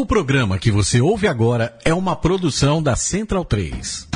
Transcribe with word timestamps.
O 0.00 0.06
programa 0.06 0.58
que 0.58 0.70
você 0.70 0.98
ouve 0.98 1.28
agora 1.28 1.78
é 1.84 1.92
uma 1.92 2.16
produção 2.16 2.82
da 2.82 2.96
Central 2.96 3.44
3. 3.44 4.08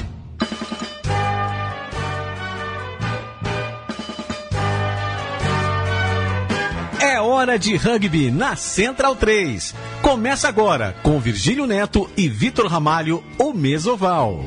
É 6.99 7.21
hora 7.21 7.59
de 7.59 7.77
rugby 7.77 8.31
na 8.31 8.57
Central 8.57 9.15
3. 9.15 9.75
Começa 10.01 10.49
agora 10.49 10.97
com 11.03 11.21
Virgílio 11.21 11.67
Neto 11.67 12.11
e 12.17 12.31
Vitor 12.31 12.67
Ramalho, 12.67 13.23
o 13.39 13.53
Mesoval. 13.53 14.43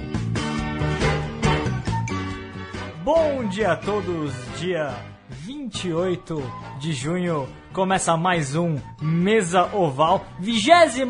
Bom 3.03 3.47
dia 3.47 3.73
a 3.73 3.75
todos, 3.75 4.33
dia 4.59 4.91
28 5.29 6.41
de 6.79 6.93
junho 6.93 7.47
começa 7.77 8.17
mais 8.17 8.55
um 8.55 8.75
Mesa 8.99 9.69
Oval, 9.71 10.25
23 10.39 11.07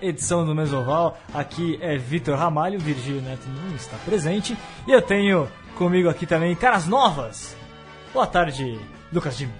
edição 0.00 0.42
do 0.42 0.54
Mesa 0.54 0.78
Oval. 0.78 1.18
Aqui 1.34 1.78
é 1.82 1.98
Vitor 1.98 2.34
Ramalho, 2.34 2.80
Virgílio 2.80 3.20
Neto 3.20 3.46
não 3.46 3.76
está 3.76 3.98
presente. 3.98 4.56
E 4.88 4.90
eu 4.90 5.02
tenho 5.02 5.46
comigo 5.76 6.08
aqui 6.08 6.24
também 6.24 6.56
caras 6.56 6.86
novas. 6.86 7.54
Boa 8.14 8.26
tarde, 8.26 8.80
Lucas 9.12 9.36
Jim. 9.36 9.50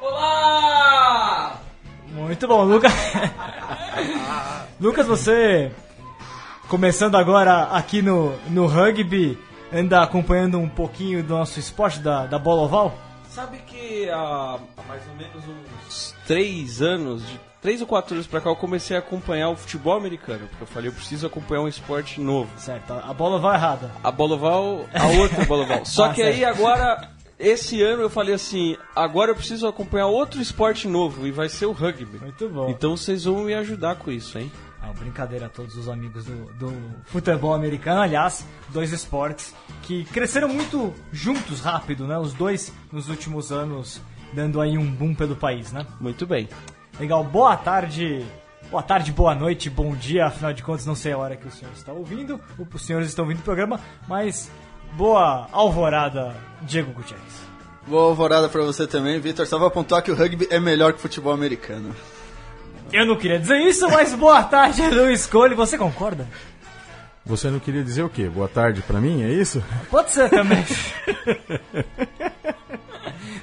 Olá! 0.00 1.60
Muito 2.08 2.48
bom, 2.48 2.64
Lucas. 2.64 2.92
Lucas, 4.80 5.06
você 5.06 5.70
começando 6.66 7.14
agora 7.14 7.68
aqui 7.68 8.02
no, 8.02 8.36
no 8.48 8.66
rugby, 8.66 9.38
anda 9.72 10.02
acompanhando 10.02 10.58
um 10.58 10.68
pouquinho 10.68 11.22
do 11.22 11.34
nosso 11.34 11.60
esporte 11.60 12.00
da, 12.00 12.26
da 12.26 12.36
bola 12.36 12.62
oval? 12.62 13.11
Sabe 13.34 13.58
que 13.66 14.10
há, 14.10 14.58
mais 14.86 15.00
ou 15.08 15.14
menos 15.14 15.42
uns 15.88 16.14
três 16.26 16.82
anos, 16.82 17.26
de 17.26 17.40
três 17.62 17.80
ou 17.80 17.86
quatro 17.86 18.14
anos 18.14 18.26
pra 18.26 18.42
cá, 18.42 18.50
eu 18.50 18.56
comecei 18.56 18.94
a 18.94 18.98
acompanhar 18.98 19.48
o 19.48 19.56
futebol 19.56 19.96
americano. 19.96 20.46
Porque 20.48 20.64
eu 20.64 20.66
falei, 20.66 20.90
eu 20.90 20.92
preciso 20.92 21.26
acompanhar 21.26 21.62
um 21.62 21.68
esporte 21.68 22.20
novo. 22.20 22.50
Certo, 22.58 22.92
a 22.92 23.14
bola 23.14 23.36
oval 23.36 23.54
errada. 23.54 23.90
A 24.04 24.10
bola 24.10 24.34
oval, 24.34 24.84
a 24.92 25.06
outra 25.06 25.46
bola 25.46 25.62
oval. 25.64 25.86
Só 25.86 26.06
Ah, 26.10 26.14
que 26.14 26.20
aí 26.22 26.40
certo. 26.40 26.58
agora, 26.58 27.08
esse 27.38 27.82
ano 27.82 28.02
eu 28.02 28.10
falei 28.10 28.34
assim, 28.34 28.76
agora 28.94 29.30
eu 29.30 29.34
preciso 29.34 29.66
acompanhar 29.66 30.06
outro 30.06 30.40
esporte 30.40 30.86
novo 30.86 31.26
e 31.26 31.30
vai 31.30 31.48
ser 31.48 31.66
o 31.66 31.72
rugby. 31.72 32.18
Muito 32.18 32.48
bom. 32.48 32.68
Então 32.70 32.96
vocês 32.96 33.24
vão 33.24 33.44
me 33.44 33.54
ajudar 33.54 33.96
com 33.96 34.10
isso, 34.10 34.38
hein? 34.38 34.50
Ah, 34.80 34.92
brincadeira 34.92 35.46
a 35.46 35.48
todos 35.48 35.76
os 35.76 35.88
amigos 35.88 36.24
do, 36.24 36.52
do 36.54 36.74
futebol 37.06 37.54
americano. 37.54 38.00
Aliás, 38.00 38.44
dois 38.70 38.92
esportes 38.92 39.54
que 39.82 40.04
cresceram 40.06 40.48
muito 40.48 40.92
juntos, 41.12 41.60
rápido, 41.60 42.06
né? 42.06 42.18
Os 42.18 42.32
dois 42.34 42.72
nos 42.90 43.08
últimos 43.08 43.52
anos, 43.52 44.00
dando 44.32 44.60
aí 44.60 44.76
um 44.76 44.90
boom 44.90 45.14
pelo 45.14 45.36
país, 45.36 45.70
né? 45.70 45.86
Muito 46.00 46.26
bem. 46.26 46.48
Legal, 46.98 47.22
boa 47.22 47.56
tarde. 47.56 48.26
Boa 48.70 48.82
tarde, 48.82 49.12
boa 49.12 49.34
noite, 49.34 49.68
bom 49.68 49.94
dia. 49.94 50.26
Afinal 50.26 50.52
de 50.52 50.62
contas, 50.62 50.86
não 50.86 50.94
sei 50.94 51.12
a 51.12 51.18
hora 51.18 51.36
que 51.36 51.46
o 51.46 51.50
senhor 51.50 51.72
está 51.74 51.92
ouvindo. 51.92 52.40
ou 52.58 52.66
Os 52.72 52.82
senhores 52.82 53.08
estão 53.08 53.24
ouvindo 53.24 53.40
o 53.40 53.42
programa, 53.42 53.78
mas 54.08 54.50
boa 54.92 55.46
alvorada, 55.52 56.34
Diego 56.62 56.92
Gutierrez. 56.92 57.42
Boa 57.86 58.04
alvorada 58.04 58.48
pra 58.48 58.62
você 58.62 58.86
também, 58.86 59.18
Vitor. 59.20 59.46
Só 59.46 59.58
pra 59.58 59.68
pontuar 59.70 60.02
que 60.02 60.10
o 60.10 60.14
rugby 60.14 60.46
é 60.50 60.60
melhor 60.60 60.92
que 60.92 60.98
o 60.98 61.02
futebol 61.02 61.32
americano. 61.32 61.94
Eu 62.92 63.06
não 63.06 63.16
queria 63.16 63.38
dizer 63.38 63.58
isso, 63.58 63.88
mas 63.90 64.14
boa 64.14 64.42
tarde, 64.44 64.82
Luiz 64.88 65.26
Cole. 65.26 65.54
Você 65.54 65.76
concorda? 65.78 66.26
Você 67.24 67.48
não 67.50 67.58
queria 67.58 67.82
dizer 67.82 68.02
o 68.02 68.08
quê? 68.08 68.28
Boa 68.28 68.48
tarde 68.48 68.82
pra 68.82 69.00
mim, 69.00 69.22
é 69.22 69.30
isso? 69.32 69.62
Pode 69.90 70.10
ser 70.10 70.28
também. 70.28 70.64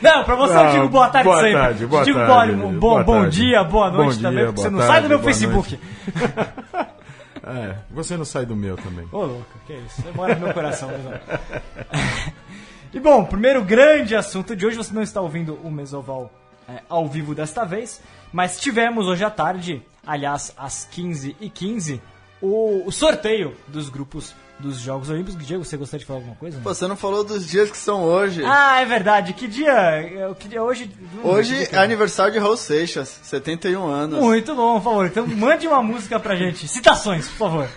Não, 0.01 0.23
pra 0.23 0.35
você 0.35 0.53
eu 0.53 0.63
Não, 0.63 0.71
digo 0.71 0.87
boa 0.89 1.09
tarde 1.09 1.27
boa 1.27 1.41
sempre. 1.41 1.53
tarde, 1.53 1.85
boa 1.85 2.03
digo 2.05 2.19
tarde, 2.19 2.53
bom, 2.53 2.71
bom, 2.71 2.79
boa 2.79 3.03
bom 3.03 3.21
tarde. 3.21 3.41
dia, 3.41 3.63
boa 3.65 3.91
noite 3.91 4.15
Bom 4.15 4.21
também, 4.21 4.37
dia, 4.37 4.45
porque 4.47 4.61
você 4.61 4.69
não 4.69 4.79
sai 4.79 4.87
do 4.87 4.91
tarde, 4.93 5.07
meu 5.09 5.19
Facebook. 5.19 5.79
É, 7.49 7.77
você 7.89 8.15
não 8.15 8.25
sai 8.25 8.45
do 8.45 8.55
meu 8.55 8.75
também. 8.77 9.07
Ô, 9.11 9.25
louco, 9.25 9.45
que 9.65 9.73
isso? 9.73 10.01
Você 10.01 10.11
mora 10.11 10.35
no 10.35 10.41
meu 10.41 10.53
coração, 10.53 10.89
mas 11.03 12.33
E 12.91 12.99
bom, 12.99 13.23
primeiro 13.23 13.63
grande 13.63 14.15
assunto 14.15 14.55
de 14.55 14.65
hoje, 14.65 14.77
você 14.77 14.93
não 14.93 15.03
está 15.03 15.21
ouvindo 15.21 15.53
o 15.63 15.69
Mesoval 15.69 16.31
é, 16.67 16.81
ao 16.89 17.07
vivo 17.07 17.35
desta 17.35 17.63
vez, 17.63 18.01
mas 18.33 18.59
tivemos 18.59 19.07
hoje 19.07 19.23
à 19.23 19.29
tarde, 19.29 19.81
aliás, 20.05 20.51
às 20.57 20.89
15h15, 20.91 21.99
o, 22.41 22.87
o 22.87 22.91
sorteio 22.91 23.55
dos 23.67 23.89
grupos 23.89 24.33
dos 24.59 24.79
Jogos 24.79 25.09
Olímpicos. 25.09 25.45
Diego, 25.45 25.63
você 25.63 25.77
gostaria 25.77 25.99
de 25.99 26.05
falar 26.05 26.19
alguma 26.19 26.35
coisa? 26.35 26.59
Pô, 26.61 26.73
você 26.73 26.87
não 26.87 26.95
falou 26.95 27.23
dos 27.23 27.47
dias 27.47 27.71
que 27.71 27.77
são 27.77 28.03
hoje. 28.03 28.43
Ah, 28.45 28.81
é 28.81 28.85
verdade. 28.85 29.33
Que 29.33 29.47
dia? 29.47 29.71
é, 29.71 30.33
Que 30.37 30.47
dia 30.47 30.61
hoje? 30.61 30.91
hoje 31.23 31.67
é 31.71 31.77
aniversário 31.77 32.33
de 32.33 32.39
Raul 32.39 32.57
Seixas, 32.57 33.19
71 33.23 33.87
anos. 33.87 34.19
Muito 34.19 34.53
bom, 34.55 34.75
por 34.75 34.83
favor. 34.83 35.05
Então 35.05 35.25
mande 35.27 35.67
uma 35.67 35.81
música 35.81 36.19
pra 36.19 36.35
gente. 36.35 36.67
Citações, 36.67 37.27
por 37.29 37.37
favor. 37.37 37.69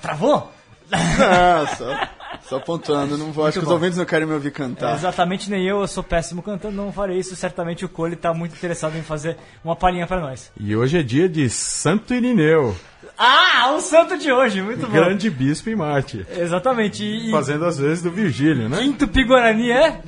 Travou? 0.00 0.50
Ah, 0.94 1.64
só, 1.76 2.08
só 2.52 2.60
pontuando. 2.60 3.16
Não 3.16 3.32
vou, 3.32 3.46
acho 3.46 3.58
que 3.58 3.64
os 3.64 3.70
ouvintes 3.70 3.96
não 3.98 4.04
querem 4.04 4.26
me 4.26 4.34
ouvir 4.34 4.48
É, 4.48 4.50
cantar. 4.50 4.94
exatamente, 4.94 5.50
nem 5.50 5.64
eu, 5.66 5.80
eu 5.80 5.88
sou 5.88 6.02
péssimo 6.02 6.42
cantando, 6.42 6.76
não 6.76 6.92
farei 6.92 7.18
isso. 7.18 7.34
Certamente 7.34 7.84
o 7.84 7.88
Cole 7.88 8.14
tá 8.16 8.32
muito 8.34 8.54
interessado 8.54 8.96
em 8.96 9.02
fazer 9.02 9.36
uma 9.64 9.74
palhinha 9.74 10.06
pra 10.06 10.20
nós. 10.20 10.50
E 10.58 10.76
hoje 10.76 10.98
é 10.98 11.02
dia 11.02 11.28
de 11.28 11.48
Santo 11.48 12.12
Irineu, 12.14 12.76
Ah, 13.18 13.72
o 13.76 13.80
santo 13.80 14.16
de 14.18 14.30
hoje, 14.32 14.60
muito 14.62 14.86
bom. 14.86 14.92
grande 14.92 15.28
bispo 15.30 15.70
em 15.70 15.76
Marte. 15.76 16.26
Exatamente, 16.36 17.02
e, 17.04 17.28
e 17.28 17.30
Fazendo 17.30 17.64
às 17.64 17.78
vezes 17.78 18.02
do 18.02 18.10
Virgílio, 18.10 18.68
né? 18.68 18.78
quinto 18.78 19.06
Piguarani 19.08 19.70
é? 19.70 20.00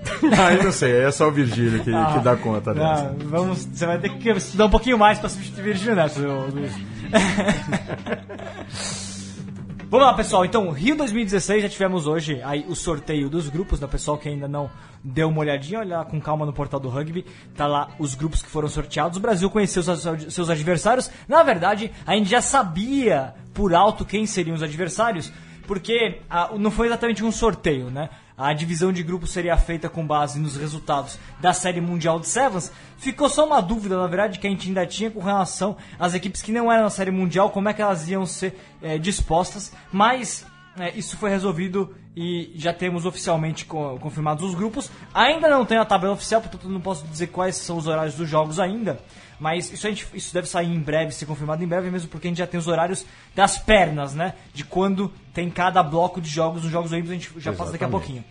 Aí 0.38 0.62
não 0.64 0.72
sei, 0.72 0.92
é 1.02 1.10
só 1.10 1.28
o 1.28 1.30
Virgílio 1.30 1.78
que, 1.84 1.90
que 1.92 2.18
dá 2.24 2.34
conta 2.36 2.72
dessa. 2.72 2.86
Ah, 3.04 3.14
vamos, 3.26 3.64
você 3.66 3.84
vai 3.84 3.98
ter 3.98 4.08
que 4.16 4.30
estudar 4.30 4.64
um 4.66 4.70
pouquinho 4.70 4.98
mais 4.98 5.18
pra 5.18 5.28
substituir 5.28 5.62
Virgílio 5.64 5.94
Neto, 5.94 6.20
ô, 6.26 6.46
Luiz. 6.46 6.72
Vamos 9.90 10.06
lá, 10.06 10.14
pessoal. 10.14 10.44
Então, 10.44 10.70
Rio 10.70 10.94
2016, 10.94 11.64
já 11.64 11.68
tivemos 11.68 12.06
hoje 12.06 12.40
aí 12.44 12.64
o 12.68 12.76
sorteio 12.76 13.28
dos 13.28 13.48
grupos, 13.48 13.80
né? 13.80 13.88
Pessoal 13.88 14.16
que 14.16 14.28
ainda 14.28 14.46
não 14.46 14.70
deu 15.02 15.28
uma 15.28 15.40
olhadinha, 15.40 15.80
olha 15.80 15.98
lá 15.98 16.04
com 16.04 16.20
calma 16.20 16.46
no 16.46 16.52
portal 16.52 16.78
do 16.78 16.88
rugby. 16.88 17.26
Tá 17.56 17.66
lá 17.66 17.88
os 17.98 18.14
grupos 18.14 18.40
que 18.40 18.48
foram 18.48 18.68
sorteados. 18.68 19.18
O 19.18 19.20
Brasil 19.20 19.50
conheceu 19.50 19.82
seus, 19.82 20.32
seus 20.32 20.48
adversários. 20.48 21.10
Na 21.26 21.42
verdade, 21.42 21.90
a 22.06 22.14
gente 22.14 22.30
já 22.30 22.40
sabia 22.40 23.34
por 23.52 23.74
alto 23.74 24.04
quem 24.04 24.26
seriam 24.26 24.54
os 24.54 24.62
adversários, 24.62 25.32
porque 25.66 26.20
ah, 26.30 26.50
não 26.56 26.70
foi 26.70 26.86
exatamente 26.86 27.24
um 27.24 27.32
sorteio, 27.32 27.90
né? 27.90 28.10
A 28.42 28.54
divisão 28.54 28.90
de 28.90 29.02
grupos 29.02 29.32
seria 29.32 29.54
feita 29.58 29.86
com 29.90 30.06
base 30.06 30.38
nos 30.40 30.56
resultados 30.56 31.18
da 31.40 31.52
Série 31.52 31.78
Mundial 31.78 32.18
de 32.18 32.26
Sevens. 32.26 32.72
Ficou 32.96 33.28
só 33.28 33.46
uma 33.46 33.60
dúvida, 33.60 33.98
na 33.98 34.06
verdade, 34.06 34.38
que 34.38 34.46
a 34.46 34.50
gente 34.50 34.66
ainda 34.68 34.86
tinha 34.86 35.10
com 35.10 35.20
relação 35.20 35.76
às 35.98 36.14
equipes 36.14 36.40
que 36.40 36.50
não 36.50 36.72
eram 36.72 36.84
na 36.84 36.90
Série 36.90 37.10
Mundial, 37.10 37.50
como 37.50 37.68
é 37.68 37.74
que 37.74 37.82
elas 37.82 38.08
iam 38.08 38.24
ser 38.24 38.58
eh, 38.80 38.96
dispostas. 38.96 39.74
Mas 39.92 40.46
eh, 40.78 40.92
isso 40.96 41.18
foi 41.18 41.28
resolvido 41.28 41.94
e 42.16 42.50
já 42.54 42.72
temos 42.72 43.04
oficialmente 43.04 43.66
co- 43.66 43.98
confirmados 44.00 44.42
os 44.42 44.54
grupos. 44.54 44.90
Ainda 45.12 45.46
não 45.46 45.66
tem 45.66 45.76
a 45.76 45.84
tabela 45.84 46.14
oficial, 46.14 46.40
portanto 46.40 46.66
não 46.66 46.80
posso 46.80 47.06
dizer 47.08 47.26
quais 47.26 47.56
são 47.56 47.76
os 47.76 47.86
horários 47.86 48.14
dos 48.14 48.26
jogos 48.28 48.58
ainda. 48.58 48.98
Mas 49.40 49.72
isso, 49.72 49.86
a 49.86 49.90
gente, 49.90 50.06
isso 50.12 50.34
deve 50.34 50.46
sair 50.46 50.66
em 50.68 50.78
breve, 50.78 51.12
ser 51.12 51.24
confirmado 51.24 51.64
em 51.64 51.66
breve, 51.66 51.90
mesmo 51.90 52.08
porque 52.10 52.26
a 52.28 52.30
gente 52.30 52.38
já 52.38 52.46
tem 52.46 52.60
os 52.60 52.68
horários 52.68 53.06
das 53.34 53.56
pernas, 53.58 54.14
né? 54.14 54.34
De 54.52 54.62
quando 54.64 55.10
tem 55.32 55.48
cada 55.50 55.82
bloco 55.82 56.20
de 56.20 56.28
jogos 56.28 56.62
nos 56.62 56.70
Jogos 56.70 56.92
Olímpicos, 56.92 57.10
a 57.12 57.14
gente 57.18 57.40
já 57.40 57.52
passa 57.52 57.72
daqui 57.72 57.84
a 57.84 57.86
Exatamente. 57.88 57.90
pouquinho. 57.90 58.24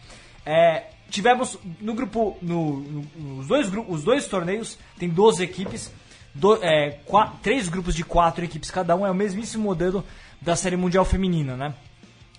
É, 0.45 0.83
tivemos 1.09 1.57
no 1.81 1.95
grupo, 1.95 2.37
no, 2.43 2.79
no- 2.81 3.05
nos 3.37 3.47
dois, 3.47 3.71
os 3.87 4.03
dois 4.03 4.27
torneios, 4.27 4.77
tem 4.99 5.09
12 5.09 5.43
equipes, 5.43 5.91
do- 6.35 6.63
é, 6.63 6.99
qua- 7.05 7.33
três 7.41 7.67
grupos 7.67 7.95
de 7.95 8.03
quatro 8.03 8.45
equipes 8.45 8.69
cada 8.69 8.95
um, 8.95 9.03
é 9.03 9.09
o 9.09 9.15
mesmíssimo 9.15 9.63
modelo 9.63 10.05
da 10.39 10.55
Série 10.55 10.77
Mundial 10.77 11.03
Feminina, 11.05 11.57
né? 11.57 11.73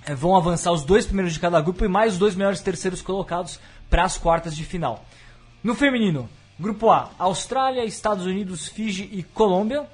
É, 0.07 0.15
vão 0.15 0.37
avançar 0.37 0.71
os 0.71 0.85
dois 0.85 1.05
primeiros 1.05 1.35
de 1.35 1.41
cada 1.41 1.61
grupo 1.61 1.85
e 1.85 1.89
mais 1.89 2.13
os 2.13 2.19
dois 2.21 2.37
melhores 2.37 2.61
terceiros 2.61 3.03
colocados 3.03 3.59
para 3.91 4.05
as 4.05 4.17
quartas 4.17 4.57
de 4.57 4.65
final. 4.65 5.05
No 5.63 5.75
feminino, 5.75 6.29
grupo 6.61 6.91
A, 6.91 7.11
Austrália, 7.19 7.85
Estados 7.85 8.27
Unidos, 8.27 8.69
Fiji 8.69 9.09
e 9.11 9.23
Colômbia. 9.23 9.87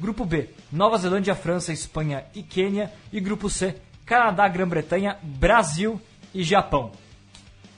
Grupo 0.00 0.24
B, 0.24 0.48
Nova 0.72 0.98
Zelândia, 0.98 1.34
França, 1.34 1.72
Espanha 1.72 2.24
e 2.34 2.42
Quênia. 2.42 2.92
E 3.12 3.20
grupo 3.20 3.48
C, 3.50 3.76
Canadá, 4.04 4.48
Grã-Bretanha, 4.48 5.18
Brasil 5.22 6.00
e 6.34 6.42
Japão. 6.42 6.92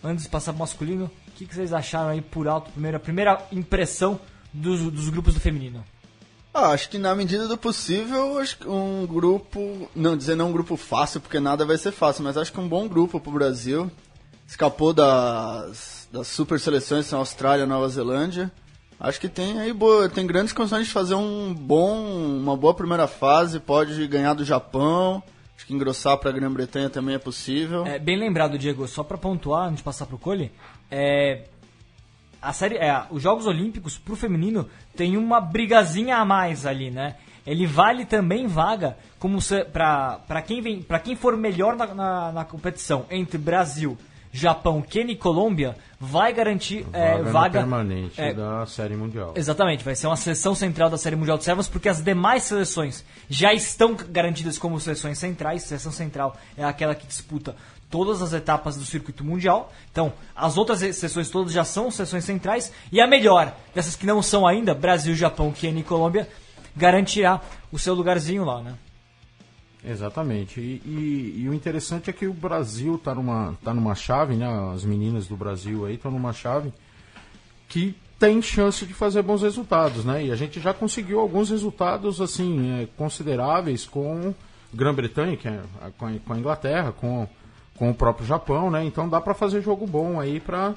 Antes 0.02 0.24
de 0.24 0.30
passar 0.30 0.52
pro 0.52 0.60
masculino, 0.60 1.10
o 1.28 1.30
que, 1.32 1.44
vocês 1.44 1.72
acharam 1.72 2.10
aí 2.10 2.22
por 2.22 2.48
alto, 2.48 2.70
primeira, 2.70 2.98
primeira 2.98 3.46
impressão 3.50 4.20
dos, 4.52 4.80
dos 4.80 5.08
grupos 5.08 5.34
do 5.34 5.40
feminino? 5.40 5.84
Ah, 6.52 6.68
acho 6.68 6.88
que 6.88 6.98
na 6.98 7.14
medida 7.14 7.48
do 7.48 7.58
possível, 7.58 8.38
acho 8.38 8.58
que 8.58 8.68
um 8.68 9.06
grupo. 9.06 9.90
Não 9.94 10.16
dizer 10.16 10.36
não 10.36 10.50
um 10.50 10.52
grupo 10.52 10.76
fácil, 10.76 11.20
porque 11.20 11.40
nada 11.40 11.66
vai 11.66 11.76
ser 11.76 11.90
fácil, 11.90 12.22
mas 12.22 12.36
acho 12.36 12.52
que 12.52 12.60
um 12.60 12.68
bom 12.68 12.86
grupo 12.86 13.18
pro 13.18 13.32
Brasil. 13.32 13.90
Escapou 14.46 14.92
das, 14.92 16.03
das 16.14 16.28
super 16.28 16.60
seleções, 16.60 17.06
são 17.06 17.18
Austrália, 17.18 17.66
Nova 17.66 17.88
Zelândia. 17.88 18.50
Acho 19.00 19.20
que 19.20 19.28
tem 19.28 19.58
aí 19.58 19.72
boa, 19.72 20.08
tem 20.08 20.24
grandes 20.24 20.52
condições 20.52 20.86
de 20.86 20.92
fazer 20.92 21.16
um 21.16 21.52
bom, 21.52 22.06
uma 22.38 22.56
boa 22.56 22.72
primeira 22.72 23.08
fase, 23.08 23.58
pode 23.58 24.06
ganhar 24.06 24.32
do 24.34 24.44
Japão. 24.44 25.20
Acho 25.56 25.66
que 25.66 25.74
engrossar 25.74 26.16
para 26.18 26.30
a 26.30 26.32
Grã-Bretanha 26.32 26.88
também 26.88 27.16
é 27.16 27.18
possível. 27.18 27.84
É, 27.84 27.98
bem 27.98 28.16
lembrado, 28.16 28.56
Diego, 28.56 28.86
só 28.86 29.02
pra 29.02 29.18
pontuar, 29.18 29.66
antes 29.66 29.78
de 29.78 29.82
passar 29.82 30.06
pro 30.06 30.16
Cole, 30.16 30.52
é, 30.88 31.46
a 32.40 32.52
série, 32.52 32.76
é, 32.76 33.04
os 33.10 33.20
Jogos 33.20 33.46
Olímpicos 33.46 33.98
pro 33.98 34.14
feminino 34.14 34.68
tem 34.96 35.16
uma 35.16 35.40
brigazinha 35.40 36.18
a 36.18 36.24
mais 36.24 36.64
ali, 36.64 36.92
né? 36.92 37.16
Ele 37.44 37.66
vale 37.66 38.06
também 38.06 38.46
vaga 38.46 38.96
como 39.18 39.38
pra, 39.72 40.42
quem 40.46 40.62
vem, 40.62 40.80
pra 40.80 41.00
quem 41.00 41.16
for 41.16 41.36
melhor 41.36 41.76
na, 41.76 41.86
na, 41.92 42.32
na 42.32 42.44
competição 42.44 43.04
entre 43.10 43.36
Brasil, 43.36 43.98
Japão, 44.36 44.82
Quênia 44.82 45.12
e 45.12 45.16
Colômbia, 45.16 45.76
vai 46.00 46.32
garantir 46.32 46.84
é, 46.92 47.18
Vaga, 47.18 47.30
vaga 47.30 47.58
permanente 47.60 48.20
é, 48.20 48.34
da 48.34 48.66
Série 48.66 48.96
Mundial. 48.96 49.32
Exatamente, 49.36 49.84
vai 49.84 49.94
ser 49.94 50.08
uma 50.08 50.16
seleção 50.16 50.56
central 50.56 50.90
da 50.90 50.98
Série 50.98 51.14
Mundial 51.14 51.38
de 51.38 51.44
Sevens, 51.44 51.68
porque 51.68 51.88
as 51.88 52.02
demais 52.02 52.42
seleções 52.42 53.04
já 53.30 53.54
estão 53.54 53.94
garantidas 53.94 54.58
como 54.58 54.80
seleções 54.80 55.18
centrais. 55.18 55.62
Seleção 55.62 55.92
central 55.92 56.36
é 56.58 56.64
aquela 56.64 56.96
que 56.96 57.06
disputa 57.06 57.54
todas 57.88 58.20
as 58.22 58.32
etapas 58.32 58.76
do 58.76 58.84
circuito 58.84 59.22
mundial. 59.22 59.72
Então, 59.92 60.12
as 60.34 60.58
outras 60.58 60.80
seleções 60.80 61.30
todas 61.30 61.52
já 61.52 61.62
são 61.62 61.88
seleções 61.88 62.24
centrais. 62.24 62.72
E 62.90 63.00
a 63.00 63.06
melhor 63.06 63.54
dessas 63.72 63.94
que 63.94 64.04
não 64.04 64.20
são 64.20 64.44
ainda, 64.44 64.74
Brasil, 64.74 65.14
Japão, 65.14 65.52
Quênia 65.52 65.80
e 65.80 65.84
Colômbia, 65.84 66.28
garantirá 66.76 67.40
o 67.70 67.78
seu 67.78 67.94
lugarzinho 67.94 68.44
lá, 68.44 68.60
né? 68.60 68.74
Exatamente. 69.84 70.60
E, 70.60 70.80
e- 70.84 71.42
e 71.42 71.48
o 71.48 71.54
interessante 71.54 72.08
é 72.08 72.12
que 72.12 72.26
o 72.26 72.32
Brasil 72.32 72.94
está 72.96 73.14
numa, 73.14 73.54
tá 73.62 73.74
numa 73.74 73.94
chave, 73.94 74.34
né? 74.34 74.46
As 74.74 74.84
meninas 74.84 75.26
do 75.26 75.36
Brasil 75.36 75.84
aí 75.84 75.94
estão 75.96 76.10
numa 76.10 76.32
chave 76.32 76.72
que 77.68 77.94
tem 78.18 78.40
chance 78.40 78.86
de 78.86 78.94
fazer 78.94 79.22
bons 79.22 79.42
resultados, 79.42 80.04
né? 80.04 80.24
E 80.24 80.32
a 80.32 80.36
gente 80.36 80.60
já 80.60 80.72
conseguiu 80.72 81.20
alguns 81.20 81.50
resultados 81.50 82.20
assim 82.20 82.82
é, 82.82 82.88
consideráveis 82.96 83.84
com 83.84 84.34
Grã-Bretanha, 84.72 85.38
é 85.44 85.90
com 85.98 86.06
a, 86.06 86.12
com 86.24 86.32
a 86.32 86.38
Inglaterra, 86.38 86.92
com, 86.92 87.28
com 87.76 87.90
o 87.90 87.94
próprio 87.94 88.26
Japão, 88.26 88.70
né? 88.70 88.84
Então 88.84 89.08
dá 89.08 89.20
para 89.20 89.34
fazer 89.34 89.60
jogo 89.62 89.86
bom 89.86 90.18
aí 90.20 90.40
para 90.40 90.74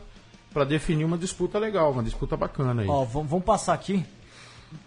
para 0.54 0.64
definir 0.64 1.04
uma 1.06 1.18
disputa 1.18 1.60
legal, 1.60 1.92
uma 1.92 2.02
disputa 2.02 2.36
bacana 2.36 2.82
aí. 2.82 2.88
Ó, 2.88 3.04
vamos 3.04 3.44
passar 3.44 3.74
aqui 3.74 4.04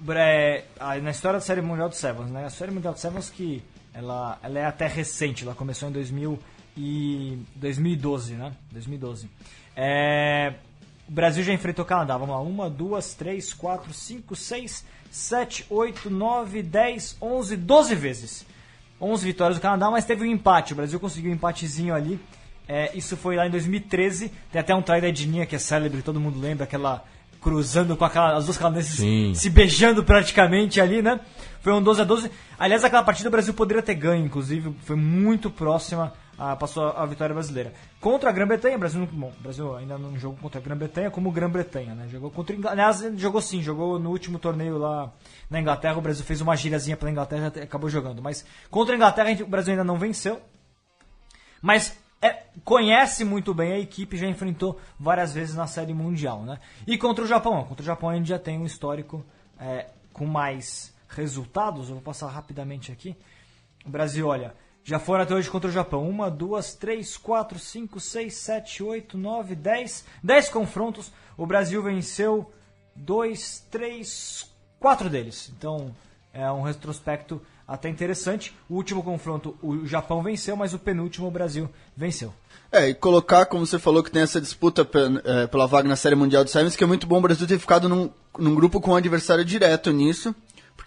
é, 0.08 0.64
na 1.00 1.10
história 1.10 1.38
da 1.38 1.44
Série 1.44 1.62
Mundial 1.62 1.88
de 1.88 1.96
Sevens, 1.96 2.30
né? 2.30 2.44
A 2.46 2.50
Série 2.50 2.72
Mundial 2.72 2.92
de 2.94 3.00
Sevens 3.00 3.30
que 3.30 3.62
ela, 3.92 4.38
ela 4.42 4.58
é 4.58 4.64
até 4.66 4.86
recente, 4.86 5.44
ela 5.44 5.54
começou 5.54 5.88
em 5.88 5.92
2000 5.92 6.38
e 6.76 7.38
2012, 7.56 8.34
né? 8.34 8.52
2012. 8.72 9.28
É, 9.76 10.54
o 11.08 11.12
Brasil 11.12 11.42
já 11.42 11.52
enfrentou 11.52 11.84
o 11.84 11.88
Canadá, 11.88 12.16
vamos 12.16 12.34
lá. 12.34 12.40
Uma, 12.40 12.70
duas, 12.70 13.14
três, 13.14 13.52
quatro, 13.52 13.92
cinco, 13.92 14.36
seis, 14.36 14.84
sete, 15.10 15.66
oito, 15.68 16.08
nove, 16.08 16.62
dez, 16.62 17.16
onze, 17.20 17.56
doze 17.56 17.94
vezes. 17.94 18.46
11 19.00 19.24
vitórias 19.24 19.58
do 19.58 19.62
Canadá, 19.62 19.90
mas 19.90 20.04
teve 20.04 20.22
um 20.22 20.26
empate. 20.26 20.74
O 20.74 20.76
Brasil 20.76 21.00
conseguiu 21.00 21.30
um 21.30 21.34
empatezinho 21.34 21.94
ali. 21.94 22.20
É, 22.68 22.94
isso 22.94 23.16
foi 23.16 23.34
lá 23.34 23.46
em 23.46 23.50
2013. 23.50 24.30
Tem 24.52 24.60
até 24.60 24.74
um 24.74 24.82
try 24.82 25.00
da 25.00 25.08
Edninha 25.08 25.46
que 25.46 25.56
é 25.56 25.58
célebre, 25.58 26.02
todo 26.02 26.20
mundo 26.20 26.38
lembra, 26.38 26.64
aquela 26.64 27.04
cruzando 27.40 27.96
com 27.96 28.04
aquela, 28.04 28.36
as 28.36 28.44
duas 28.44 28.58
canadenses 28.58 29.38
se 29.38 29.48
beijando 29.48 30.04
praticamente 30.04 30.78
ali, 30.78 31.00
né? 31.00 31.18
Foi 31.60 31.72
um 31.72 31.82
12 31.82 32.00
a 32.00 32.04
12. 32.04 32.30
Aliás, 32.58 32.84
aquela 32.84 33.02
partida 33.02 33.28
o 33.28 33.32
Brasil 33.32 33.52
poderia 33.52 33.82
ter 33.82 33.94
ganho, 33.94 34.24
inclusive, 34.24 34.74
foi 34.82 34.96
muito 34.96 35.50
próxima, 35.50 36.12
a, 36.38 36.56
passou 36.56 36.88
a, 36.88 37.04
vitória 37.04 37.34
brasileira. 37.34 37.72
Contra 38.00 38.30
a 38.30 38.32
Grã-Bretanha, 38.32 38.78
Brasil, 38.78 39.06
bom, 39.12 39.30
Brasil 39.40 39.76
ainda 39.76 39.98
não 39.98 40.18
jogou 40.18 40.38
contra 40.38 40.58
a 40.58 40.62
Grã-Bretanha 40.62 41.10
como 41.10 41.30
Grã-Bretanha, 41.30 41.94
né? 41.94 42.08
Jogou 42.08 42.30
contra 42.30 42.56
Aliás, 42.70 43.04
jogou 43.16 43.42
sim, 43.42 43.62
jogou 43.62 43.98
no 43.98 44.10
último 44.10 44.38
torneio 44.38 44.78
lá 44.78 45.12
na 45.50 45.60
Inglaterra, 45.60 45.98
o 45.98 46.00
Brasil 46.00 46.24
fez 46.24 46.40
uma 46.40 46.56
girazinha 46.56 46.96
pela 46.96 47.10
Inglaterra 47.10 47.52
e 47.56 47.60
acabou 47.60 47.90
jogando. 47.90 48.22
Mas 48.22 48.44
contra 48.70 48.94
a 48.94 48.96
Inglaterra 48.96 49.44
o 49.44 49.46
Brasil 49.46 49.72
ainda 49.72 49.84
não 49.84 49.98
venceu. 49.98 50.40
Mas 51.60 51.98
é, 52.22 52.44
conhece 52.64 53.22
muito 53.22 53.52
bem 53.52 53.72
a 53.72 53.78
equipe, 53.78 54.16
já 54.16 54.26
enfrentou 54.26 54.80
várias 54.98 55.34
vezes 55.34 55.54
na 55.54 55.66
Série 55.66 55.92
Mundial, 55.92 56.42
né? 56.42 56.58
E 56.86 56.96
contra 56.96 57.22
o 57.22 57.28
Japão, 57.28 57.64
contra 57.64 57.82
o 57.82 57.86
Japão 57.86 58.08
a 58.08 58.14
gente 58.14 58.30
já 58.30 58.38
tem 58.38 58.58
um 58.58 58.64
histórico 58.64 59.22
é, 59.58 59.90
com 60.14 60.24
mais 60.24 60.98
resultados. 61.10 61.88
Eu 61.88 61.94
vou 61.94 62.02
passar 62.02 62.28
rapidamente 62.28 62.90
aqui. 62.90 63.16
O 63.84 63.90
Brasil, 63.90 64.26
olha, 64.26 64.54
já 64.82 64.98
foram 64.98 65.22
até 65.22 65.34
hoje 65.34 65.50
contra 65.50 65.68
o 65.68 65.72
Japão. 65.72 66.08
Uma, 66.08 66.30
duas, 66.30 66.74
três, 66.74 67.16
quatro, 67.16 67.58
cinco, 67.58 68.00
seis, 68.00 68.34
sete, 68.34 68.82
oito, 68.82 69.18
nove, 69.18 69.54
dez. 69.54 70.04
Dez 70.22 70.48
confrontos. 70.48 71.12
O 71.36 71.46
Brasil 71.46 71.82
venceu 71.82 72.50
dois, 72.94 73.64
três, 73.70 74.50
quatro 74.78 75.08
deles. 75.08 75.52
Então 75.56 75.94
é 76.32 76.50
um 76.50 76.62
retrospecto 76.62 77.40
até 77.66 77.88
interessante. 77.88 78.54
O 78.68 78.74
último 78.74 79.02
confronto 79.02 79.56
o 79.62 79.86
Japão 79.86 80.22
venceu, 80.22 80.56
mas 80.56 80.74
o 80.74 80.78
penúltimo 80.78 81.28
o 81.28 81.30
Brasil 81.30 81.70
venceu. 81.96 82.32
É, 82.72 82.88
e 82.88 82.94
colocar, 82.94 83.46
como 83.46 83.66
você 83.66 83.78
falou, 83.78 84.02
que 84.02 84.10
tem 84.10 84.22
essa 84.22 84.40
disputa 84.40 84.88
é, 85.24 85.46
pela 85.46 85.66
vaga 85.66 85.88
na 85.88 85.96
Série 85.96 86.14
Mundial 86.14 86.44
de 86.44 86.50
Sevens, 86.50 86.74
que 86.74 86.84
é 86.84 86.86
muito 86.86 87.06
bom 87.06 87.18
o 87.18 87.20
Brasil 87.20 87.46
ter 87.46 87.58
ficado 87.58 87.88
num, 87.88 88.10
num 88.38 88.54
grupo 88.54 88.80
com 88.80 88.92
um 88.92 88.96
adversário 88.96 89.44
direto 89.44 89.92
nisso, 89.92 90.34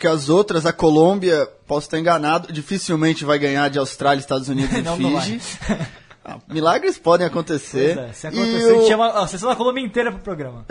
porque 0.03 0.07
as 0.07 0.27
outras, 0.27 0.65
a 0.65 0.73
Colômbia, 0.73 1.47
posso 1.65 1.87
estar 1.87 1.97
enganado, 1.97 2.51
dificilmente 2.51 3.23
vai 3.23 3.39
ganhar 3.39 3.69
de 3.69 3.79
Austrália, 3.79 4.19
Estados 4.19 4.49
Unidos 4.49 4.75
e 4.77 4.81
Não, 4.81 4.97
não 4.97 5.21
Fiji. 5.21 5.39
Ah, 6.25 6.39
milagres 6.47 6.97
podem 6.97 7.27
acontecer. 7.27 7.95
Pois 7.95 8.09
é, 8.09 8.13
se 8.13 8.27
E 8.27 8.29
acontecer, 8.29 8.63
a 8.63 8.73
o- 8.73 8.79
gente 8.79 8.87
chama 8.87 9.07
a 9.09 9.27
sessão 9.27 9.49
da 9.49 9.57
Colômbia 9.57 9.83
inteira 9.83 10.09
pro 10.09 10.21
programa. 10.21 10.65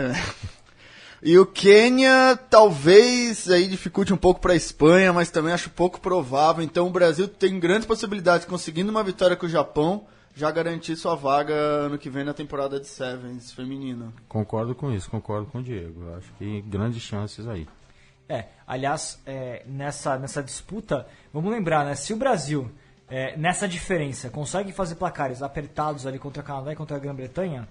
E 1.21 1.37
o 1.37 1.45
Quênia 1.45 2.35
talvez 2.49 3.47
aí 3.51 3.67
dificulte 3.67 4.11
um 4.11 4.17
pouco 4.17 4.41
para 4.41 4.53
a 4.53 4.55
Espanha, 4.55 5.13
mas 5.13 5.29
também 5.29 5.53
acho 5.53 5.69
pouco 5.69 6.01
provável. 6.01 6.63
Então 6.63 6.87
o 6.87 6.89
Brasil 6.89 7.27
tem 7.27 7.59
grandes 7.59 7.85
possibilidades, 7.85 8.47
conseguindo 8.47 8.89
uma 8.89 9.03
vitória 9.03 9.35
com 9.35 9.45
o 9.45 9.49
Japão, 9.49 10.05
já 10.35 10.49
garantir 10.49 10.95
sua 10.95 11.13
vaga 11.13 11.53
ano 11.53 11.99
que 11.99 12.09
vem 12.09 12.23
na 12.23 12.33
temporada 12.33 12.79
de 12.79 12.87
Sevens 12.87 13.51
feminino. 13.51 14.11
Concordo 14.27 14.73
com 14.73 14.91
isso, 14.91 15.07
concordo 15.07 15.45
com 15.51 15.59
o 15.59 15.63
Diego. 15.63 16.15
Acho 16.17 16.33
que 16.39 16.61
grandes 16.63 17.01
chances 17.03 17.47
aí. 17.47 17.67
É, 18.29 18.45
aliás, 18.65 19.21
é, 19.25 19.63
nessa, 19.65 20.17
nessa 20.17 20.41
disputa, 20.41 21.05
vamos 21.33 21.51
lembrar, 21.51 21.85
né? 21.85 21.93
Se 21.95 22.13
o 22.13 22.17
Brasil, 22.17 22.71
é, 23.09 23.35
nessa 23.37 23.67
diferença, 23.67 24.29
consegue 24.29 24.71
fazer 24.71 24.95
placares 24.95 25.41
apertados 25.43 26.07
ali 26.07 26.17
contra 26.17 26.41
a 26.41 26.45
Canadá 26.45 26.71
e 26.71 26.75
contra 26.75 26.95
a 26.95 26.99
Grã-Bretanha, 26.99 27.67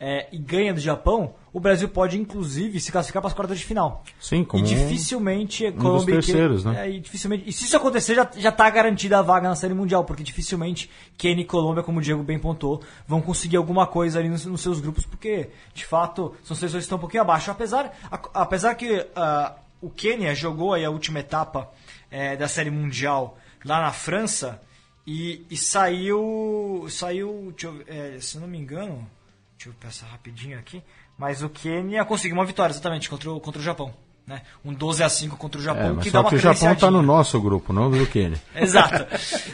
é, 0.00 0.28
e 0.30 0.38
ganha 0.38 0.72
do 0.72 0.78
Japão, 0.78 1.34
o 1.52 1.58
Brasil 1.58 1.88
pode, 1.88 2.16
inclusive, 2.20 2.78
se 2.78 2.92
classificar 2.92 3.20
para 3.20 3.26
as 3.30 3.34
quartas 3.34 3.58
de 3.58 3.64
final. 3.64 4.04
Sim, 4.20 4.44
como 4.44 4.62
e 4.64 4.68
dificilmente 4.68 5.66
um 5.66 5.72
Colômbia 5.72 6.12
e 6.12 6.14
terceiros, 6.18 6.62
Quênia- 6.62 6.78
né? 6.80 6.86
é, 6.86 6.90
e 6.92 7.00
dificilmente, 7.00 7.48
e 7.48 7.52
se 7.52 7.64
isso 7.64 7.76
acontecer, 7.76 8.14
já, 8.14 8.30
já 8.36 8.52
tá 8.52 8.70
garantida 8.70 9.18
a 9.18 9.22
vaga 9.22 9.48
na 9.48 9.56
Série 9.56 9.74
Mundial, 9.74 10.04
porque 10.04 10.22
dificilmente 10.22 10.88
Quênia 11.16 11.42
e 11.42 11.44
Colômbia, 11.46 11.82
como 11.82 11.98
o 11.98 12.02
Diego 12.02 12.22
bem 12.22 12.38
pontuou, 12.38 12.80
vão 13.08 13.20
conseguir 13.20 13.56
alguma 13.56 13.88
coisa 13.88 14.20
ali 14.20 14.28
nos, 14.28 14.44
nos 14.46 14.60
seus 14.60 14.80
grupos, 14.80 15.04
porque, 15.04 15.50
de 15.74 15.84
fato, 15.84 16.32
são 16.44 16.54
seleções 16.56 16.82
que 16.82 16.86
estão 16.86 16.98
um 16.98 17.00
pouquinho 17.00 17.22
abaixo. 17.22 17.50
Apesar, 17.50 17.92
a- 18.08 18.20
apesar 18.34 18.76
que 18.76 19.04
ah, 19.16 19.56
o 19.80 19.90
Quênia 19.90 20.34
jogou 20.34 20.74
aí 20.74 20.84
a 20.84 20.90
última 20.90 21.20
etapa 21.20 21.70
eh, 22.10 22.36
da 22.36 22.48
Série 22.48 22.70
Mundial 22.70 23.38
lá 23.64 23.80
na 23.80 23.92
França 23.92 24.60
e, 25.06 25.46
e 25.50 25.56
saiu, 25.56 26.86
saiu, 26.90 27.54
eu 27.62 27.84
eh, 27.86 28.18
se 28.20 28.36
eu 28.36 28.40
não 28.40 28.48
me 28.48 28.58
engano, 28.58 29.08
deixa 29.56 29.70
eu 29.70 29.74
passar 29.74 30.06
rapidinho 30.06 30.58
aqui, 30.58 30.82
mas 31.16 31.42
o 31.42 31.48
Quênia 31.48 32.04
conseguiu 32.04 32.36
uma 32.36 32.44
vitória 32.44 32.72
exatamente 32.72 33.08
contra 33.08 33.30
o, 33.30 33.40
contra 33.40 33.60
o 33.60 33.64
Japão. 33.64 33.94
Né? 34.28 34.42
Um 34.62 34.74
12 34.74 35.02
a 35.02 35.08
5 35.08 35.38
contra 35.38 35.58
o 35.58 35.64
Japão, 35.64 35.86
É, 35.86 35.92
mas 35.94 36.04
que 36.04 36.10
dá 36.10 36.18
só 36.18 36.24
uma 36.24 36.28
que 36.28 36.36
o 36.36 36.38
Japão 36.38 36.52
tá 36.54 36.66
credenciadinha. 36.66 37.00
no 37.00 37.06
nosso 37.06 37.40
grupo, 37.40 37.72
não 37.72 37.90
do 37.90 38.06
Quênia. 38.06 38.38
Exato. 38.54 39.06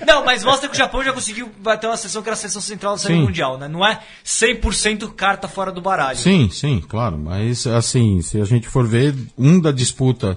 Não, 0.05 0.25
mas 0.25 0.43
mostra 0.43 0.69
que 0.69 0.75
o 0.75 0.77
Japão 0.77 1.05
já 1.05 1.13
conseguiu 1.13 1.49
bater 1.61 1.87
uma 1.87 1.97
seleção 1.97 2.23
que 2.23 2.29
era 2.29 2.35
a 2.35 2.37
seleção 2.37 2.61
central 2.61 2.95
da 2.95 2.99
Série 2.99 3.15
Sim. 3.15 3.23
Mundial, 3.23 3.57
né? 3.57 3.69
Não 3.69 3.87
é 3.87 4.01
100% 4.25 5.15
carta 5.15 5.47
fora 5.47 5.71
do 5.71 5.81
baralho. 5.81 6.19
Sim, 6.19 6.51
sim, 6.51 6.81
claro. 6.89 7.17
Mas 7.17 7.69
assim, 7.69 8.21
se 8.21 8.41
a 8.41 8.45
gente 8.45 8.67
for 8.69 8.85
ver, 8.85 9.15
um 9.39 9.61
da 9.61 9.71
disputa 9.71 10.37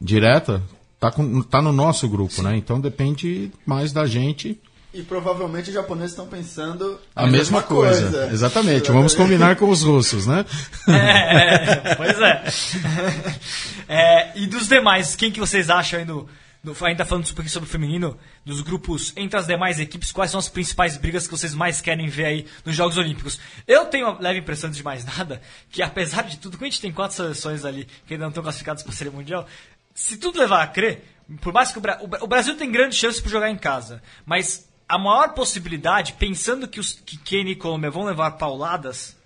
direta 0.00 0.62
tá, 0.98 1.10
com, 1.10 1.42
tá 1.42 1.60
no 1.60 1.70
nosso 1.72 2.08
grupo, 2.08 2.42
né? 2.42 2.56
Então 2.56 2.80
depende 2.80 3.52
mais 3.66 3.92
da 3.92 4.06
gente. 4.06 4.58
E 4.92 5.02
provavelmente 5.04 5.68
os 5.68 5.74
japoneses 5.74 6.10
estão 6.10 6.26
pensando 6.26 7.00
A, 7.14 7.26
mesma, 7.26 7.62
coisa. 7.62 8.28
Exatamente. 8.32 8.90
Vamos 8.90 9.14
combinar 9.14 9.54
com 9.56 9.68
os 9.70 9.82
russos, 9.82 10.26
né? 10.26 10.44
É, 10.88 11.94
pois 11.94 12.18
é. 12.20 12.44
É, 13.88 14.32
E 14.38 14.46
dos 14.46 14.68
demais, 14.68 15.14
quem 15.16 15.30
que 15.30 15.40
vocês 15.40 15.68
acham 15.70 15.98
aí 16.00 16.04
no, 16.04 16.28
no- 16.62 16.76
ainda 16.82 17.04
falando 17.04 17.24
um 17.24 17.26
pouquinho 17.28 17.50
sobre 17.50 17.68
o 17.68 17.72
feminino, 17.72 18.16
dos 18.44 18.60
grupos 18.60 19.12
entre 19.16 19.38
as 19.38 19.46
demais 19.46 19.78
equipes, 19.80 20.12
quais 20.12 20.30
são 20.30 20.38
as 20.38 20.48
principais 20.48 20.96
brigas 20.96 21.26
que 21.26 21.30
vocês 21.36 21.54
mais 21.54 21.80
querem 21.80 22.08
ver 22.08 22.24
aí 22.24 22.46
nos 22.64 22.74
Jogos 22.76 22.96
Olímpicos? 22.98 23.38
Eu 23.66 23.86
tenho 23.86 24.06
a 24.06 24.18
leve 24.20 24.40
impressão, 24.40 24.70
de 24.70 24.82
mais 24.82 25.04
nada, 25.04 25.40
que 25.70 25.82
apesar 25.82 26.22
de 26.22 26.36
tudo, 26.38 26.56
como 26.56 26.66
a 26.66 26.70
gente 26.70 26.80
tem 26.80 26.92
quatro 26.92 27.16
seleções 27.16 27.64
ali 27.64 27.86
que 28.06 28.14
ainda 28.14 28.24
não 28.24 28.30
estão 28.30 28.42
classificadas 28.42 28.82
para 28.82 28.92
a 28.92 28.96
Série 28.96 29.10
Mundial, 29.10 29.46
se 29.94 30.16
tudo 30.16 30.38
levar 30.38 30.62
a 30.62 30.66
crer, 30.66 31.04
por 31.40 31.52
mais 31.52 31.70
que 31.72 31.78
o, 31.78 31.80
Bra- 31.80 31.98
o 32.00 32.06
Bra- 32.08 32.20
o 32.22 32.26
Brasil 32.26 32.56
tem 32.56 32.70
grandes 32.70 32.98
chances 32.98 33.20
para 33.20 33.30
jogar 33.30 33.50
em 33.50 33.56
casa, 33.58 34.02
mas 34.26 34.68
a 34.90 34.98
maior 34.98 35.30
possibilidade, 35.34 36.12
pensando 36.14 36.66
que 36.68 36.80
os 36.80 36.92
que 36.92 37.16
Quênia 37.16 37.52
e 37.52 37.56
Colômbia 37.56 37.90
vão 37.90 38.04
levar 38.04 38.32
pauladas 38.32 39.16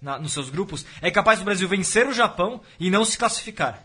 na- 0.00 0.18
nos 0.18 0.32
seus 0.32 0.50
grupos, 0.50 0.84
é 1.00 1.10
capaz 1.10 1.38
do 1.38 1.44
Brasil 1.44 1.66
vencer 1.68 2.06
o 2.06 2.12
Japão 2.12 2.60
e 2.78 2.90
não 2.90 3.04
se 3.04 3.16
classificar. 3.18 3.82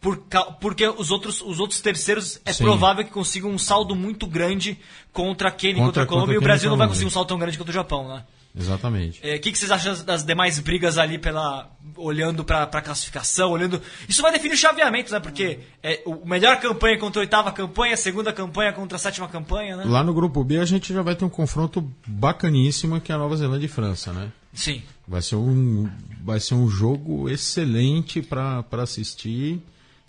Por 0.00 0.16
porque 0.60 0.88
os 0.88 1.10
outros, 1.10 1.42
os 1.42 1.60
outros 1.60 1.80
terceiros 1.82 2.40
é 2.46 2.52
Sim. 2.54 2.64
provável 2.64 3.04
que 3.04 3.10
consigam 3.10 3.50
um 3.50 3.58
saldo 3.58 3.94
muito 3.94 4.26
grande 4.26 4.78
contra 5.12 5.50
Quênia 5.50 5.82
e 5.82 5.84
contra 5.84 5.86
Contra- 5.86 6.02
a 6.02 6.06
Colômbia, 6.06 6.34
contra 6.34 6.34
e 6.34 6.38
o 6.38 6.40
Brasil 6.42 6.70
não 6.70 6.76
vai 6.78 6.88
conseguir 6.88 7.06
um 7.06 7.10
saldo 7.10 7.28
tão 7.28 7.38
grande 7.38 7.58
contra 7.58 7.70
o 7.70 7.74
Japão, 7.74 8.08
né? 8.08 8.24
Exatamente. 8.56 9.20
O 9.20 9.26
é, 9.26 9.38
que, 9.38 9.52
que 9.52 9.58
vocês 9.58 9.70
acham 9.70 10.04
das, 10.04 10.24
demais 10.24 10.58
brigas 10.58 10.98
ali 10.98 11.18
pela 11.18 11.70
olhando 11.96 12.44
para 12.44 12.64
a 12.64 12.82
classificação, 12.82 13.50
olhando 13.50 13.80
isso 14.08 14.22
vai 14.22 14.32
definir 14.32 14.54
o 14.54 14.56
chaveamento, 14.56 15.12
né? 15.12 15.20
Porque 15.20 15.60
é 15.82 16.02
o 16.04 16.26
melhor 16.26 16.60
campanha 16.60 16.98
contra 16.98 17.20
a 17.20 17.22
oitava 17.22 17.52
campanha, 17.52 17.94
a 17.94 17.96
segunda 17.96 18.32
campanha 18.32 18.72
contra 18.72 18.96
a 18.96 18.98
sétima 18.98 19.28
campanha, 19.28 19.76
né? 19.76 19.84
Lá 19.86 20.02
no 20.02 20.12
grupo 20.12 20.42
B 20.42 20.58
a 20.58 20.64
gente 20.64 20.92
já 20.92 21.02
vai 21.02 21.14
ter 21.14 21.24
um 21.24 21.28
confronto 21.28 21.80
bacaníssimo 22.06 23.00
que 23.00 23.12
é 23.12 23.14
a 23.14 23.18
Nova 23.18 23.36
Zelândia 23.36 23.66
e 23.66 23.68
França, 23.68 24.12
né? 24.12 24.32
Sim. 24.52 24.82
Vai 25.06 25.22
ser 25.22 25.36
um 25.36 25.88
vai 26.22 26.40
ser 26.40 26.54
um 26.54 26.68
jogo 26.68 27.28
excelente 27.28 28.20
para 28.20 28.64
assistir 28.72 29.62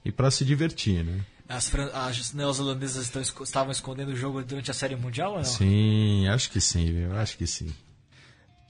e 0.04 0.12
para 0.12 0.32
se 0.32 0.44
divertir, 0.44 1.04
né? 1.04 1.22
As, 1.48 1.72
as 1.94 2.34
neozelandesas 2.34 3.04
estão, 3.04 3.22
estavam 3.22 3.72
escondendo 3.72 4.14
o 4.14 4.16
jogo 4.16 4.42
durante 4.42 4.72
a 4.72 4.74
Série 4.74 4.96
Mundial 4.96 5.32
ou 5.32 5.38
não? 5.38 5.44
Sim, 5.44 6.26
acho 6.28 6.50
que 6.50 6.62
sim, 6.62 6.86
viu? 6.86 7.14
Acho 7.14 7.38
que 7.38 7.46
sim. 7.46 7.72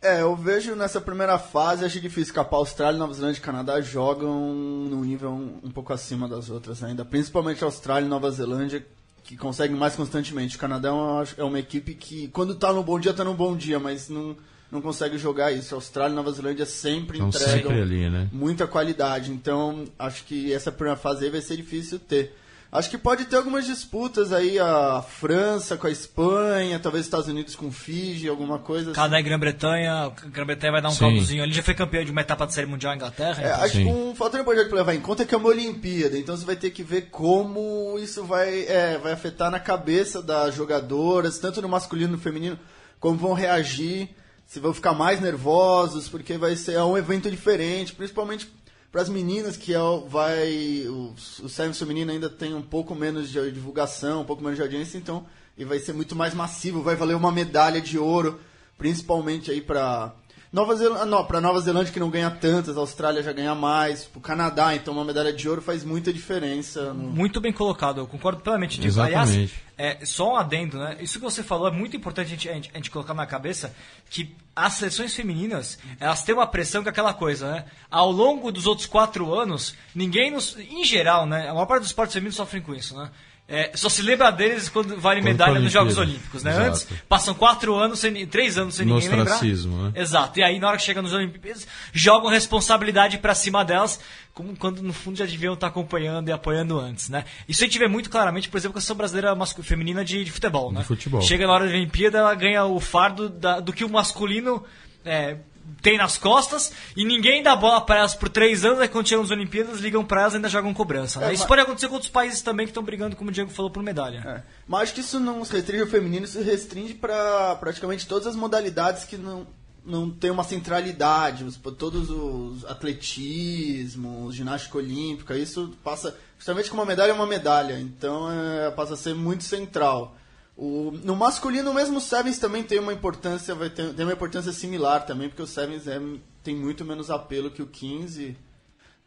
É, 0.01 0.21
eu 0.21 0.35
vejo 0.35 0.75
nessa 0.75 0.99
primeira 0.99 1.37
fase, 1.37 1.85
acho 1.85 2.01
difícil, 2.01 2.33
a 2.35 2.47
Austrália, 2.55 2.97
Nova 2.97 3.13
Zelândia 3.13 3.37
e 3.37 3.43
Canadá 3.43 3.79
jogam 3.81 4.51
num 4.51 5.01
nível 5.03 5.29
um, 5.29 5.59
um, 5.63 5.69
pouco 5.69 5.93
acima 5.93 6.27
das 6.27 6.49
outras 6.49 6.83
ainda. 6.83 7.05
Principalmente 7.05 7.63
a 7.63 7.67
Austrália 7.67 8.07
e 8.07 8.09
Nova 8.09 8.31
Zelândia, 8.31 8.83
que 9.23 9.37
conseguem 9.37 9.77
mais 9.77 9.95
constantemente. 9.95 10.55
O 10.55 10.59
Canadá 10.59 10.89
é 10.89 10.91
uma, 10.91 11.23
é 11.37 11.43
uma 11.43 11.59
equipe 11.59 11.93
que, 11.93 12.27
quando 12.29 12.55
tá 12.55 12.73
no 12.73 12.81
bom 12.81 12.99
dia, 12.99 13.13
tá 13.13 13.23
no 13.23 13.35
bom 13.35 13.55
dia, 13.55 13.79
mas 13.79 14.09
não, 14.09 14.35
não 14.71 14.81
consegue 14.81 15.19
jogar 15.19 15.51
isso. 15.51 15.75
Austrália 15.75 16.13
e 16.13 16.15
Nova 16.15 16.31
Zelândia 16.31 16.65
sempre 16.65 17.17
Estão 17.17 17.27
entregam 17.27 17.69
sempre 17.69 17.81
ali, 17.81 18.09
né? 18.09 18.27
muita 18.31 18.65
qualidade. 18.65 19.31
Então, 19.31 19.85
acho 19.99 20.23
que 20.23 20.51
essa 20.51 20.71
primeira 20.71 20.97
fase 20.97 21.25
aí 21.25 21.29
vai 21.29 21.41
ser 21.41 21.57
difícil 21.57 21.99
ter. 21.99 22.35
Acho 22.71 22.89
que 22.89 22.97
pode 22.97 23.25
ter 23.25 23.35
algumas 23.35 23.65
disputas 23.65 24.31
aí, 24.31 24.57
a 24.57 25.01
França 25.01 25.75
com 25.75 25.87
a 25.87 25.91
Espanha, 25.91 26.79
talvez 26.79 27.03
Estados 27.03 27.27
Unidos 27.27 27.53
com 27.53 27.69
Fiji, 27.69 28.29
alguma 28.29 28.59
coisa 28.59 28.93
Canadá 28.93 29.17
assim. 29.17 29.25
e 29.25 29.27
Grã-Bretanha, 29.27 30.11
Grã-Bretanha 30.27 30.71
vai 30.71 30.81
dar 30.81 30.87
um 30.87 30.95
caldozinho 30.95 31.43
ali, 31.43 31.51
já 31.51 31.61
foi 31.61 31.73
campeão 31.73 32.05
de 32.05 32.11
uma 32.11 32.21
etapa 32.21 32.47
de 32.47 32.53
série 32.53 32.67
mundial 32.67 32.95
Inglaterra. 32.95 33.43
É, 33.43 33.49
então. 33.49 33.63
acho 33.65 33.75
Sim. 33.75 33.83
que 33.83 33.89
um 33.89 34.15
fator 34.15 34.39
importante 34.39 34.69
para 34.69 34.77
levar 34.77 34.95
em 34.95 35.01
conta 35.01 35.23
é 35.23 35.25
que 35.25 35.35
é 35.35 35.37
uma 35.37 35.49
Olimpíada, 35.49 36.17
então 36.17 36.37
você 36.37 36.45
vai 36.45 36.55
ter 36.55 36.69
que 36.69 36.81
ver 36.81 37.09
como 37.11 37.99
isso 37.99 38.23
vai, 38.23 38.61
é, 38.61 38.97
vai 38.97 39.11
afetar 39.11 39.51
na 39.51 39.59
cabeça 39.59 40.21
das 40.21 40.55
jogadoras, 40.55 41.39
tanto 41.39 41.61
no 41.61 41.67
masculino 41.67 42.13
e 42.13 42.15
no 42.15 42.21
feminino, 42.21 42.57
como 43.01 43.17
vão 43.17 43.33
reagir, 43.33 44.07
se 44.47 44.61
vão 44.61 44.73
ficar 44.73 44.93
mais 44.93 45.19
nervosos, 45.19 46.07
porque 46.07 46.37
vai 46.37 46.55
ser 46.55 46.75
é 46.75 46.83
um 46.83 46.97
evento 46.97 47.29
diferente, 47.29 47.93
principalmente 47.93 48.49
para 48.91 49.01
as 49.01 49.09
meninas, 49.09 49.55
que 49.55 49.73
é, 49.73 49.79
vai. 50.07 50.85
O, 50.87 51.15
o 51.43 51.49
Sevens 51.49 51.79
feminino 51.79 52.11
ainda 52.11 52.29
tem 52.29 52.53
um 52.53 52.61
pouco 52.61 52.93
menos 52.93 53.29
de 53.29 53.51
divulgação, 53.51 54.21
um 54.21 54.25
pouco 54.25 54.43
menos 54.43 54.57
de 54.57 54.61
audiência, 54.61 54.97
então. 54.97 55.25
E 55.57 55.63
vai 55.63 55.79
ser 55.79 55.93
muito 55.93 56.15
mais 56.15 56.33
massivo, 56.33 56.81
vai 56.81 56.95
valer 56.95 57.15
uma 57.15 57.31
medalha 57.31 57.79
de 57.79 57.97
ouro, 57.97 58.39
principalmente 58.77 59.51
aí 59.51 59.61
para 59.61 60.13
Nova 60.51 60.75
Zelândia, 60.75 61.05
não, 61.05 61.23
para 61.23 61.39
Nova 61.39 61.61
Zelândia 61.61 61.93
que 61.93 61.99
não 61.99 62.09
ganha 62.09 62.29
tantas, 62.29 62.75
a 62.75 62.81
Austrália 62.81 63.23
já 63.23 63.31
ganha 63.31 63.55
mais, 63.55 64.09
o 64.13 64.19
Canadá, 64.19 64.75
então 64.75 64.93
uma 64.93 65.05
medalha 65.05 65.31
de 65.31 65.47
ouro 65.47 65.61
faz 65.61 65.85
muita 65.85 66.11
diferença. 66.11 66.93
No... 66.93 67.09
Muito 67.09 67.39
bem 67.39 67.53
colocado, 67.53 68.01
eu 68.01 68.07
concordo 68.07 68.41
plenamente 68.41 68.77
disso. 68.77 69.01
Aliás, 69.01 69.49
é, 69.77 70.03
só 70.03 70.33
um 70.33 70.35
adendo, 70.35 70.77
né? 70.77 70.97
Isso 70.99 71.19
que 71.19 71.23
você 71.23 71.41
falou 71.41 71.69
é 71.69 71.71
muito 71.71 71.95
importante 71.95 72.27
a 72.27 72.29
gente, 72.31 72.49
a 72.49 72.53
gente, 72.53 72.69
a 72.73 72.77
gente 72.77 72.91
colocar 72.91 73.13
na 73.13 73.25
cabeça 73.25 73.73
que 74.09 74.35
as 74.53 74.73
seleções 74.73 75.15
femininas, 75.15 75.79
elas 75.97 76.21
têm 76.23 76.35
uma 76.35 76.45
pressão 76.45 76.83
com 76.83 76.89
aquela 76.89 77.13
coisa, 77.13 77.49
né? 77.49 77.65
Ao 77.89 78.11
longo 78.11 78.51
dos 78.51 78.67
outros 78.67 78.85
quatro 78.87 79.33
anos, 79.33 79.73
ninguém 79.95 80.31
nos. 80.31 80.57
Em 80.57 80.83
geral, 80.83 81.25
né? 81.25 81.47
A 81.47 81.53
maior 81.53 81.65
parte 81.65 81.83
dos 81.83 81.89
esportes 81.89 82.13
femininos 82.13 82.35
sofrem 82.35 82.61
com 82.61 82.75
isso, 82.75 82.93
né? 82.97 83.09
É, 83.47 83.71
só 83.75 83.89
se 83.89 84.01
lembra 84.01 84.31
deles 84.31 84.69
quando 84.69 84.97
vale 84.97 85.19
quando 85.19 85.25
medalha 85.25 85.59
nos 85.59 85.73
Jogos 85.73 85.97
Olímpicos, 85.97 86.41
né? 86.41 86.51
Exato. 86.51 86.67
Antes, 86.69 86.87
passam 87.09 87.33
quatro 87.33 87.75
anos, 87.75 87.99
sem, 87.99 88.25
três 88.25 88.57
anos 88.57 88.75
sem 88.75 88.85
ninguém 88.85 89.09
lembrar. 89.09 89.43
Né? 89.43 89.91
Exato. 89.95 90.39
E 90.39 90.43
aí, 90.43 90.57
na 90.57 90.69
hora 90.69 90.77
que 90.77 90.83
chega 90.83 91.01
nos 91.01 91.11
Olimpíadas, 91.11 91.67
jogam 91.91 92.29
responsabilidade 92.29 93.17
para 93.17 93.35
cima 93.35 93.65
delas, 93.65 93.99
como 94.33 94.55
quando 94.55 94.81
no 94.81 94.93
fundo 94.93 95.17
já 95.17 95.25
deviam 95.25 95.53
estar 95.53 95.67
acompanhando 95.67 96.29
e 96.29 96.31
apoiando 96.31 96.79
antes, 96.79 97.09
né? 97.09 97.25
Isso 97.45 97.61
a 97.61 97.67
gente 97.67 97.77
vê 97.77 97.89
muito 97.89 98.09
claramente, 98.09 98.47
por 98.47 98.57
exemplo, 98.57 98.73
com 98.73 98.79
a 98.79 98.81
seleção 98.81 98.95
brasileira 98.95 99.35
feminina 99.61 100.05
de, 100.05 100.23
de, 100.23 100.31
futebol, 100.31 100.71
né? 100.71 100.79
De 100.79 100.85
futebol. 100.85 101.21
Chega 101.21 101.45
na 101.45 101.51
hora 101.51 101.65
da 101.65 101.71
Olimpíada, 101.71 102.19
ela 102.19 102.33
ganha 102.33 102.63
o 102.63 102.79
fardo 102.79 103.27
da, 103.27 103.59
do 103.59 103.73
que 103.73 103.83
o 103.83 103.89
masculino 103.89 104.63
é, 105.03 105.37
tem 105.81 105.97
nas 105.97 106.17
costas 106.17 106.71
e 106.95 107.05
ninguém 107.05 107.43
dá 107.43 107.55
bola 107.55 107.81
para 107.81 107.99
elas 107.99 108.15
por 108.15 108.29
três 108.29 108.65
anos, 108.65 108.79
aí 108.79 108.87
quando 108.87 109.07
chegam 109.07 109.23
nas 109.23 109.31
Olimpíadas, 109.31 109.79
ligam 109.79 110.03
para 110.03 110.21
elas 110.21 110.33
e 110.33 110.35
ainda 110.37 110.49
jogam 110.49 110.73
cobrança. 110.73 111.19
Né? 111.19 111.29
É, 111.29 111.33
isso 111.33 111.43
mas... 111.43 111.47
pode 111.47 111.61
acontecer 111.61 111.87
com 111.87 111.93
outros 111.95 112.11
países 112.11 112.41
também 112.41 112.65
que 112.65 112.71
estão 112.71 112.83
brigando, 112.83 113.15
como 113.15 113.29
o 113.29 113.33
Diego 113.33 113.49
falou, 113.49 113.71
por 113.71 113.83
medalha. 113.83 114.23
É. 114.25 114.43
Mas 114.67 114.83
acho 114.83 114.93
que 114.93 115.01
isso 115.01 115.19
não 115.19 115.43
se 115.45 115.53
restringe 115.53 115.83
ao 115.83 115.89
feminino, 115.89 116.25
isso 116.25 116.37
se 116.37 116.43
restringe 116.43 116.93
para 116.93 117.55
praticamente 117.55 118.07
todas 118.07 118.27
as 118.27 118.35
modalidades 118.35 119.03
que 119.03 119.17
não, 119.17 119.47
não 119.85 120.09
tem 120.09 120.29
uma 120.29 120.43
centralidade, 120.43 121.45
todos 121.77 122.09
os 122.09 122.65
atletismo, 122.65 124.31
ginástica 124.31 124.77
olímpica, 124.77 125.37
isso 125.37 125.73
passa 125.83 126.15
justamente 126.37 126.69
com 126.69 126.75
uma 126.75 126.85
medalha 126.85 127.11
é 127.11 127.13
uma 127.13 127.27
medalha, 127.27 127.79
então 127.79 128.31
é, 128.31 128.71
passa 128.71 128.95
a 128.95 128.97
ser 128.97 129.13
muito 129.13 129.43
central. 129.43 130.15
O, 130.63 130.91
no 130.91 131.15
masculino, 131.15 131.73
mesmo 131.73 131.97
o 131.97 131.99
Sevens 131.99 132.37
também 132.37 132.61
tem 132.61 132.77
uma 132.77 132.93
importância, 132.93 133.55
vai 133.55 133.67
ter, 133.67 133.95
tem 133.95 134.05
uma 134.05 134.13
importância 134.13 134.51
similar 134.51 135.07
também, 135.07 135.27
porque 135.27 135.41
o 135.41 135.47
Sevens 135.47 135.87
é, 135.87 135.99
tem 136.43 136.55
muito 136.55 136.85
menos 136.85 137.09
apelo 137.09 137.49
que 137.49 137.63
o 137.63 137.65
15. 137.65 138.37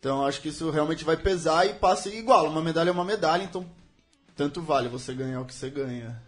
Então 0.01 0.27
acho 0.27 0.41
que 0.41 0.49
isso 0.49 0.69
realmente 0.71 1.05
vai 1.05 1.17
pesar 1.17 1.65
e 1.65 1.75
passa 1.75 2.09
igual. 2.09 2.49
Uma 2.49 2.61
medalha 2.61 2.89
é 2.89 2.93
uma 2.93 3.05
medalha, 3.05 3.45
então 3.45 3.65
tanto 4.35 4.61
vale 4.63 4.89
você 4.89 5.15
ganhar 5.15 5.43
o 5.43 5.45
que 5.45 5.55
você 5.55 5.71
ganha. 5.71 6.21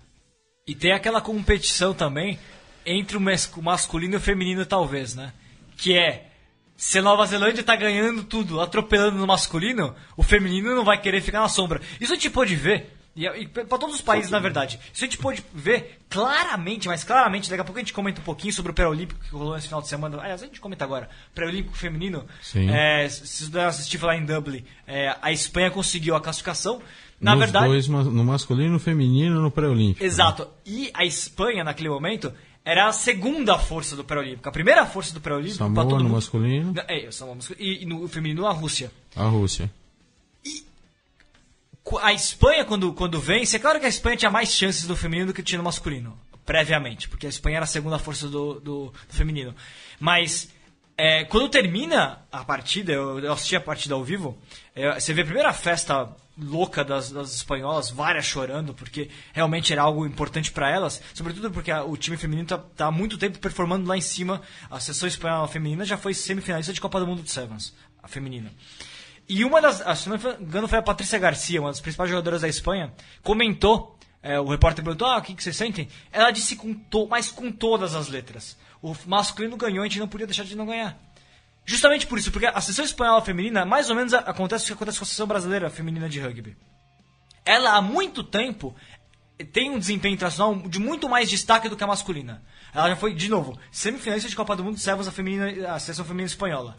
E 0.64 0.76
tem 0.76 0.92
aquela 0.92 1.21
competição 1.21 1.92
também 1.92 2.38
entre 2.87 3.16
o 3.16 3.21
masculino 3.61 4.14
e 4.14 4.18
o 4.18 4.21
feminino, 4.21 4.64
talvez, 4.64 5.16
né? 5.16 5.33
Que 5.76 5.99
é 5.99 6.30
se 6.76 7.00
a 7.00 7.02
Nova 7.02 7.26
Zelândia 7.26 7.64
tá 7.64 7.75
ganhando 7.75 8.23
tudo, 8.23 8.61
atropelando 8.61 9.18
no 9.18 9.26
masculino, 9.26 9.92
o 10.16 10.23
feminino 10.23 10.73
não 10.73 10.85
vai 10.85 11.00
querer 11.00 11.21
ficar 11.21 11.40
na 11.40 11.49
sombra. 11.49 11.80
Isso 12.00 12.12
a 12.12 12.14
gente 12.14 12.30
pode 12.30 12.54
ver 12.54 12.96
e, 13.17 13.25
e 13.25 13.49
para 13.49 13.79
todos 13.79 13.95
os 13.95 14.03
países, 14.03 14.31
na 14.31 14.39
verdade. 14.39 14.79
Isso 14.93 15.03
a 15.03 15.07
gente 15.07 15.17
pode 15.17 15.43
ver 15.55 16.01
claramente, 16.11 16.87
mas 16.87 17.03
claramente, 17.03 17.49
daqui 17.49 17.63
a 17.63 17.65
pouco 17.65 17.79
a 17.79 17.83
gente 17.83 17.95
comenta 17.95 18.21
um 18.21 18.25
pouquinho 18.25 18.53
sobre 18.53 18.73
o 18.73 18.75
pré-olímpico 18.75 19.19
que 19.19 19.31
rolou 19.31 19.55
nesse 19.55 19.69
final 19.69 19.81
de 19.81 19.89
semana. 19.89 20.21
Aliás, 20.21 20.43
a 20.43 20.47
gente 20.47 20.61
comenta 20.61 20.85
agora. 20.85 21.09
Pré-olímpico 21.35 21.75
feminino. 21.75 22.27
Sim. 22.43 22.69
É, 22.71 23.09
se 23.09 23.47
você 23.47 23.59
assistir 23.61 24.03
lá 24.03 24.15
em 24.15 24.25
Dublin, 24.27 24.63
é, 24.87 25.17
a 25.23 25.33
Espanha 25.33 25.71
conseguiu 25.71 26.15
a 26.15 26.21
classificação. 26.21 26.83
Na 27.19 27.31
Nos 27.31 27.45
verdade. 27.45 27.69
Dois, 27.69 27.89
no 27.89 28.23
masculino, 28.23 28.75
no 28.75 28.79
feminino 28.79 29.41
no 29.41 29.51
pré-olímpico. 29.51 30.03
Né? 30.03 30.07
Exato. 30.07 30.43
Né? 30.45 30.51
E 30.67 30.91
a 30.93 31.03
Espanha, 31.03 31.65
naquele 31.65 31.89
momento, 31.89 32.31
era 32.63 32.87
a 32.87 32.93
segunda 32.93 33.59
força 33.59 33.97
do 33.97 34.05
pré-olímpico. 34.05 34.47
A 34.47 34.53
primeira 34.53 34.85
força 34.85 35.15
do 35.15 35.23
pré-olímpico. 35.23 35.57
Samoa 35.57 35.85
todo 35.85 35.97
no 35.97 36.05
mundo... 36.05 36.13
masculino. 36.13 36.75
É, 36.87 37.11
Samoa 37.11 37.37
masculino. 37.37 37.67
E, 37.67 37.83
e 37.83 37.87
no 37.87 38.07
feminino, 38.07 38.47
a 38.47 38.53
Rússia. 38.53 38.93
A 39.17 39.25
Rússia 39.25 39.71
a 42.00 42.12
Espanha, 42.12 42.64
quando, 42.64 42.93
quando 42.93 43.21
vence, 43.21 43.57
é 43.57 43.59
claro 43.59 43.78
que 43.78 43.87
a 43.87 43.88
Espanha 43.88 44.16
tinha 44.16 44.31
mais 44.31 44.50
chances 44.50 44.87
do 44.87 44.97
feminino 44.97 45.28
do 45.28 45.35
que 45.35 45.43
tinha 45.43 45.59
no 45.59 45.64
masculino, 45.64 46.19
previamente, 46.45 47.09
porque 47.09 47.26
a 47.26 47.28
Espanha 47.28 47.57
era 47.57 47.64
a 47.64 47.69
segunda 47.69 47.99
força 47.99 48.26
do, 48.26 48.55
do, 48.55 48.87
do 48.87 49.14
feminino. 49.14 49.55
Mas 50.00 50.49
é, 50.99 51.25
quando 51.25 51.49
termina 51.49 52.21
a 52.33 52.45
partida, 52.45 52.93
eu, 52.93 53.21
eu, 53.21 53.33
assisti 53.33 53.55
a 53.55 53.61
partida 53.61 53.95
ao 53.95 54.02
vivo, 54.02 54.37
é, 54.75 54.99
você 54.99 55.12
vê 55.12 55.23
a 55.23 55.25
primeira 55.25 55.52
festa 55.52 56.11
louca 56.38 56.85
das, 56.85 57.11
das 57.11 57.35
espanholas, 57.35 57.90
várias 57.90 58.25
chorando, 58.25 58.75
porque 58.75 59.11
realmente 59.33 59.73
era 59.73 59.83
algo 59.83 60.07
importante 60.07 60.50
para 60.50 60.71
elas, 60.71 61.02
sobretudo 61.14 61.50
porque 61.50 61.71
a, 61.71 61.85
o 61.85 61.97
time 61.97 62.16
feminino 62.16 62.45
está 62.45 62.59
tá 62.59 62.87
há 62.87 62.90
muito 62.90 63.16
tempo 63.19 63.38
performando 63.38 63.87
lá 63.87 63.97
em 63.97 64.00
cima. 64.00 64.43
A 64.71 64.81
seleção 64.81 65.07
espanhola 65.07 65.47
feminina 65.49 65.85
já 65.85 65.97
foi 65.97 66.14
semifinalista 66.14 66.73
de 66.73 66.81
Copa 66.81 66.99
do 66.99 67.07
Mundo 67.07 67.23
de 67.23 67.31
Sevens, 67.31 67.75
a 68.02 68.09
feminina. 68.09 68.50
E 69.28 69.45
uma 69.45 69.61
das, 69.61 69.83
se 69.99 70.09
não 70.09 70.16
me 70.16 70.45
engano, 70.45 70.68
foi 70.68 70.78
a 70.78 70.83
Patrícia 70.83 71.18
Garcia, 71.18 71.61
uma 71.61 71.71
das 71.71 71.80
principais 71.80 72.09
jogadoras 72.09 72.42
da 72.42 72.49
Espanha, 72.49 72.92
comentou, 73.23 73.99
é, 74.23 74.38
o 74.38 74.47
repórter 74.47 74.85
perguntou, 74.85 75.09
ah, 75.09 75.18
o 75.18 75.23
que, 75.23 75.35
que 75.35 75.42
vocês 75.42 75.56
sentem? 75.56 75.88
Ela 76.12 76.30
disse 76.30 76.54
com 76.54 76.73
to, 76.73 77.09
mas 77.09 77.30
com 77.30 77.50
todas 77.50 77.95
as 77.95 78.09
letras. 78.09 78.56
O 78.80 78.95
masculino 79.06 79.56
ganhou, 79.56 79.83
a 79.83 79.87
gente 79.87 79.99
não 79.99 80.09
podia 80.09 80.26
deixar 80.26 80.45
de 80.45 80.56
não 80.56 80.66
ganhar. 80.66 80.97
Justamente 81.64 82.06
por 82.06 82.18
isso, 82.18 82.30
porque 82.30 82.47
a 82.47 82.61
seleção 82.61 82.85
espanhola 82.85 83.21
feminina, 83.21 83.64
mais 83.64 83.90
ou 83.90 83.97
menos 83.97 84.14
acontece 84.14 84.64
o 84.64 84.66
que 84.68 84.73
acontece 84.75 84.99
com 84.99 85.04
a 85.04 85.06
seleção 85.06 85.26
brasileira 85.26 85.68
feminina 85.68 86.09
de 86.09 86.21
rugby. 86.21 86.56
Ela, 87.45 87.76
há 87.76 87.80
muito 87.80 88.23
tempo, 88.23 88.75
tem 89.45 89.71
um 89.71 89.78
desempenho 89.78 90.14
internacional 90.14 90.55
de 90.66 90.78
muito 90.78 91.09
mais 91.09 91.28
destaque 91.28 91.69
do 91.69 91.76
que 91.76 91.85
a 91.85 91.87
masculina. 91.87 92.43
Ela 92.73 92.90
já 92.90 92.97
foi, 92.97 93.12
de 93.14 93.28
novo, 93.28 93.59
semifinalista 93.71 94.28
de 94.28 94.37
Copa 94.37 94.57
do 94.57 94.64
Mundo, 94.64 94.78
servos 94.78 95.07
a, 95.07 95.12
feminina, 95.12 95.75
a 95.75 95.78
seleção 95.78 96.05
feminina 96.05 96.26
espanhola. 96.26 96.75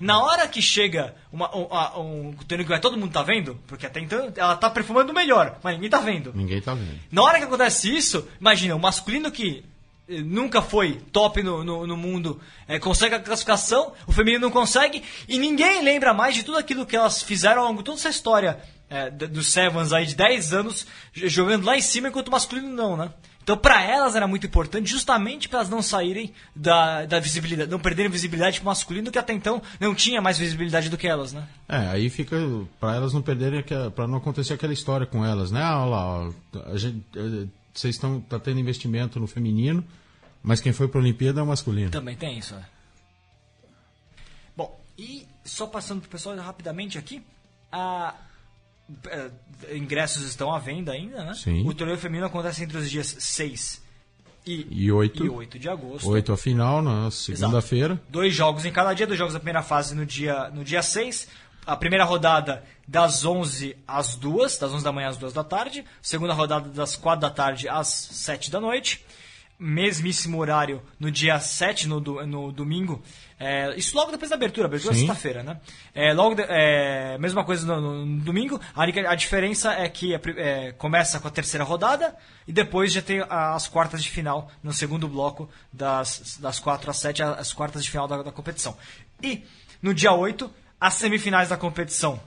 Na 0.00 0.22
hora 0.22 0.46
que 0.46 0.62
chega 0.62 1.16
uma, 1.32 1.54
um, 1.56 2.30
um, 2.30 2.32
que 2.32 2.62
vai 2.64 2.80
todo 2.80 2.96
mundo 2.96 3.12
tá 3.12 3.22
vendo, 3.22 3.58
porque 3.66 3.86
até 3.86 4.00
então 4.00 4.32
ela 4.36 4.56
tá 4.56 4.70
perfumando 4.70 5.12
melhor, 5.12 5.58
mas 5.62 5.74
ninguém 5.74 5.90
tá 5.90 5.98
vendo. 5.98 6.32
Ninguém 6.34 6.60
tá 6.60 6.74
vendo. 6.74 6.98
Na 7.10 7.22
hora 7.22 7.38
que 7.38 7.44
acontece 7.44 7.94
isso, 7.94 8.28
imagina, 8.40 8.76
o 8.76 8.80
masculino 8.80 9.30
que 9.30 9.64
eh, 10.08 10.20
nunca 10.20 10.62
foi 10.62 11.00
top 11.10 11.42
no, 11.42 11.64
no, 11.64 11.86
no 11.88 11.96
mundo, 11.96 12.40
é, 12.68 12.78
consegue 12.78 13.16
a 13.16 13.20
classificação, 13.20 13.92
o 14.06 14.12
feminino 14.12 14.42
não 14.42 14.50
consegue, 14.50 15.02
e 15.28 15.38
ninguém 15.38 15.82
lembra 15.82 16.14
mais 16.14 16.36
de 16.36 16.44
tudo 16.44 16.58
aquilo 16.58 16.86
que 16.86 16.94
elas 16.94 17.20
fizeram 17.20 17.62
ao 17.62 17.68
longo 17.68 17.78
de 17.78 17.84
toda 17.84 17.98
essa 17.98 18.10
história 18.10 18.60
é, 18.88 19.10
dos 19.10 19.48
Sevens 19.48 19.92
aí 19.92 20.06
de 20.06 20.14
10 20.14 20.52
anos 20.52 20.86
jogando 21.12 21.64
lá 21.64 21.76
em 21.76 21.80
cima 21.80 22.08
enquanto 22.08 22.28
o 22.28 22.32
masculino 22.32 22.68
não, 22.68 22.96
né? 22.96 23.12
Então 23.42 23.56
pra 23.56 23.82
elas 23.82 24.16
era 24.16 24.26
muito 24.26 24.46
importante 24.46 24.90
justamente 24.90 25.48
para 25.48 25.60
elas 25.60 25.70
não 25.70 25.80
saírem 25.80 26.32
da, 26.54 27.06
da 27.06 27.20
visibilidade, 27.20 27.70
não 27.70 27.78
perderem 27.78 28.10
visibilidade 28.10 28.58
pro 28.58 28.66
masculino 28.66 29.10
que 29.10 29.18
até 29.18 29.32
então 29.32 29.62
não 29.78 29.94
tinha 29.94 30.20
mais 30.20 30.36
visibilidade 30.36 30.88
do 30.88 30.98
que 30.98 31.06
elas, 31.06 31.32
né? 31.32 31.46
É, 31.68 31.76
aí 31.88 32.10
fica 32.10 32.36
pra 32.80 32.96
elas 32.96 33.12
não 33.12 33.22
perderem, 33.22 33.64
para 33.94 34.08
não 34.08 34.18
acontecer 34.18 34.54
aquela 34.54 34.72
história 34.72 35.06
com 35.06 35.24
elas, 35.24 35.52
né? 35.52 35.62
Ah, 35.62 35.80
olha 35.80 35.90
lá, 35.90 36.32
a 36.72 36.76
gente, 36.76 37.04
eh, 37.16 37.46
vocês 37.72 37.94
estão 37.94 38.20
tá 38.20 38.38
tendo 38.38 38.58
investimento 38.58 39.20
no 39.20 39.28
feminino, 39.28 39.84
mas 40.42 40.60
quem 40.60 40.72
foi 40.72 40.88
para 40.88 40.98
a 40.98 41.02
Olimpíada 41.02 41.38
é 41.38 41.42
o 41.42 41.46
masculino. 41.46 41.90
Também 41.90 42.16
tem 42.16 42.38
isso, 42.38 42.54
é. 42.54 42.64
Bom, 44.56 44.76
e 44.98 45.24
só 45.44 45.68
passando 45.68 46.00
pro 46.00 46.10
pessoal 46.10 46.36
rapidamente 46.36 46.98
aqui, 46.98 47.22
a 47.70 48.12
é, 48.22 48.26
ingressos 49.72 50.24
estão 50.26 50.54
à 50.54 50.58
venda 50.58 50.92
ainda, 50.92 51.24
né? 51.24 51.34
Sim. 51.34 51.66
O 51.66 51.74
torneio 51.74 51.98
feminino 51.98 52.26
acontece 52.26 52.62
entre 52.62 52.76
os 52.78 52.90
dias 52.90 53.16
6 53.18 53.82
e, 54.46 54.66
E 54.70 54.92
oito. 54.92 55.24
e 55.24 55.28
8 55.28 55.58
de 55.58 55.68
agosto. 55.68 56.08
Oito 56.08 56.32
a 56.32 56.36
final 56.36 56.80
na 56.80 57.10
segunda-feira. 57.10 58.00
Dois 58.08 58.32
jogos 58.34 58.64
em 58.64 58.72
cada 58.72 58.94
dia, 58.94 59.06
dois 59.06 59.18
jogos 59.18 59.34
da 59.34 59.40
primeira 59.40 59.62
fase 59.62 59.94
no 59.94 60.06
dia, 60.06 60.50
no 60.50 60.62
dia 60.62 60.82
6. 60.82 61.28
A 61.66 61.76
primeira 61.76 62.04
rodada 62.04 62.62
das 62.86 63.24
11 63.24 63.76
às 63.88 64.14
2, 64.14 64.56
das 64.58 64.72
11 64.72 64.84
da 64.84 64.92
manhã 64.92 65.08
às 65.08 65.16
2 65.16 65.32
da 65.32 65.42
tarde. 65.42 65.84
Segunda 66.00 66.32
rodada 66.32 66.68
das 66.68 66.94
4 66.94 67.20
da 67.20 67.30
tarde 67.30 67.68
às 67.68 67.88
7 67.88 68.52
da 68.52 68.60
noite. 68.60 69.04
Mesmíssimo 69.58 70.38
horário 70.38 70.80
no 71.00 71.10
dia 71.10 71.40
7, 71.40 71.88
no, 71.88 71.98
no 72.00 72.52
domingo. 72.52 73.02
É, 73.38 73.74
isso 73.76 73.94
logo 73.94 74.10
depois 74.10 74.30
da 74.30 74.36
abertura, 74.36 74.66
abertura 74.66 74.94
é 74.94 74.96
Sim. 74.96 75.06
sexta-feira, 75.06 75.42
né? 75.42 75.60
É, 75.94 76.14
logo 76.14 76.34
de- 76.34 76.46
é, 76.48 77.18
mesma 77.18 77.44
coisa 77.44 77.66
no, 77.66 77.80
no- 77.80 78.06
no 78.06 78.20
domingo. 78.24 78.58
A, 78.74 78.82
a 78.84 79.14
diferença 79.14 79.72
é 79.74 79.86
que 79.90 80.14
é, 80.14 80.72
começa 80.78 81.20
com 81.20 81.28
a 81.28 81.30
terceira 81.30 81.62
rodada 81.62 82.16
e 82.48 82.52
depois 82.52 82.92
já 82.92 83.02
tem 83.02 83.22
as 83.28 83.68
quartas 83.68 84.02
de 84.02 84.08
final 84.10 84.50
no 84.62 84.72
segundo 84.72 85.06
bloco, 85.06 85.50
das, 85.70 86.38
das 86.40 86.58
4 86.58 86.90
às 86.90 86.96
7, 86.96 87.22
as 87.22 87.52
quartas 87.52 87.84
de 87.84 87.90
final 87.90 88.08
da, 88.08 88.22
da 88.22 88.32
competição. 88.32 88.74
E 89.22 89.44
no 89.82 89.92
dia 89.92 90.12
8, 90.12 90.50
as 90.80 90.94
semifinais 90.94 91.50
da 91.50 91.58
competição 91.58 92.18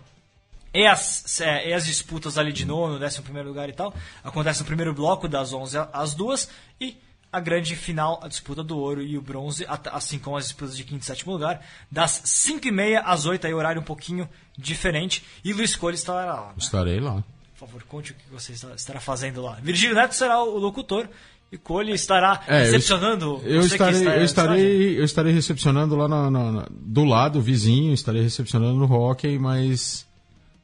e 0.72 0.86
as, 0.86 1.42
é, 1.42 1.70
e 1.70 1.74
as 1.74 1.88
disputas 1.88 2.38
ali 2.38 2.54
de 2.54 2.66
nono, 2.66 3.00
décimo 3.00 3.24
primeiro 3.24 3.50
lugar 3.50 3.68
e 3.68 3.74
tal, 3.74 3.92
acontece 4.24 4.60
no 4.60 4.66
primeiro 4.68 4.94
bloco, 4.94 5.28
das 5.28 5.52
11 5.52 5.76
às 5.92 6.14
2, 6.14 6.48
e 6.80 6.96
a 7.32 7.40
grande 7.40 7.76
final, 7.76 8.20
a 8.24 8.28
disputa 8.28 8.64
do 8.64 8.78
ouro 8.78 9.02
e 9.02 9.18
o 9.18 9.22
bronze, 9.22 9.66
assim 9.92 10.18
como 10.20 10.36
as 10.38 10.46
disputas 10.46 10.76
de 10.76 10.84
quinto 10.84 11.04
e 11.04 11.06
sétimo 11.06 11.32
lugar, 11.34 11.62
das 11.92 12.22
5 12.26 12.68
e 12.68 12.72
meia 12.72 13.02
às 13.02 13.26
8, 13.26 13.46
aí 13.46 13.54
horário 13.54 13.82
um 13.82 13.86
pouquinho 13.86 14.28
diferente, 14.58 15.24
e 15.44 15.54
Luiz 15.54 15.76
Cole 15.76 15.96
estará 15.96 16.34
lá. 16.34 16.48
né? 16.48 16.54
Estarei 16.58 17.00
lá. 17.00 17.24
Por 17.58 17.68
favor, 17.68 17.84
conte 17.84 18.12
o 18.12 18.16
que 18.16 18.22
você 18.32 18.54
estará 18.76 19.00
fazendo 19.00 19.42
lá. 19.42 19.58
Virgílio 19.62 19.96
Neto 19.96 20.16
será 20.16 20.42
o 20.42 20.58
locutor, 20.58 21.08
e 21.52 21.58
Cole 21.58 21.92
estará 21.94 22.42
É, 22.48 22.62
eu- 22.62 22.66
recepcionando 22.66 23.42
Eu, 23.44 23.62
que 23.62 23.68
estarei, 23.68 24.00
está- 24.00 24.16
eu, 24.18 24.24
estarei, 24.24 25.00
eu 25.00 25.04
estarei 25.04 25.34
recepcionando 25.34 25.96
lá 25.96 26.08
na- 26.08 26.30
na- 26.32 26.52
na- 26.52 26.68
do 26.72 27.04
lado, 27.04 27.42
vizinho, 27.42 27.92
estarei 27.94 28.22
recepcionando 28.22 28.76
no 28.78 28.86
hockey, 28.92 29.38
mas 29.40 30.06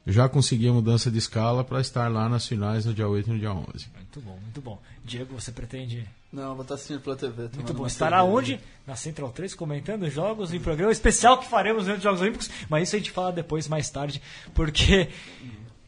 já 0.06 0.28
consegui 0.28 0.68
a 0.68 0.72
mudança 0.72 1.10
de 1.10 1.18
escala 1.18 1.64
para 1.64 1.80
estar 1.80 2.10
lá 2.10 2.28
nas 2.28 2.46
finais 2.46 2.86
no 2.86 2.94
dia 2.94 3.08
8 3.08 3.28
e 3.28 3.32
no 3.32 3.38
dia 3.38 3.52
11. 3.52 3.64
Muito 3.96 4.20
bom, 4.20 4.38
muito 4.40 4.60
bom. 4.60 4.78
Diego, 5.04 5.34
você 5.38 5.50
pretende... 5.52 6.04
Não, 6.32 6.54
vou 6.54 6.62
estar 6.62 6.74
assistindo 6.74 7.00
pela 7.00 7.16
TV. 7.16 7.48
Muito 7.54 7.72
bom. 7.72 7.86
Estará 7.86 8.18
cerveja. 8.18 8.36
onde? 8.36 8.60
Na 8.86 8.94
Central 8.96 9.30
3, 9.30 9.54
comentando 9.54 10.08
jogos 10.10 10.52
em 10.52 10.60
programa 10.60 10.92
especial 10.92 11.38
que 11.38 11.46
faremos 11.48 11.84
durante 11.84 11.98
os 11.98 12.02
Jogos 12.04 12.20
Olímpicos, 12.20 12.50
mas 12.68 12.88
isso 12.88 12.96
a 12.96 12.98
gente 12.98 13.10
fala 13.10 13.32
depois, 13.32 13.68
mais 13.68 13.88
tarde, 13.88 14.20
porque 14.54 15.08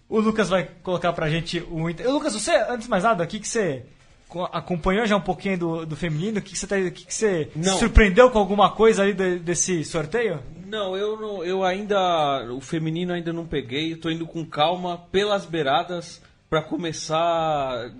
o 0.08 0.20
Lucas 0.20 0.48
vai 0.48 0.68
colocar 0.82 1.12
pra 1.12 1.28
gente 1.28 1.62
o... 1.70 1.90
inter- 1.90 2.06
Ô, 2.08 2.12
Lucas, 2.12 2.32
você, 2.34 2.54
antes 2.68 2.84
de 2.84 2.88
mais 2.90 3.04
nada, 3.04 3.24
o 3.24 3.26
que, 3.26 3.38
que 3.40 3.48
você 3.48 3.84
co- 4.28 4.48
acompanhou 4.52 5.06
já 5.06 5.16
um 5.16 5.20
pouquinho 5.20 5.58
do, 5.58 5.86
do 5.86 5.96
feminino? 5.96 6.38
O 6.38 6.42
que, 6.42 6.52
que 6.52 6.58
você, 6.58 6.66
tá, 6.66 6.76
o 6.76 6.90
que, 6.90 7.04
que 7.04 7.14
você 7.14 7.50
Não. 7.54 7.78
surpreendeu 7.78 8.30
com 8.30 8.38
alguma 8.38 8.70
coisa 8.70 9.02
ali 9.02 9.12
de- 9.12 9.38
desse 9.40 9.84
sorteio? 9.84 10.40
Não, 10.68 10.96
eu 10.96 11.18
não, 11.20 11.44
eu 11.44 11.64
ainda 11.64 12.44
o 12.52 12.60
feminino 12.60 13.12
ainda 13.12 13.32
não 13.32 13.46
peguei, 13.46 13.96
tô 13.96 14.10
indo 14.10 14.26
com 14.26 14.44
calma 14.44 14.98
pelas 15.10 15.44
beiradas 15.46 16.20
pra 16.50 16.62
começar 16.62 17.90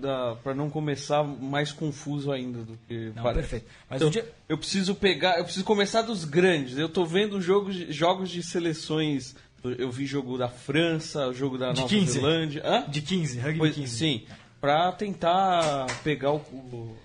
para 0.43 0.53
não 0.55 0.69
começar 0.69 1.23
mais 1.23 1.71
confuso 1.71 2.31
ainda 2.31 2.59
do 2.63 2.77
que 2.87 3.11
Não, 3.15 3.23
parece. 3.23 3.39
perfeito. 3.49 3.65
Mas 3.89 4.01
Então, 4.01 4.09
dia- 4.09 4.27
eu 4.47 4.57
preciso 4.57 4.95
pegar, 4.95 5.37
eu 5.37 5.43
preciso 5.43 5.65
começar 5.65 6.01
dos 6.01 6.25
grandes. 6.25 6.77
Eu 6.77 6.89
tô 6.89 7.05
vendo 7.05 7.39
jogos 7.41 7.75
de, 7.75 7.91
jogos 7.91 8.29
de 8.29 8.41
seleções, 8.41 9.35
eu 9.63 9.91
vi 9.91 10.05
jogo 10.05 10.37
da 10.37 10.47
França, 10.47 11.31
jogo 11.33 11.57
da 11.57 11.71
De 11.73 11.81
Nova 11.81 11.89
15. 11.93 12.11
Zelândia, 12.13 12.61
Hã? 12.65 12.85
De 12.87 13.01
15, 13.01 13.39
rugby 13.39 13.57
Pois, 13.59 13.75
15. 13.75 13.97
Sim, 13.97 14.25
pra 14.59 14.91
tentar 14.91 15.85
pegar 16.03 16.31
o, 16.31 16.37
o 16.37 16.95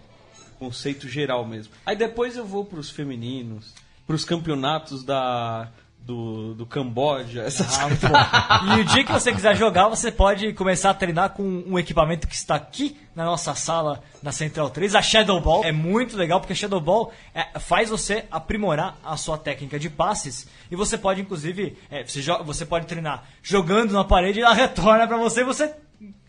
conceito 0.58 1.08
geral 1.08 1.44
mesmo. 1.46 1.72
Aí 1.84 1.94
depois 1.96 2.36
eu 2.36 2.46
vou 2.46 2.64
pros 2.64 2.88
femininos, 2.90 3.74
pros 4.06 4.24
campeonatos 4.24 5.02
da 5.04 5.68
do, 6.04 6.54
do 6.54 6.66
Camboja, 6.66 7.42
essas 7.42 7.78
Ah, 7.78 7.88
muito 7.88 8.06
bom. 8.06 8.76
E 8.76 8.80
o 8.80 8.84
dia 8.84 9.04
que 9.04 9.12
você 9.12 9.32
quiser 9.32 9.56
jogar, 9.56 9.88
você 9.88 10.12
pode 10.12 10.52
começar 10.52 10.90
a 10.90 10.94
treinar 10.94 11.30
com 11.30 11.42
um 11.42 11.78
equipamento 11.78 12.28
que 12.28 12.34
está 12.34 12.54
aqui 12.54 12.96
na 13.16 13.24
nossa 13.24 13.54
sala 13.54 14.02
na 14.22 14.30
Central 14.30 14.68
3, 14.68 14.94
a 14.94 15.02
Shadow 15.02 15.40
Ball. 15.40 15.64
É 15.64 15.72
muito 15.72 16.16
legal 16.16 16.40
porque 16.40 16.52
a 16.52 16.56
Shadow 16.56 16.80
Ball 16.80 17.10
é, 17.34 17.58
faz 17.58 17.88
você 17.88 18.26
aprimorar 18.30 18.98
a 19.02 19.16
sua 19.16 19.38
técnica 19.38 19.78
de 19.78 19.88
passes 19.88 20.46
e 20.70 20.76
você 20.76 20.98
pode, 20.98 21.22
inclusive, 21.22 21.78
é, 21.90 22.04
você, 22.04 22.20
você 22.44 22.66
pode 22.66 22.86
treinar 22.86 23.24
jogando 23.42 23.92
na 23.92 24.04
parede 24.04 24.40
e 24.40 24.42
ela 24.42 24.52
retorna 24.52 25.06
para 25.06 25.16
você 25.16 25.40
e 25.40 25.44
você 25.44 25.72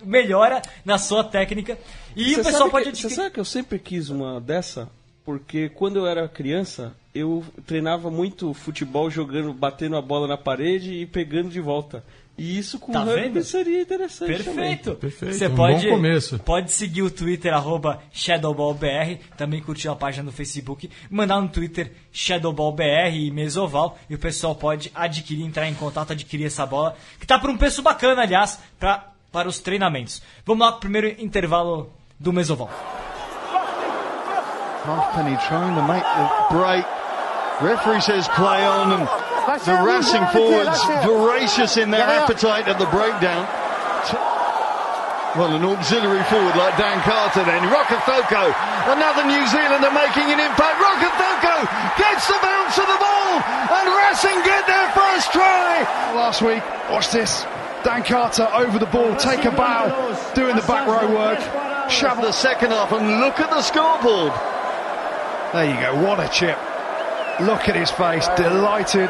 melhora 0.04 0.62
na 0.86 0.98
sua 0.98 1.24
técnica. 1.24 1.78
E 2.16 2.36
Você 2.36 2.42
o 2.42 2.44
pessoal 2.46 2.70
pode 2.70 2.84
que, 2.84 2.90
adquirir. 2.92 3.10
Você 3.10 3.16
sabe 3.16 3.32
que 3.32 3.40
eu 3.40 3.46
sempre 3.46 3.78
quis 3.78 4.10
uma 4.10 4.40
dessa? 4.40 4.90
Porque 5.26 5.70
quando 5.70 5.98
eu 5.98 6.08
era 6.08 6.30
criança, 6.30 6.96
eu 7.16 7.44
treinava 7.66 8.12
muito 8.12 8.54
futebol 8.54 9.10
jogando, 9.10 9.54
batendo 9.54 9.96
a 9.96 10.02
bola 10.02 10.28
na 10.28 10.38
parede 10.38 10.94
e 10.94 11.06
pegando 11.06 11.50
de 11.50 11.62
volta. 11.62 12.04
E 12.38 12.58
isso 12.58 12.78
com 12.78 12.92
Tá 12.92 13.00
rugby 13.00 13.30
vendo? 13.30 13.44
seria 13.46 13.82
interessante 13.82 14.28
Perfeito. 14.44 14.96
Perfeito, 14.96 15.36
Você 15.36 15.48
um 15.48 15.56
pode, 15.56 15.88
bom 15.88 15.96
começo. 15.96 16.38
pode 16.40 16.70
seguir 16.74 17.02
o 17.02 17.10
Twitter, 17.10 17.54
arroba 17.54 18.02
ShadowballBR, 18.12 19.20
também 19.38 19.62
curtir 19.62 19.88
a 19.88 19.96
página 19.96 20.24
no 20.26 20.34
Facebook, 20.34 20.90
mandar 21.10 21.40
no 21.40 21.48
Twitter 21.48 21.94
ShadowballBR 22.12 23.16
e 23.16 23.32
Mesoval, 23.32 23.98
e 24.10 24.16
o 24.16 24.20
pessoal 24.20 24.54
pode 24.54 24.92
adquirir, 24.94 25.46
entrar 25.46 25.66
em 25.70 25.74
contato, 25.76 26.12
adquirir 26.12 26.48
essa 26.48 26.66
bola, 26.66 26.98
que 27.22 27.26
tá 27.26 27.40
por 27.40 27.50
um 27.50 27.56
preço 27.58 27.82
bacana, 27.82 28.24
aliás, 28.24 28.60
pra, 28.78 29.12
para 29.32 29.48
os 29.48 29.60
treinamentos. 29.60 30.22
Vamos 30.46 30.66
lá 30.66 30.74
pro 30.74 30.82
primeiro 30.82 31.08
intervalo 31.24 31.90
do 32.20 32.34
Mesoval. 32.34 32.70
Halfpenny 34.86 35.36
trying 35.48 35.74
to 35.74 35.82
make 35.84 36.04
the 36.04 36.54
break. 36.54 36.86
Referee 37.62 38.02
says 38.02 38.28
play 38.36 38.66
on, 38.66 38.92
and 38.92 39.08
the 39.64 39.80
Racing 39.80 40.26
forwards 40.36 40.76
voracious 41.08 41.78
in 41.78 41.90
their 41.90 42.04
appetite 42.04 42.68
at 42.68 42.80
the 42.80 42.90
breakdown. 42.92 43.48
Well, 45.40 45.52
an 45.52 45.64
auxiliary 45.64 46.24
forward 46.32 46.56
like 46.56 46.76
Dan 46.80 47.00
Carter 47.04 47.44
then. 47.44 47.64
Rokathoko, 47.68 48.56
another 48.92 49.28
New 49.28 49.44
Zealander 49.48 49.92
making 49.92 50.32
an 50.32 50.40
impact. 50.40 50.80
Rokathoko 50.80 51.56
gets 52.00 52.28
the 52.28 52.40
bounce 52.44 52.76
of 52.80 52.88
the 52.88 53.00
ball, 53.00 53.40
and 53.44 53.88
Racing 54.04 54.40
get 54.44 54.68
their 54.68 54.88
first 54.92 55.32
try. 55.32 55.84
last 56.16 56.42
week. 56.42 56.64
Watch 56.90 57.12
this. 57.12 57.44
Dan 57.84 58.04
Carter 58.04 58.48
over 58.54 58.80
the 58.80 58.86
ball, 58.88 59.16
take 59.16 59.46
a 59.46 59.52
bow, 59.52 59.92
doing 60.34 60.56
the 60.56 60.62
back 60.64 60.88
row 60.88 61.08
work. 61.14 61.40
Shove 61.90 62.22
the 62.22 62.32
second 62.32 62.72
half, 62.72 62.92
and 62.92 63.20
look 63.20 63.40
at 63.40 63.50
the 63.50 63.62
scoreboard. 63.62 64.34
There 65.54 65.66
you 65.66 65.80
go. 65.80 66.04
What 66.04 66.20
a 66.20 66.28
chip. 66.30 66.58
Look 67.40 67.68
at 67.68 67.76
his 67.76 67.92
face, 67.92 68.28
delighted. 68.38 69.10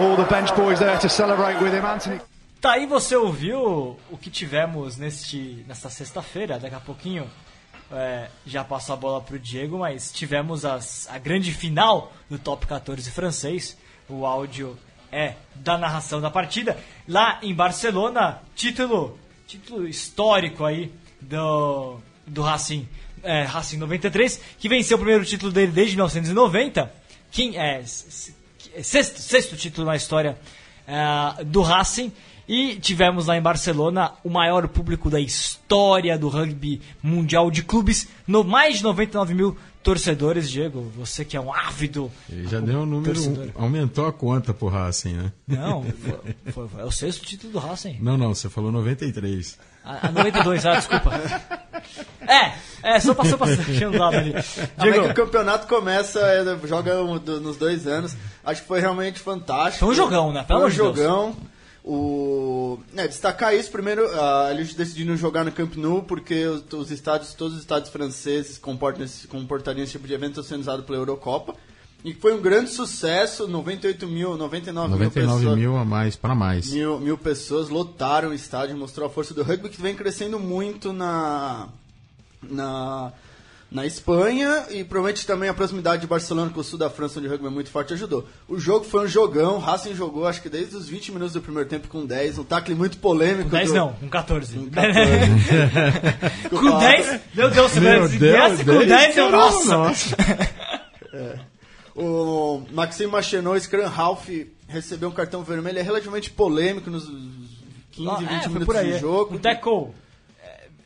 All 0.00 0.16
the 0.16 0.24
bench 0.24 0.52
boys 0.56 0.80
there 0.80 0.98
to 0.98 1.08
celebrate 1.08 1.60
with 1.62 1.72
him. 1.72 1.84
Anthony. 1.84 2.20
Tá 2.60 2.72
aí 2.72 2.86
você 2.86 3.14
ouviu 3.14 3.96
o 4.10 4.18
que 4.18 4.28
tivemos 4.28 4.96
neste, 4.96 5.64
nesta 5.66 5.88
sexta-feira, 5.88 6.58
daqui 6.58 6.74
a 6.74 6.80
pouquinho 6.80 7.30
é, 7.92 8.28
já 8.44 8.64
passo 8.64 8.92
a 8.92 8.96
bola 8.96 9.20
pro 9.20 9.38
Diego, 9.38 9.78
mas 9.78 10.12
tivemos 10.12 10.64
as, 10.64 11.08
a 11.08 11.18
grande 11.18 11.52
final 11.52 12.12
do 12.28 12.38
Top 12.38 12.66
14 12.66 13.10
francês. 13.12 13.78
O 14.08 14.26
áudio 14.26 14.76
é 15.12 15.34
da 15.54 15.78
narração 15.78 16.20
da 16.20 16.30
partida. 16.30 16.76
Lá 17.08 17.38
em 17.42 17.54
Barcelona, 17.54 18.42
título, 18.56 19.18
título 19.46 19.86
histórico 19.86 20.64
aí 20.64 20.92
do, 21.20 21.98
do 22.26 22.42
Racing, 22.42 22.88
é, 23.22 23.42
Racing 23.42 23.76
93, 23.78 24.40
que 24.58 24.68
venceu 24.68 24.96
o 24.96 25.00
primeiro 25.00 25.24
título 25.24 25.52
dele 25.52 25.70
desde 25.70 25.94
1990. 25.94 26.99
Quem, 27.30 27.56
é, 27.56 27.82
sexto, 27.84 29.20
sexto 29.20 29.56
título 29.56 29.86
na 29.86 29.96
história 29.96 30.38
é, 30.86 31.44
do 31.44 31.62
Racing. 31.62 32.12
E 32.52 32.74
tivemos 32.80 33.26
lá 33.26 33.36
em 33.36 33.40
Barcelona 33.40 34.12
o 34.24 34.28
maior 34.28 34.66
público 34.66 35.08
da 35.08 35.20
história 35.20 36.18
do 36.18 36.28
rugby 36.28 36.82
mundial 37.00 37.48
de 37.48 37.62
clubes, 37.62 38.08
no 38.26 38.42
mais 38.42 38.78
de 38.78 38.82
99 38.82 39.34
mil 39.34 39.56
torcedores, 39.84 40.50
Diego, 40.50 40.80
você 40.96 41.24
que 41.24 41.36
é 41.36 41.40
um 41.40 41.54
ávido. 41.54 42.10
Ele 42.28 42.48
já 42.48 42.58
deu 42.58 42.80
um 42.80 42.86
número, 42.86 43.14
Torcedor. 43.14 43.50
aumentou 43.54 44.04
a 44.04 44.12
conta 44.12 44.52
pro 44.52 44.66
Racing, 44.66 45.12
né? 45.12 45.32
Não, 45.46 45.84
foi, 45.84 46.52
foi- 46.52 46.68
foi 46.68 46.82
o 46.82 46.90
sexto 46.90 47.24
título 47.24 47.52
do 47.52 47.58
Racing. 47.60 47.98
Não, 48.00 48.18
não, 48.18 48.34
você 48.34 48.48
falou 48.50 48.72
93. 48.72 49.56
A, 49.84 50.08
a 50.08 50.12
92, 50.12 50.66
ah, 50.66 50.74
desculpa. 50.76 51.10
É, 52.28 52.52
é, 52.82 53.00
só 53.00 53.14
passou 53.14 53.38
passando 53.38 53.62
ali. 54.04 54.32
Como 54.32 54.44
é 54.44 54.66
que 54.76 54.88
o 54.88 54.92
Diego, 55.02 55.14
campeonato 55.14 55.66
começa, 55.66 56.20
é, 56.20 56.44
joga 56.66 57.02
um 57.02 57.18
do- 57.18 57.40
nos 57.40 57.56
dois 57.56 57.86
anos. 57.86 58.14
Acho 58.44 58.62
que 58.62 58.68
foi 58.68 58.80
realmente 58.80 59.18
fantástico. 59.20 59.78
Foi 59.86 59.88
um 59.88 59.94
jogão, 59.96 60.32
né? 60.32 60.44
Pelo 60.46 60.60
Foi 60.60 60.68
um 60.70 60.74
Deus. 60.74 60.96
jogão. 60.96 61.36
O... 61.82 62.78
é, 62.94 63.08
destacar 63.08 63.54
isso, 63.54 63.70
primeiro, 63.70 64.06
ah, 64.12 64.48
eles 64.50 64.74
decidiram 64.74 65.16
jogar 65.16 65.44
no 65.44 65.50
Camp 65.50 65.74
Nou 65.76 66.02
porque 66.02 66.44
os, 66.44 66.62
os 66.74 66.90
estádios, 66.90 67.32
todos 67.32 67.54
os 67.54 67.60
estádios 67.60 67.90
franceses 67.90 68.58
comportam 68.58 69.02
esse, 69.04 69.26
comportariam 69.26 69.82
esse 69.82 69.92
tipo 69.92 70.06
de 70.06 70.12
evento 70.12 70.42
sendo 70.42 70.60
usados 70.60 70.84
pela 70.84 70.98
Eurocopa. 70.98 71.54
E 72.04 72.14
foi 72.14 72.32
um 72.34 72.40
grande 72.40 72.70
sucesso, 72.70 73.46
98 73.46 74.06
mil, 74.06 74.36
99, 74.36 74.88
99 74.88 74.98
mil 74.98 75.10
pessoas. 75.10 75.58
mil 75.58 75.76
a 75.76 75.84
mais 75.84 76.16
para 76.16 76.34
mais. 76.34 76.70
Mil, 76.72 76.98
mil 76.98 77.18
pessoas 77.18 77.68
lotaram 77.68 78.30
o 78.30 78.34
estádio, 78.34 78.76
mostrou 78.76 79.06
a 79.06 79.10
força 79.10 79.34
do 79.34 79.42
rugby 79.42 79.68
que 79.68 79.80
vem 79.82 79.94
crescendo 79.94 80.38
muito 80.40 80.94
na, 80.94 81.68
na, 82.42 83.12
na 83.70 83.84
Espanha 83.84 84.64
e 84.70 84.82
provavelmente 84.82 85.26
também 85.26 85.50
a 85.50 85.52
proximidade 85.54 86.00
de 86.00 86.06
Barcelona 86.06 86.50
com 86.50 86.60
o 86.60 86.64
sul 86.64 86.78
da 86.78 86.88
França, 86.88 87.18
onde 87.18 87.28
o 87.28 87.30
rugby 87.30 87.48
é 87.48 87.50
muito 87.50 87.70
forte, 87.70 87.92
ajudou. 87.92 88.26
O 88.48 88.58
jogo 88.58 88.86
foi 88.86 89.04
um 89.04 89.06
jogão, 89.06 89.56
o 89.56 89.58
Racing 89.58 89.94
jogou 89.94 90.26
acho 90.26 90.40
que 90.40 90.48
desde 90.48 90.76
os 90.76 90.88
20 90.88 91.12
minutos 91.12 91.34
do 91.34 91.42
primeiro 91.42 91.68
tempo 91.68 91.86
com 91.86 92.06
10, 92.06 92.38
um 92.38 92.44
tackle 92.44 92.74
muito 92.74 92.96
polêmico. 92.96 93.50
10 93.50 93.68
do- 93.68 93.74
não, 93.74 93.92
com 93.92 94.08
14. 94.08 94.54
Com 94.56 94.70
14. 94.70 96.48
com 96.48 96.78
10? 96.78 97.20
Meu 97.34 97.50
Deus, 97.50 97.70
você 97.72 97.78
Meu 97.80 98.08
vai 98.08 98.08
com 98.64 98.86
10, 98.86 99.16
eu, 99.18 99.30
nossa. 99.30 99.76
nossa. 99.76 100.16
O 101.94 102.62
Maxime 102.72 103.10
Machenot, 103.10 103.60
Scrum 103.60 103.86
Ralph, 103.86 104.28
recebeu 104.68 105.08
um 105.08 105.12
cartão 105.12 105.42
vermelho, 105.42 105.78
é 105.78 105.82
relativamente 105.82 106.30
polêmico 106.30 106.90
nos 106.90 107.04
15, 107.92 108.08
Ah, 108.08 108.16
20 108.16 108.30
é, 108.30 108.40
foi 108.40 108.48
minutos 108.48 108.66
por 108.66 108.76
aí. 108.76 108.92
de 108.92 108.98
jogo. 108.98 109.34
O 109.34 109.38
tackle. 109.38 109.88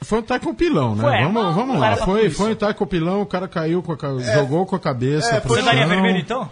Foi 0.03 0.19
um 0.19 0.23
taco 0.23 0.53
pilão, 0.55 0.95
né? 0.95 1.03
Foi, 1.03 1.19
vamos 1.23 1.43
não, 1.43 1.53
vamos 1.55 1.75
não 1.75 1.81
lá. 1.81 1.97
Foi, 1.97 2.29
foi 2.29 2.53
um 2.53 2.55
taco 2.55 2.87
pilão, 2.87 3.23
o 3.23 3.27
cara 3.27 3.49
caiu, 3.49 3.83
com 3.83 3.93
a, 3.93 3.97
ca- 3.97 4.19
jogou 4.19 4.67
com 4.67 4.77
a 4.77 4.81
cabeça. 4.81 5.37
é, 5.37 5.41
Você 5.41 5.63
daria 5.63 5.87
vermelho 5.87 6.19
então? 6.19 6.51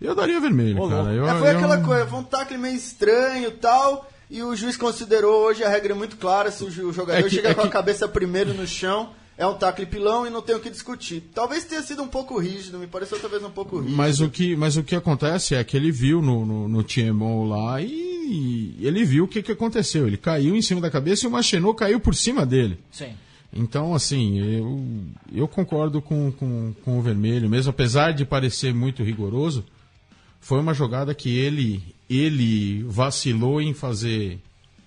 Eu 0.00 0.14
daria 0.14 0.40
vermelho, 0.40 0.88
cara. 0.88 1.12
Eu, 1.12 1.28
É, 1.28 1.38
foi 1.38 1.48
eu- 1.48 1.56
aquela 1.56 1.80
coisa, 1.82 2.06
foi 2.06 2.18
um 2.18 2.22
tackle 2.22 2.56
meio 2.58 2.74
estranho 2.76 3.48
e 3.48 3.52
tal. 3.52 4.08
E 4.30 4.42
o 4.42 4.56
juiz 4.56 4.76
considerou 4.78 5.44
hoje 5.44 5.62
a 5.62 5.68
regra 5.68 5.92
é 5.92 5.96
muito 5.96 6.16
clara: 6.16 6.50
se 6.50 6.64
o 6.64 6.70
jogador 6.92 7.18
É 7.20 7.22
que- 7.24 7.30
chega 7.30 7.50
é 7.50 7.54
com 7.54 7.60
a 7.62 7.64
que- 7.64 7.70
cabeça 7.70 8.08
primeiro 8.08 8.54
no 8.54 8.66
chão, 8.66 9.10
é 9.38 9.46
um 9.46 9.54
tackle 9.54 9.86
pilão 9.86 10.26
e 10.26 10.30
não 10.30 10.40
tem 10.40 10.56
o 10.56 10.60
que 10.60 10.70
discutir. 10.70 11.22
Talvez 11.34 11.64
tenha 11.64 11.82
sido 11.82 12.02
um 12.02 12.08
pouco 12.08 12.38
rígido, 12.38 12.78
me 12.78 12.86
pareceu 12.86 13.20
talvez 13.20 13.42
um 13.42 13.50
pouco 13.50 13.78
rígido. 13.78 13.96
Mas 13.96 14.20
o, 14.20 14.30
que, 14.30 14.56
mas 14.56 14.76
o 14.76 14.82
que 14.82 14.96
acontece 14.96 15.54
é 15.54 15.62
que 15.62 15.76
ele 15.76 15.92
viu 15.92 16.22
no, 16.22 16.46
no, 16.46 16.68
no 16.68 16.82
TMO 16.82 17.44
lá 17.44 17.80
e 17.82 18.76
ele 18.80 19.04
viu 19.04 19.24
o 19.24 19.28
que, 19.28 19.42
que 19.42 19.52
aconteceu. 19.52 20.06
Ele 20.06 20.16
caiu 20.16 20.56
em 20.56 20.62
cima 20.62 20.80
da 20.80 20.90
cabeça 20.90 21.24
e 21.24 21.28
o 21.28 21.30
Machenot 21.30 21.76
caiu 21.76 22.00
por 22.00 22.14
cima 22.14 22.46
dele. 22.46 22.78
Sim. 22.90 23.14
Então, 23.52 23.94
assim, 23.94 24.38
eu, 24.38 24.82
eu 25.32 25.48
concordo 25.48 26.02
com, 26.02 26.32
com, 26.32 26.74
com 26.84 26.98
o 26.98 27.02
vermelho 27.02 27.48
mesmo, 27.48 27.70
apesar 27.70 28.12
de 28.12 28.24
parecer 28.24 28.74
muito 28.74 29.02
rigoroso, 29.02 29.64
foi 30.40 30.60
uma 30.60 30.74
jogada 30.74 31.14
que 31.14 31.36
ele, 31.36 31.82
ele 32.08 32.82
vacilou 32.84 33.60
em 33.60 33.72
fazer, 33.72 34.38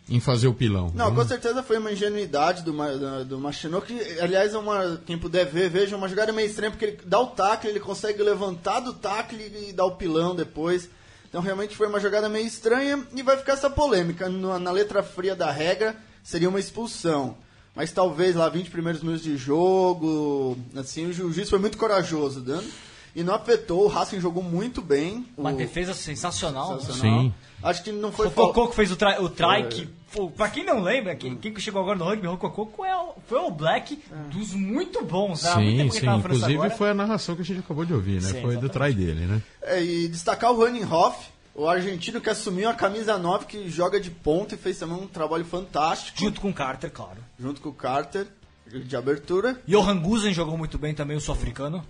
em 0.10 0.20
fazer 0.20 0.48
o 0.48 0.54
pilão. 0.54 0.92
Não, 0.96 1.10
né? 1.10 1.16
com 1.16 1.28
certeza 1.28 1.62
foi 1.64 1.78
uma 1.78 1.92
ingenuidade 1.92 2.64
do, 2.64 2.72
da- 3.00 3.24
do 3.24 3.40
Machinot, 3.40 3.86
que, 3.86 4.20
aliás, 4.20 4.54
é 4.54 4.58
uma, 4.58 5.00
quem 5.06 5.18
puder 5.18 5.46
ver, 5.46 5.70
veja, 5.70 5.96
uma 5.96 6.08
jogada 6.10 6.32
meio 6.34 6.48
estranha, 6.48 6.72
porque 6.72 6.86
ele 6.86 7.00
dá 7.06 7.20
o 7.20 7.28
tackle, 7.28 7.70
ele 7.70 7.80
consegue 7.80 8.22
levantar 8.24 8.80
do 8.80 8.94
tackle 8.94 9.42
e 9.70 9.74
dar 9.74 9.86
o 9.86 9.96
pilão 9.96 10.36
depois. 10.36 10.90
Então, 11.28 11.42
realmente 11.42 11.76
foi 11.76 11.88
uma 11.88 12.00
jogada 12.00 12.28
meio 12.28 12.48
estranha 12.48 13.06
e 13.16 13.22
vai 13.22 13.38
ficar 13.38 13.54
essa 13.54 13.70
polêmica. 13.70 14.28
No- 14.28 14.58
na 14.58 14.72
letra 14.72 15.04
fria 15.04 15.36
da 15.36 15.52
regra, 15.52 15.96
seria 16.24 16.50
uma 16.50 16.60
expulsão. 16.60 17.38
Mas 17.76 17.92
talvez 17.92 18.36
lá 18.36 18.50
20 18.50 18.72
primeiros 18.72 19.02
minutos 19.02 19.24
de 19.24 19.38
jogo, 19.38 20.58
assim, 20.76 21.06
o 21.06 21.14
ju- 21.14 21.32
juiz 21.32 21.50
foi 21.50 21.60
muito 21.60 21.78
corajoso 21.78 22.42
dando. 22.42 22.68
E 23.16 23.24
não 23.24 23.34
afetou, 23.34 23.86
o 23.86 23.88
Racing 23.88 24.20
jogou 24.20 24.44
muito 24.44 24.82
bem. 24.82 25.26
Uma 25.38 25.52
o, 25.52 25.56
defesa 25.56 25.94
sensacional. 25.94 26.74
né? 26.76 26.80
sensacional. 26.82 27.22
Sim. 27.22 27.34
Acho 27.62 27.84
que 27.84 27.92
não 27.92 28.12
foi 28.12 28.28
O 28.28 28.68
que 28.70 28.76
fez 28.76 28.92
o 28.92 28.96
try, 28.96 29.18
o 29.20 29.28
try 29.30 29.68
que, 29.70 29.90
pô, 30.14 30.30
pra 30.30 30.48
quem 30.50 30.64
não 30.64 30.80
lembra, 30.80 31.16
quem, 31.16 31.36
quem 31.36 31.54
que 31.54 31.60
chegou 31.60 31.82
agora 31.82 31.98
no 31.98 32.06
rugby, 32.06 32.28
o 32.28 32.38
Cocô 32.38 32.86
é 32.86 32.96
o- 32.96 33.16
foi 33.28 33.40
o 33.40 33.52
Black 33.52 34.00
dos 34.32 34.54
muito 34.54 35.04
bons, 35.04 35.44
né? 35.44 35.54
Sim, 35.56 35.90
que 35.90 36.00
sim. 36.00 36.08
Inclusive 36.08 36.54
agora. 36.54 36.70
foi 36.72 36.90
a 36.92 36.94
narração 36.94 37.36
que 37.36 37.42
a 37.42 37.46
gente 37.46 37.60
acabou 37.60 37.84
de 37.84 37.94
ouvir, 37.94 38.22
né? 38.22 38.30
Sim, 38.30 38.42
foi 38.42 38.56
do 38.56 38.66
exatamente. 38.68 38.72
try 38.96 39.06
dele, 39.06 39.26
né? 39.26 39.42
É, 39.62 39.84
e 39.84 40.08
destacar 40.08 40.54
o 40.54 40.64
Hoff, 40.94 41.28
o 41.54 41.68
argentino 41.68 42.22
que 42.22 42.30
assumiu 42.30 42.70
a 42.70 42.74
camisa 42.74 43.18
9, 43.18 43.46
que 43.46 43.68
joga 43.70 44.00
de 44.00 44.10
ponta 44.10 44.56
e 44.56 44.58
fez 44.58 44.78
também 44.80 44.96
um 44.96 45.08
trabalho 45.08 45.44
fantástico, 45.44 46.18
Junto 46.18 46.40
com 46.40 46.50
o 46.52 46.54
Carter, 46.54 46.90
claro. 46.92 47.18
junto 47.38 47.60
com 47.60 47.68
o 47.70 47.74
Carter, 47.74 48.26
de 48.68 48.96
abertura. 48.96 49.60
Johan 49.68 49.98
Guzen 49.98 50.34
jogou 50.34 50.58
muito 50.58 50.78
bem 50.78 50.94
também, 50.94 51.18
o 51.18 51.20
sul-africano. 51.22 51.84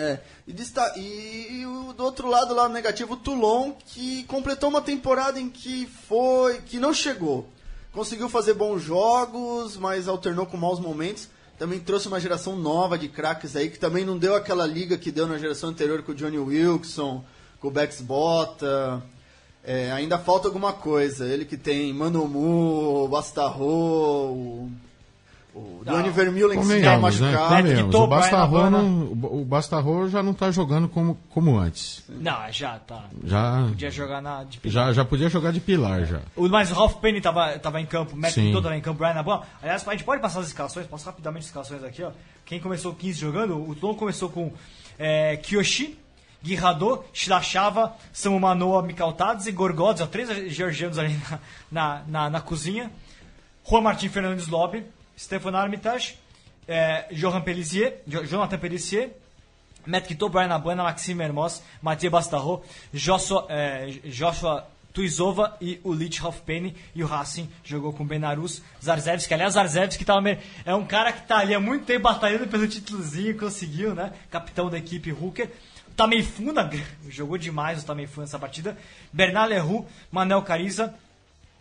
É, 0.00 0.20
e, 0.46 0.52
desta- 0.52 0.94
e- 0.96 1.62
e 1.62 1.92
do 1.96 2.04
outro 2.04 2.28
lado, 2.28 2.54
lado 2.54 2.72
negativo, 2.72 3.14
o 3.14 3.16
Toulon, 3.16 3.72
que 3.84 4.22
completou 4.24 4.68
uma 4.70 4.80
temporada 4.80 5.40
em 5.40 5.48
que 5.50 5.86
foi. 6.06 6.60
que 6.62 6.78
não 6.78 6.94
chegou. 6.94 7.48
Conseguiu 7.92 8.28
fazer 8.28 8.54
bons 8.54 8.80
jogos, 8.80 9.76
mas 9.76 10.06
alternou 10.06 10.46
com 10.46 10.56
maus 10.56 10.78
momentos. 10.78 11.28
Também 11.58 11.80
trouxe 11.80 12.06
uma 12.06 12.20
geração 12.20 12.54
nova 12.54 12.96
de 12.96 13.08
craques 13.08 13.56
aí, 13.56 13.68
que 13.68 13.78
também 13.80 14.04
não 14.04 14.16
deu 14.16 14.36
aquela 14.36 14.64
liga 14.64 14.96
que 14.96 15.10
deu 15.10 15.26
na 15.26 15.36
geração 15.36 15.70
anterior 15.70 16.00
com 16.04 16.12
o 16.12 16.14
Johnny 16.14 16.38
Wilson, 16.38 17.24
com 17.60 17.66
o 17.66 17.70
Bex 17.72 18.00
Bota. 18.00 19.02
É, 19.64 19.90
ainda 19.90 20.16
falta 20.16 20.46
alguma 20.46 20.72
coisa. 20.72 21.26
Ele 21.26 21.44
que 21.44 21.56
tem 21.56 21.92
Manomu, 21.92 23.08
Bastarro, 23.08 24.70
o, 25.58 25.82
Johnny 25.84 26.10
Vermeulen 26.10 26.58
que 26.58 26.64
se 26.64 26.80
tá 26.80 26.94
Convenhamos, 26.94 27.20
né? 27.20 27.32
machucado. 27.32 27.90
Tô, 27.90 28.04
O 28.04 28.06
Bastarro, 28.06 29.12
o 29.22 29.44
Bastarro 29.44 30.08
já 30.08 30.22
não 30.22 30.34
tá 30.34 30.50
jogando 30.50 30.88
como, 30.88 31.18
como 31.30 31.58
antes. 31.58 32.04
Não, 32.08 32.36
já 32.52 32.78
tá. 32.78 33.04
Já, 33.24 33.66
Podia 33.68 33.90
jogar 33.90 34.20
na. 34.20 34.44
De 34.44 34.60
já, 34.64 34.92
já 34.92 35.04
podia 35.04 35.28
jogar 35.28 35.52
de 35.52 35.60
pilar 35.60 36.04
já. 36.04 36.20
O, 36.36 36.48
mas 36.48 36.70
o 36.70 36.74
Ralph 36.74 36.96
Penny 36.96 37.20
tava, 37.20 37.58
tava 37.58 37.80
em 37.80 37.86
campo, 37.86 38.14
o 38.14 38.18
Matt 38.18 38.32
Sim. 38.32 38.46
Pinto 38.46 38.62
tava 38.62 38.76
em 38.76 38.80
campo, 38.80 38.98
Brian 38.98 39.14
Naban. 39.14 39.40
Aliás, 39.62 39.86
a 39.86 39.90
gente 39.92 40.04
pode 40.04 40.20
passar 40.22 40.40
as 40.40 40.46
escalações, 40.48 40.86
posso 40.86 41.06
rapidamente 41.06 41.40
as 41.40 41.46
escalações 41.46 41.82
aqui, 41.84 42.02
ó. 42.02 42.10
Quem 42.44 42.60
começou 42.60 42.94
15 42.94 43.18
jogando, 43.18 43.68
o 43.68 43.74
Tom 43.74 43.94
começou 43.94 44.28
com 44.28 44.52
é, 44.98 45.36
Kiyoshi, 45.36 45.98
Guirrador, 46.42 47.04
Shirachava, 47.12 47.94
Samu 48.12 48.38
Manoa, 48.40 48.82
Mikaltadze, 48.82 49.50
Gorgodes, 49.52 50.02
ó, 50.02 50.06
três 50.06 50.28
georgianos 50.52 50.98
ali 50.98 51.18
na, 51.30 51.38
na, 51.70 52.02
na, 52.06 52.30
na 52.30 52.40
cozinha. 52.40 52.90
Juan 53.68 53.82
Martin 53.82 54.08
Fernandes 54.08 54.48
Lobby, 54.48 54.82
Stefan 55.18 55.54
Armitage, 55.56 56.16
é, 56.66 57.06
Johan 57.12 57.40
Pellissier, 57.40 58.00
Jo- 58.06 58.24
Jonathan 58.24 58.58
Pellissier, 58.58 59.10
Matt 59.86 60.06
Kito, 60.06 60.28
Brian 60.28 60.54
Abana, 60.54 60.82
Maxime 60.84 61.24
Hermos, 61.24 61.62
Mathieu 61.82 62.10
Bastarro, 62.10 62.62
Joshua, 62.92 63.46
é, 63.48 63.86
Joshua 64.04 64.66
Tuizova 64.92 65.56
e 65.60 65.80
o 65.84 65.92
Lich 65.92 66.20
Penny 66.44 66.74
e 66.94 67.02
o 67.02 67.06
Racing 67.06 67.48
jogou 67.64 67.92
com 67.92 68.04
Benarus, 68.06 68.62
Zarzevski, 68.82 69.32
aliás 69.32 69.54
Zarzevski 69.54 70.04
meio, 70.22 70.38
é 70.64 70.74
um 70.74 70.84
cara 70.84 71.12
que 71.12 71.26
tá 71.26 71.38
ali 71.38 71.54
há 71.54 71.60
muito 71.60 71.84
tempo 71.84 72.02
batalhando 72.02 72.46
pelo 72.48 72.66
títulozinho, 72.66 73.36
conseguiu, 73.38 73.94
né? 73.94 74.12
Capitão 74.30 74.68
da 74.68 74.76
equipe 74.78 75.12
Hooker. 75.12 75.50
Tameifuna 75.96 76.70
jogou 77.08 77.36
demais 77.38 77.82
o 77.82 77.86
Tameifuna 77.86 78.24
nessa 78.24 78.38
partida. 78.38 78.76
Bernard 79.12 79.50
Leroux, 79.52 79.86
Manel 80.10 80.42
Cariza, 80.42 80.94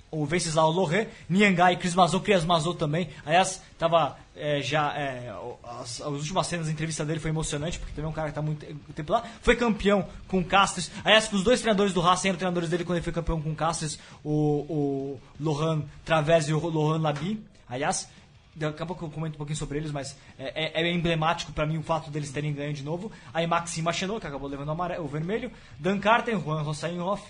o 0.09 0.25
Venceslau 0.25 0.71
Loré, 0.71 1.09
Niangai, 1.29 1.75
Cris 1.77 1.93
Mazou, 1.93 2.21
Crias 2.21 2.45
Mazou 2.45 2.73
também. 2.73 3.09
Aliás, 3.25 3.61
tava 3.77 4.17
é, 4.35 4.61
já. 4.61 4.93
é, 4.97 5.33
as, 5.81 5.99
as 6.01 6.07
últimas 6.07 6.47
cenas 6.47 6.67
da 6.67 6.71
entrevista 6.71 7.03
dele 7.05 7.19
foi 7.19 7.29
emocionante, 7.29 7.77
porque 7.79 7.93
também 7.93 8.07
é 8.07 8.09
um 8.09 8.13
cara 8.13 8.29
que 8.29 8.35
tá 8.35 8.41
muito 8.41 8.65
tempo 8.93 9.11
lá. 9.11 9.23
Foi 9.41 9.55
campeão 9.55 10.07
com 10.27 10.39
o 10.39 10.43
Castres. 10.45 10.89
Aliás, 11.03 11.31
os 11.33 11.43
dois 11.43 11.59
treinadores 11.61 11.93
do 11.93 11.99
Racing 12.01 12.29
eram 12.29 12.37
treinadores 12.37 12.69
dele 12.69 12.83
quando 12.85 12.97
ele 12.97 13.03
foi 13.03 13.13
campeão 13.13 13.41
com 13.41 13.51
o 13.51 13.55
Castres, 13.55 13.99
o, 14.23 14.31
o 14.31 15.21
Lohan 15.39 15.83
Través 16.05 16.47
e 16.47 16.53
o 16.53 16.59
Lohan 16.67 16.99
Labi. 17.01 17.43
Aliás, 17.69 18.07
daqui 18.55 18.81
a 18.81 18.85
pouco 18.85 19.05
eu 19.05 19.09
comento 19.09 19.35
um 19.35 19.37
pouquinho 19.37 19.57
sobre 19.57 19.77
eles, 19.77 19.91
mas 19.91 20.17
é, 20.39 20.81
é- 20.81 20.87
é 20.87 20.91
emblemático 20.93 21.51
pra 21.51 21.65
mim 21.65 21.77
o 21.77 21.83
fato 21.83 22.09
deles 22.09 22.31
terem 22.31 22.53
ganho 22.53 22.73
de 22.73 22.81
novo. 22.83 23.11
Aí 23.33 23.45
Maxime 23.45 23.83
Machenot, 23.85 24.21
que 24.21 24.27
acabou 24.27 24.47
levando 24.49 24.69
o, 24.69 24.71
amare- 24.71 24.99
o 24.99 25.07
vermelho. 25.07 25.51
Dan 25.77 25.99
Carter, 25.99 26.39
Juan 26.39 26.61
Rossainhoff, 26.61 27.21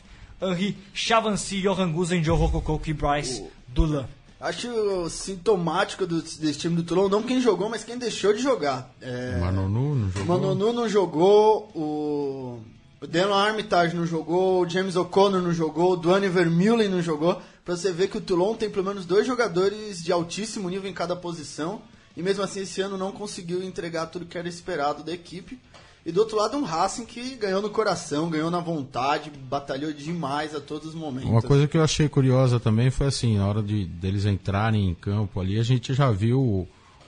Henri 0.41 0.77
Chavancy, 0.93 1.61
Johan 1.61 1.91
Guzen, 1.91 2.23
Joe 2.23 2.37
Rococo 2.37 2.81
e 2.89 2.93
Bryce 2.93 3.43
Dulan. 3.67 4.07
Acho 4.39 5.09
sintomático 5.09 6.05
do- 6.05 6.21
desse 6.21 6.59
time 6.59 6.75
do 6.75 6.83
Toulon, 6.83 7.09
não 7.09 7.23
quem 7.23 7.41
jogou, 7.41 7.69
mas 7.69 7.83
quem 7.83 7.97
deixou 7.97 8.33
de 8.33 8.39
jogar. 8.41 8.93
É, 9.01 9.39
Manonu 9.39 9.95
não 9.95 10.07
o 10.07 10.11
jogou. 10.11 10.25
Manonu 10.25 10.73
não 10.73 10.87
jogou, 10.89 11.71
o, 11.73 12.59
o 13.01 13.07
Daniel 13.07 13.33
Armitage 13.33 13.95
não 13.95 14.05
jogou, 14.05 14.61
o 14.61 14.69
James 14.69 14.95
O'Connor 14.95 15.41
não 15.41 15.51
jogou, 15.53 15.93
o 15.93 15.97
Duane 15.97 16.29
Vermeulen 16.29 16.87
não 16.89 17.01
jogou. 17.01 17.41
Pra 17.65 17.75
você 17.75 17.91
ver 17.91 18.07
que 18.09 18.17
o 18.17 18.21
Toulon 18.21 18.53
tem 18.55 18.69
pelo 18.69 18.85
menos 18.85 19.05
dois 19.05 19.25
jogadores 19.25 20.03
de 20.03 20.11
altíssimo 20.11 20.69
nível 20.69 20.89
em 20.89 20.93
cada 20.93 21.15
posição. 21.15 21.81
e 22.15 22.21
mesmo 22.23 22.43
assim 22.43 22.61
esse 22.61 22.79
ano 22.79 22.97
não 22.97 23.11
conseguiu 23.11 23.63
entregar 23.63 24.05
tudo 24.07 24.25
que 24.25 24.37
era 24.37 24.47
esperado 24.47 25.03
da 25.03 25.11
equipe. 25.13 25.59
E 26.07 26.11
do 26.13 26.21
outro 26.21 26.37
lado, 26.37 26.55
um 26.55 26.63
Racing 26.63 27.05
que 27.05 27.35
ganhou 27.35 27.61
no 27.61 27.69
coração, 27.69 28.29
ganhou 28.29 28.49
na 28.49 28.61
vontade, 28.61 29.29
batalhou 29.29 29.91
demais 29.91 30.55
a 30.55 30.61
todos 30.61 30.87
os 30.87 30.95
momentos. 30.95 31.29
Uma 31.29 31.41
coisa 31.41 31.67
que 31.67 31.77
eu 31.77 31.83
achei 31.83 32.07
curiosa 32.07 32.61
também 32.61 32.89
foi 32.89 33.07
assim, 33.07 33.37
na 33.37 33.45
hora 33.45 33.61
de 33.61 33.83
deles 33.83 34.25
entrarem 34.25 34.87
em 34.87 34.95
campo 34.95 35.41
ali, 35.41 35.59
a 35.59 35.63
gente 35.63 35.93
já 35.93 36.09
viu 36.09 36.39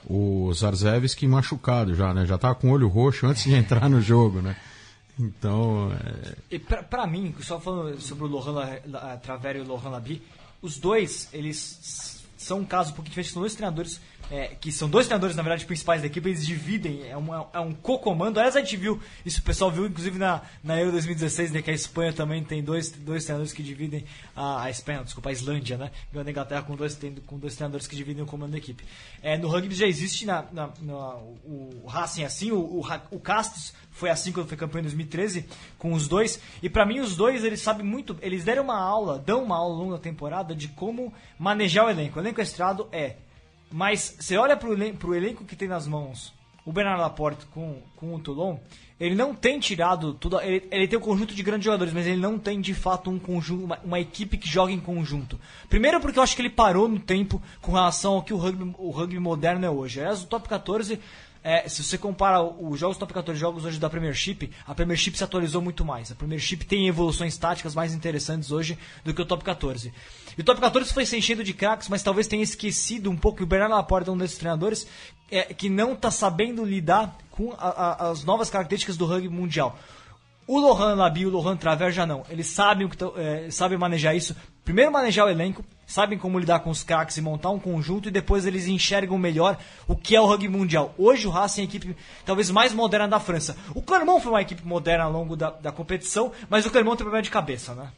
o, 0.06 0.48
o 0.50 0.54
Zarzevski 0.54 1.26
machucado 1.28 1.96
já, 1.96 2.14
né? 2.14 2.26
Já 2.26 2.38
tava 2.38 2.56
com 2.56 2.72
o 2.72 2.74
olho 2.74 2.90
roxo 2.90 3.26
antes 3.26 3.44
de 3.44 3.56
entrar 3.56 3.88
no 3.90 4.02
jogo, 4.02 4.42
né? 4.42 4.58
Então, 5.18 5.94
é... 5.94 6.36
E 6.52 6.60
pra, 6.60 6.84
pra 6.84 7.08
mim, 7.08 7.34
só 7.40 7.58
falando 7.58 8.02
sobre 8.02 8.26
o 8.26 8.28
Lohan 8.28 8.82
Travera 9.24 9.60
e 9.60 9.62
o 9.62 9.66
Lohan 9.66 9.92
Labi, 9.92 10.22
os 10.62 10.78
dois, 10.78 11.30
eles 11.32 12.20
são 12.38 12.60
um 12.60 12.66
caso 12.66 12.92
um 12.92 12.96
pouquinho 12.96 13.12
diferente, 13.12 13.32
são 13.32 13.42
dois 13.42 13.56
treinadores, 13.56 14.02
é, 14.32 14.50
que 14.60 14.72
são 14.72 14.90
dois 14.90 15.08
treinadores, 15.08 15.36
na 15.36 15.42
verdade, 15.42 15.66
principais 15.66 16.02
da 16.02 16.08
equipe, 16.08 16.30
eles 16.30 16.46
dividem, 16.46 17.08
é, 17.08 17.18
uma, 17.18 17.50
é 17.54 17.60
um 17.60 17.74
co-comando. 17.74 18.40
Aliás, 18.40 18.56
a 18.56 18.60
gente 18.60 18.78
viu, 18.78 19.00
isso 19.26 19.40
o 19.40 19.44
pessoal 19.44 19.72
viu, 19.72 19.86
inclusive 19.88 20.18
na, 20.20 20.42
na 20.64 20.78
Euro 20.78 20.92
2016, 20.92 21.52
né, 21.52 21.62
que 21.62 21.72
a 21.72 21.74
Espanha 21.74 22.14
também 22.14 22.44
tem 22.44 22.64
dois, 22.64 22.92
dois 22.92 23.24
treinadores 23.24 23.52
que 23.54 23.64
dividem, 23.64 24.06
a, 24.36 24.64
a 24.64 24.70
Espanha, 24.70 25.04
desculpa, 25.04 25.30
a 25.30 25.32
Islândia, 25.32 25.78
né, 25.78 25.92
ganhando 26.14 26.28
a 26.28 26.32
Inglaterra 26.32 26.62
com 26.62 26.76
dois, 26.76 26.96
tem, 26.96 27.16
com 27.26 27.38
dois 27.38 27.56
treinadores 27.56 27.88
que 27.88 27.96
dividem 27.96 28.24
o 28.24 28.26
comando 28.26 28.52
da 28.52 28.58
equipe. 28.58 28.84
É, 29.22 29.38
no 29.38 29.48
rugby 29.48 29.74
já 29.74 29.88
existe 29.88 30.26
na, 30.26 30.46
na, 30.52 30.70
na- 30.82 31.16
o, 31.16 31.86
Racing 31.88 32.24
assim, 32.24 32.52
o, 32.52 32.60
o, 32.60 32.84
o 33.12 33.20
Castos 33.20 33.74
foi 33.92 34.10
assim 34.10 34.32
quando 34.32 34.48
foi 34.48 34.56
campeão 34.58 34.80
em 34.80 34.84
2013 34.84 35.46
com 35.78 35.94
os 35.94 36.08
dois. 36.08 36.40
E 36.62 36.70
pra 36.70 36.86
mim 36.86 37.00
os 37.00 37.16
dois 37.16 37.44
eles 37.44 37.62
sabem 37.62 37.86
muito, 37.86 38.18
eles 38.22 38.44
deram 38.44 38.64
uma 38.64 38.80
aula, 38.80 39.20
dão 39.20 39.44
uma 39.44 39.58
aula 39.58 39.74
ao 39.74 39.80
longo 39.80 39.92
da 39.94 40.00
temporada 40.00 40.56
de 40.56 40.68
como 40.70 41.14
manejar 41.38 41.86
o 41.86 41.90
elenco. 41.90 42.18
O 42.20 42.22
elenco 42.22 42.40
estrado 42.42 42.88
é, 42.92 43.16
mas 43.72 44.16
você 44.20 44.38
olha 44.38 44.58
elen 44.64 44.94
pro 44.94 45.16
elenco 45.16 45.46
que 45.46 45.56
tem 45.56 45.68
nas 45.68 45.88
mãos, 45.88 46.34
o 46.66 46.72
Bernardo 46.72 47.02
Laporte 47.02 47.46
com, 47.48 47.82
com 47.96 48.14
o 48.14 48.20
Toulon, 48.20 48.58
ele 49.00 49.16
não 49.16 49.34
tem 49.34 49.60
tirado 49.60 50.14
tudo, 50.14 50.42
ele, 50.42 50.68
ele 50.70 50.88
tem 50.88 51.00
um 51.00 51.02
conjunto 51.02 51.34
de 51.34 51.42
grandes 51.42 51.66
jogadores, 51.66 51.94
mas 51.94 52.06
ele 52.06 52.20
não 52.20 52.38
tem 52.38 52.60
de 52.60 52.74
fato 52.74 53.10
um 53.10 53.18
conjunto, 53.18 53.64
uma, 53.64 53.80
uma 53.84 54.00
equipe 54.00 54.38
que 54.38 54.48
joga 54.48 54.72
em 54.72 54.80
conjunto. 54.80 55.40
Primeiro 55.70 56.02
porque 56.02 56.20
eu 56.20 56.24
acho 56.24 56.36
que 56.36 56.42
ele 56.42 56.50
parou 56.50 56.88
no 56.88 57.00
tempo 57.00 57.42
com 57.62 57.72
relação 57.72 58.14
ao 58.14 58.24
que 58.24 58.34
o 58.34 58.38
rugby, 58.38 58.76
o 58.78 58.92
rugby 58.92 59.20
moderno 59.20 59.66
é 59.66 59.70
hoje. 59.70 60.02
Aliás, 60.02 60.24
o 60.24 60.28
top 60.28 60.50
14 60.50 61.00
é, 61.44 61.68
se 61.70 61.84
você 61.84 61.98
compara 61.98 62.42
os 62.42 62.80
jogos 62.80 62.98
top 62.98 63.14
14 63.14 63.40
jogos 63.40 63.64
hoje 63.66 63.80
da 63.80 63.90
Premiership, 63.90 64.50
a 64.68 64.76
Premiership 64.76 65.16
se 65.18 65.24
atualizou 65.24 65.62
muito 65.62 65.86
mais. 65.86 66.12
A 66.12 66.16
Premiership 66.16 66.66
tem 66.66 66.88
evoluções 66.88 67.38
táticas 67.38 67.74
mais 67.74 67.94
interessantes 67.94 68.52
hoje 68.52 68.78
do 69.06 69.14
que 69.14 69.22
o 69.22 69.26
top 69.26 69.44
14. 69.44 69.94
E 70.38 70.42
o 70.42 70.44
top 70.44 70.60
14 70.60 70.94
foi 70.94 71.06
se 71.06 71.18
enchendo 71.18 71.44
de 71.44 71.54
craques, 71.54 71.88
mas 71.90 72.04
talvez 72.04 72.28
tenha 72.28 72.44
esquecido 72.44 73.10
um 73.10 73.16
pouco. 73.18 73.42
E 73.42 73.44
o 73.44 73.48
Bernardo 73.48 73.76
Laporte 73.76 74.10
é 74.10 74.12
um 74.14 74.18
desses 74.18 74.38
treinadores 74.38 74.86
é, 75.32 75.54
que 75.54 75.70
não 75.70 75.94
está 75.94 76.10
sabendo 76.12 76.66
lidar 76.66 77.18
com 77.32 77.54
a- 77.54 77.58
a- 78.08 78.10
as 78.10 78.24
novas 78.24 78.50
características 78.50 78.98
do 78.98 79.06
rugby 79.06 79.30
mundial. 79.30 79.78
O 80.52 80.58
Lohan 80.58 80.96
Labi 80.96 81.22
e 81.22 81.26
o 81.28 81.30
Lohan 81.30 81.56
Traver 81.56 81.92
já 81.92 82.08
não. 82.08 82.24
Eles 82.28 82.48
sabem, 82.48 82.88
o 82.88 82.90
que 82.90 82.98
tão- 82.98 83.14
é, 83.16 83.52
sabem 83.52 83.78
manejar 83.78 84.16
isso. 84.16 84.36
Primeiro 84.66 84.92
manejar 84.92 85.26
o 85.26 85.30
elenco, 85.30 85.64
sabem 85.86 86.18
como 86.18 86.40
lidar 86.40 86.62
com 86.62 86.72
os 86.72 86.82
craques 86.82 87.16
e 87.18 87.22
montar 87.22 87.52
um 87.52 87.60
conjunto 87.60 88.08
e 88.10 88.12
depois 88.12 88.48
eles 88.48 88.66
enxergam 88.68 89.16
melhor 89.16 89.60
o 89.88 89.96
que 89.96 90.16
é 90.16 90.20
o 90.20 90.26
rugby 90.26 90.48
mundial. 90.50 90.92
Hoje 90.98 91.28
o 91.28 91.30
Racing 91.30 91.62
é 91.62 91.64
a 91.66 91.68
equipe 91.68 91.96
talvez 92.26 92.50
mais 92.50 92.74
moderna 92.74 93.08
da 93.08 93.20
França. 93.20 93.56
O 93.76 93.82
Clermont 93.84 94.24
foi 94.24 94.32
uma 94.32 94.42
equipe 94.42 94.66
moderna 94.66 95.04
ao 95.04 95.12
longo 95.12 95.36
da, 95.36 95.52
da 95.52 95.72
competição, 95.72 96.32
mas 96.50 96.66
o 96.66 96.72
Clermont 96.72 96.98
tem 96.98 97.04
problema 97.06 97.22
de 97.22 97.30
cabeça, 97.30 97.76
né? 97.76 97.92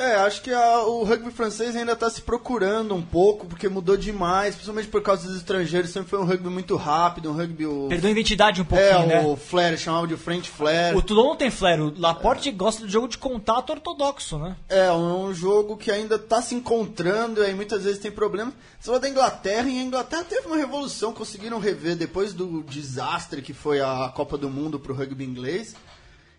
É, 0.00 0.14
acho 0.14 0.42
que 0.42 0.52
a- 0.52 0.84
o 0.84 1.02
rugby 1.02 1.32
francês 1.32 1.74
ainda 1.74 1.90
está 1.90 2.08
se 2.08 2.22
procurando 2.22 2.94
um 2.94 3.02
pouco, 3.02 3.46
porque 3.48 3.68
mudou 3.68 3.96
demais, 3.96 4.54
principalmente 4.54 4.86
por 4.86 5.02
causa 5.02 5.26
dos 5.26 5.36
estrangeiros. 5.36 5.90
Sempre 5.90 6.08
foi 6.10 6.20
um 6.20 6.24
rugby 6.24 6.48
muito 6.48 6.76
rápido, 6.76 7.28
um 7.30 7.32
rugby. 7.34 7.66
O, 7.66 7.88
Perdeu 7.88 8.06
a 8.06 8.12
identidade 8.12 8.62
um 8.62 8.64
pouquinho, 8.64 8.88
é, 8.88 9.06
né? 9.06 9.26
o 9.26 9.34
flare, 9.34 9.76
chamava 9.76 10.06
de 10.06 10.16
French 10.16 10.48
flare. 10.48 10.96
O 10.96 11.02
Toulon 11.02 11.30
não 11.30 11.36
tem 11.36 11.50
flare, 11.50 11.80
o 11.82 11.92
Laporte 11.98 12.48
gosta 12.52 12.82
do 12.82 12.88
jogo 12.88 13.08
de 13.08 13.18
contato 13.18 13.70
ortodoxo, 13.70 14.38
né? 14.38 14.54
É, 14.68 14.88
um 14.92 15.34
jogo 15.34 15.76
que 15.76 15.90
ainda 15.90 16.14
está 16.14 16.40
se 16.40 16.54
encontrando 16.54 17.42
e 17.42 17.46
aí 17.46 17.54
muitas 17.54 17.82
vezes 17.82 17.98
tem 17.98 18.12
problemas. 18.12 18.54
Você 18.78 18.86
fala 18.86 19.00
da 19.00 19.08
Inglaterra, 19.08 19.68
e 19.68 19.80
a 19.80 19.82
Inglaterra 19.82 20.22
teve 20.22 20.46
uma 20.46 20.56
revolução, 20.56 21.12
conseguiram 21.12 21.58
rever 21.58 21.96
depois 21.96 22.32
do 22.32 22.62
desastre 22.62 23.42
que 23.42 23.52
foi 23.52 23.80
a 23.80 24.12
Copa 24.14 24.38
do 24.38 24.48
Mundo 24.48 24.78
para 24.78 24.92
o 24.92 24.94
rugby 24.94 25.24
inglês. 25.24 25.74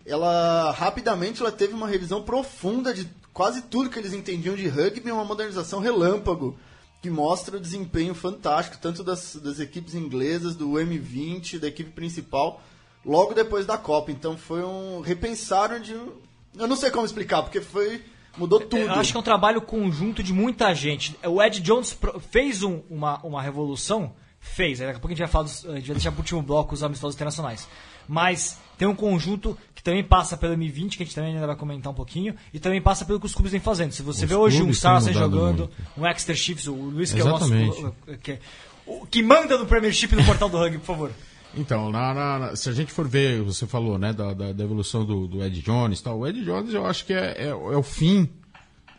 Ela 0.06 0.70
rapidamente 0.72 1.42
ela 1.42 1.52
teve 1.52 1.74
uma 1.74 1.86
revisão 1.86 2.22
profunda 2.22 2.94
de 2.94 3.06
quase 3.32 3.62
tudo 3.62 3.90
que 3.90 3.98
eles 3.98 4.12
entendiam 4.12 4.54
de 4.56 4.68
rugby, 4.68 5.10
uma 5.10 5.24
modernização 5.24 5.80
relâmpago 5.80 6.56
que 7.02 7.08
mostra 7.10 7.56
o 7.56 7.60
desempenho 7.60 8.14
fantástico 8.14 8.76
tanto 8.80 9.02
das, 9.02 9.36
das 9.36 9.58
equipes 9.58 9.94
inglesas, 9.94 10.54
do 10.54 10.70
M20, 10.72 11.58
da 11.58 11.68
equipe 11.68 11.90
principal, 11.90 12.60
logo 13.04 13.32
depois 13.32 13.64
da 13.64 13.78
Copa. 13.78 14.10
Então 14.10 14.36
foi 14.36 14.62
um 14.62 15.00
repensaram 15.00 15.80
de 15.80 15.92
eu 15.92 16.66
não 16.66 16.76
sei 16.76 16.90
como 16.90 17.06
explicar, 17.06 17.42
porque 17.42 17.60
foi 17.60 18.02
mudou 18.36 18.58
tudo. 18.60 18.76
Eu 18.76 18.92
acho 18.92 19.12
que 19.12 19.16
é 19.16 19.20
um 19.20 19.24
trabalho 19.24 19.62
conjunto 19.62 20.22
de 20.22 20.32
muita 20.32 20.74
gente. 20.74 21.16
O 21.24 21.40
Ed 21.42 21.60
Jones 21.60 21.96
fez 22.30 22.62
um- 22.62 22.80
uma, 22.90 23.18
uma 23.24 23.40
revolução, 23.40 24.12
fez. 24.40 24.78
Daqui 24.80 24.90
a 24.90 24.94
pouco 24.94 25.06
a 25.08 25.10
gente 25.10 25.18
vai 25.20 25.28
falar, 25.28 25.44
dos, 25.44 25.64
a 25.66 25.76
gente 25.76 25.86
vai 25.86 25.94
deixar 25.94 26.10
pro 26.12 26.20
último 26.20 26.42
bloco 26.42 26.74
os 26.74 26.82
amistosos 26.82 27.14
internacionais. 27.14 27.66
Mas 28.08 28.58
tem 28.80 28.88
um 28.88 28.94
conjunto 28.94 29.58
que 29.74 29.82
também 29.82 30.02
passa 30.02 30.38
pelo 30.38 30.54
M20, 30.56 30.96
que 30.96 31.02
a 31.02 31.06
gente 31.06 31.14
também 31.14 31.34
ainda 31.34 31.46
vai 31.46 31.54
comentar 31.54 31.92
um 31.92 31.94
pouquinho, 31.94 32.34
e 32.50 32.58
também 32.58 32.80
passa 32.80 33.04
pelo 33.04 33.20
que 33.20 33.26
os 33.26 33.34
clubes 33.34 33.52
vêm 33.52 33.60
fazendo. 33.60 33.92
Se 33.92 34.00
você 34.02 34.24
Os 34.24 34.28
vê 34.30 34.34
hoje 34.34 34.62
um 34.62 34.72
Saracen 34.72 35.12
jogando, 35.12 35.68
muito. 35.68 35.70
um 35.98 36.06
Exeter 36.06 36.34
Chiefs, 36.34 36.66
o 36.66 36.72
Luiz 36.74 37.12
que 37.12 37.20
é 37.20 37.24
o 37.24 37.28
Exatamente. 37.28 37.82
nosso... 37.82 37.94
Que, 38.22 38.32
é- 38.32 38.40
o 38.86 39.04
que 39.06 39.22
manda 39.22 39.58
no 39.58 39.66
Premiership 39.66 40.16
no 40.16 40.24
portal 40.24 40.48
do 40.48 40.56
rugby, 40.56 40.78
por 40.78 40.86
favor. 40.86 41.10
Então, 41.54 41.90
na- 41.90 42.14
na- 42.14 42.38
na- 42.38 42.56
se 42.56 42.70
a 42.70 42.72
gente 42.72 42.90
for 42.90 43.06
ver, 43.06 43.42
você 43.42 43.66
falou, 43.66 43.98
né, 43.98 44.14
da, 44.14 44.32
da- 44.32 44.52
da 44.54 44.64
evolução 44.64 45.04
do, 45.04 45.26
do 45.28 45.44
Ed 45.44 45.60
Jones 45.60 45.98
e 46.00 46.02
tal, 46.02 46.18
o 46.20 46.26
Ed 46.26 46.42
Jones 46.42 46.72
eu 46.72 46.86
acho 46.86 47.04
que 47.04 47.12
é, 47.12 47.36
é- 47.38 47.48
é 47.48 47.54
o 47.54 47.82
fim 47.82 48.30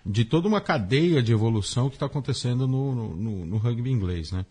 de 0.05 0.23
toda 0.25 0.47
uma 0.47 0.61
cadeia 0.61 1.23
de 1.23 1.31
evolução 1.31 1.89
que 1.89 1.95
está 1.95 2.05
acontecendo 2.05 2.67
no, 2.67 2.93
no- 2.93 3.15
no- 3.15 3.45
no 3.47 3.57
rugby 3.57 3.89
inglês, 3.89 4.31
né? 4.31 4.45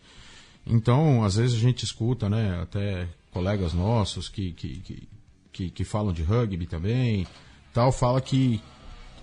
Então, 0.66 1.22
às 1.24 1.36
vezes 1.36 1.56
a 1.56 1.60
gente 1.60 1.84
escuta, 1.84 2.28
né, 2.28 2.58
até 2.62 3.06
colegas 3.32 3.72
nossos 3.72 4.28
que, 4.28 4.52
que, 4.52 4.80
que, 4.80 5.08
que, 5.60 5.70
que 5.70 5.84
falam 5.84 6.12
de 6.12 6.22
rugby 6.22 6.66
também, 6.66 7.26
tal, 7.74 7.92
fala 7.92 8.20
que, 8.20 8.62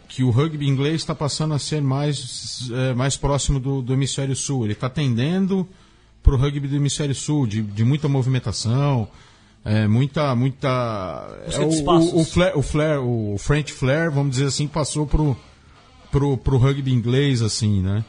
que 0.08 0.24
o 0.24 0.30
rugby 0.30 0.68
inglês 0.68 0.96
está 0.98 1.16
passando 1.16 1.56
a 1.56 1.60
ser 1.60 1.82
mais, 1.82 2.70
é, 2.72 2.94
mais 2.94 3.18
próximo 3.18 3.60
do, 3.60 3.82
do 3.82 3.94
hemisfério 3.94 4.36
sul. 4.36 4.66
Ele 4.66 4.74
está 4.74 4.90
tendendo 4.90 5.68
para 6.22 6.36
o 6.36 6.38
rugby 6.38 6.68
do 6.68 6.76
hemisfério 6.76 7.16
sul, 7.16 7.48
de, 7.48 7.64
de 7.64 7.84
muita 7.84 8.08
movimentação, 8.08 9.08
é, 9.66 9.88
muita. 9.88 10.36
muita 10.36 11.28
é, 11.52 11.60
o, 11.60 11.70
o, 11.70 12.22
o, 12.22 12.26
flare, 12.26 12.56
o, 12.56 12.62
flare, 12.62 13.00
o 13.00 13.36
French 13.40 13.74
Flair, 13.74 14.12
vamos 14.12 14.32
dizer 14.32 14.46
assim, 14.46 14.68
passou 14.68 15.08
pro, 15.08 15.36
pro, 16.12 16.38
pro 16.38 16.58
rugby 16.58 16.94
inglês, 16.94 17.42
assim, 17.42 17.82
né? 17.82 18.06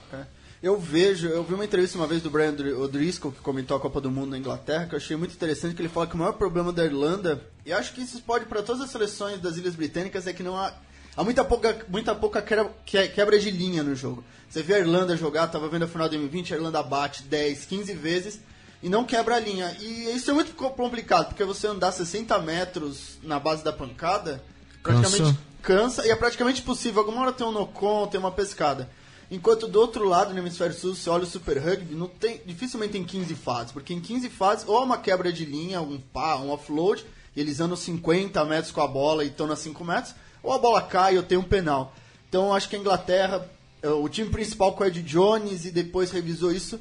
Eu 0.61 0.79
vejo, 0.79 1.29
eu 1.29 1.45
vi 1.45 1.55
uma 1.55 1.65
entrevista 1.65 1.97
uma 1.97 2.07
vez 2.07 2.21
do 2.21 2.31
Brian 2.31 2.53
Dr- 2.53 2.81
O'Driscoll, 2.81 3.31
que 3.31 3.41
comentou 3.41 3.77
a 3.77 3.81
Copa 3.81 4.01
do 4.01 4.11
Mundo 4.11 4.31
na 4.31 4.39
Inglaterra, 4.39 4.87
que 4.87 4.95
eu 4.95 4.97
achei 4.97 5.17
muito 5.17 5.33
interessante, 5.35 5.75
que 5.75 5.81
ele 5.83 5.89
fala 5.89 6.07
que 6.09 6.15
o 6.15 6.19
maior 6.19 6.33
problema 6.33 6.73
da 6.73 6.85
Irlanda, 6.85 7.41
e 7.65 7.73
acho 7.73 7.93
que 7.93 8.01
isso 8.03 8.21
pode 8.23 8.45
para 8.47 8.61
todas 8.63 8.83
as 8.83 8.91
seleções 8.91 9.41
das 9.41 9.57
Ilhas 9.57 9.77
Britânicas, 9.77 10.27
é 10.27 10.33
que 10.33 10.43
não 10.43 10.57
há, 10.57 10.73
há 11.17 11.23
muita 11.23 11.45
pouca, 11.45 11.87
muita 11.89 12.13
pouca 12.13 12.43
quebra, 12.43 12.73
que- 12.85 13.07
quebra 13.09 13.39
de 13.39 13.53
linha 13.53 13.85
no 13.85 13.95
jogo. 13.95 14.25
Você 14.51 14.61
vê 14.63 14.75
a 14.75 14.79
Irlanda 14.81 15.17
jogar, 15.17 15.47
tava 15.47 15.69
vendo 15.69 15.85
a 15.85 15.89
final 15.89 16.09
do 16.09 16.17
M20, 16.17 16.51
a 16.53 16.57
Irlanda 16.57 16.83
bate 16.83 17.23
10, 17.23 17.65
15 17.65 17.93
vezes 17.93 18.41
e 18.83 18.89
não 18.89 19.05
quebra 19.05 19.37
a 19.37 19.41
linha. 19.41 19.77
E 19.79 20.11
isso 20.17 20.29
é 20.29 20.35
muito 20.35 20.57
co- 20.57 20.71
complicado, 20.71 21.29
porque 21.29 21.45
você 21.45 21.69
andar 21.69 21.93
60 21.93 22.37
metros 22.41 23.19
na 23.23 23.39
base 23.39 23.63
da 23.63 23.73
pancada, 23.73 24.43
praticamente 24.83 25.23
Cansa. 25.23 25.39
cansa 25.63 26.07
e 26.07 26.11
é 26.11 26.17
praticamente 26.17 26.63
possível. 26.63 27.01
Alguma 27.03 27.21
hora 27.23 27.33
tem 27.33 27.47
um 27.47 27.53
no-con, 27.53 28.09
tem 28.09 28.19
uma 28.19 28.33
pescada. 28.33 28.91
Enquanto 29.31 29.69
do 29.69 29.79
outro 29.79 30.09
lado, 30.09 30.33
no 30.33 30.39
hemisfério 30.39 30.75
sul, 30.75 30.95
você 30.95 31.11
olha 31.11 31.25
o 31.25 31.27
Super 31.27 31.59
Rugby, 31.59 31.95
não 31.95 32.09
tem, 32.09 32.41
dificilmente 32.47 32.93
tem 32.93 33.05
15 33.05 33.35
fases, 33.35 33.73
porque 33.73 33.93
em 33.93 34.01
15 34.01 34.31
fases, 34.31 34.67
ou 34.67 34.81
é 34.81 34.85
uma 34.85 34.97
quebra 34.97 35.31
de 35.31 35.45
linha, 35.45 35.83
um 35.83 36.01
pá, 36.01 36.37
um 36.37 36.51
offload, 36.51 37.05
e 37.37 37.41
eles 37.41 37.61
andam 37.61 37.77
50 37.77 38.43
metros 38.47 38.73
com 38.73 38.81
a 38.81 38.89
bola 38.89 39.23
e 39.25 39.29
estão 39.29 39.47
nas 39.47 39.59
5 39.59 39.85
metros, 39.85 40.15
ou 40.43 40.53
a 40.53 40.59
bola 40.59 40.81
cai 40.81 41.19
ou 41.19 41.23
tem 41.23 41.37
um 41.37 41.43
penal. 41.43 41.95
Então 42.29 42.55
acho 42.55 42.71
que 42.71 42.77
a 42.77 42.79
Inglaterra, 42.79 43.47
eh, 43.83 43.89
o 43.89 44.09
time 44.09 44.31
principal 44.31 44.73
com 44.73 44.83
o 44.83 44.87
Ed 44.87 45.03
Jones 45.03 45.67
e 45.67 45.71
depois 45.71 46.11
revisou 46.11 46.51
isso, 46.51 46.81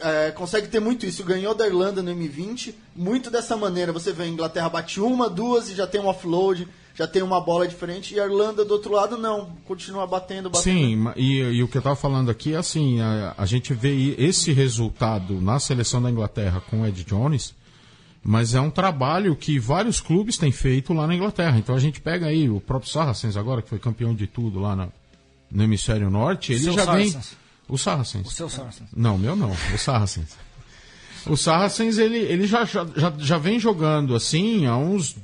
eh, 0.00 0.30
consegue 0.32 0.68
ter 0.68 0.80
muito 0.80 1.04
isso. 1.06 1.24
Ganhou 1.24 1.54
da 1.54 1.66
Irlanda 1.66 2.02
no 2.02 2.10
M20, 2.10 2.74
muito 2.94 3.30
dessa 3.30 3.56
maneira. 3.56 3.92
Você 3.92 4.12
vê 4.12 4.24
a 4.24 4.28
Inglaterra 4.28 4.68
bate 4.68 5.00
uma, 5.00 5.28
duas 5.28 5.68
e 5.70 5.74
já 5.74 5.86
tem 5.86 6.00
um 6.00 6.06
offload, 6.08 6.66
já 6.94 7.06
tem 7.06 7.22
uma 7.22 7.40
bola 7.40 7.66
diferente, 7.66 8.14
e 8.14 8.20
a 8.20 8.24
Irlanda 8.24 8.64
do 8.64 8.72
outro 8.72 8.92
lado 8.92 9.16
não, 9.16 9.56
continua 9.64 10.06
batendo, 10.06 10.50
batendo. 10.50 10.62
Sim, 10.62 11.04
e, 11.16 11.38
e 11.38 11.62
o 11.62 11.68
que 11.68 11.76
eu 11.76 11.80
estava 11.80 11.96
falando 11.96 12.30
aqui 12.30 12.52
é 12.54 12.56
assim, 12.58 13.00
a, 13.00 13.34
a 13.38 13.46
gente 13.46 13.72
vê 13.72 14.14
esse 14.18 14.52
resultado 14.52 15.40
na 15.40 15.58
seleção 15.58 16.02
da 16.02 16.10
Inglaterra 16.10 16.60
com 16.68 16.82
o 16.82 16.86
Ed 16.86 17.02
Jones, 17.04 17.54
mas 18.22 18.54
é 18.54 18.60
um 18.60 18.70
trabalho 18.70 19.34
que 19.34 19.58
vários 19.58 19.98
clubes 20.00 20.36
têm 20.36 20.52
feito 20.52 20.92
lá 20.92 21.06
na 21.06 21.14
Inglaterra. 21.14 21.56
Então 21.58 21.74
a 21.74 21.78
gente 21.80 22.00
pega 22.02 22.26
aí 22.26 22.50
o 22.50 22.60
próprio 22.60 22.90
Saracens 22.90 23.34
agora, 23.36 23.62
que 23.62 23.70
foi 23.70 23.78
campeão 23.78 24.14
de 24.14 24.26
tudo 24.26 24.60
lá 24.60 24.76
na- 24.76 24.88
no 25.50 25.62
hemisfério 25.64 26.10
norte, 26.10 26.52
ele 26.52 26.64
Seu 26.64 26.72
já 26.74 26.84
Saracens. 26.84 27.12
vem... 27.14 27.39
O 27.70 27.78
Saracens. 27.78 28.26
O 28.26 28.30
seu 28.30 28.48
Saracens. 28.48 28.88
Não, 28.94 29.16
meu 29.16 29.36
não, 29.36 29.52
o 29.52 29.78
Saracens. 29.78 30.28
O 31.26 31.36
Saracens, 31.36 31.98
ele, 31.98 32.18
ele 32.18 32.46
já, 32.46 32.64
já, 32.64 32.86
já, 33.18 33.38
vem 33.38 33.58
jogando 33.58 34.14
assim, 34.14 34.66
há 34.66 34.76
uns. 34.76 35.16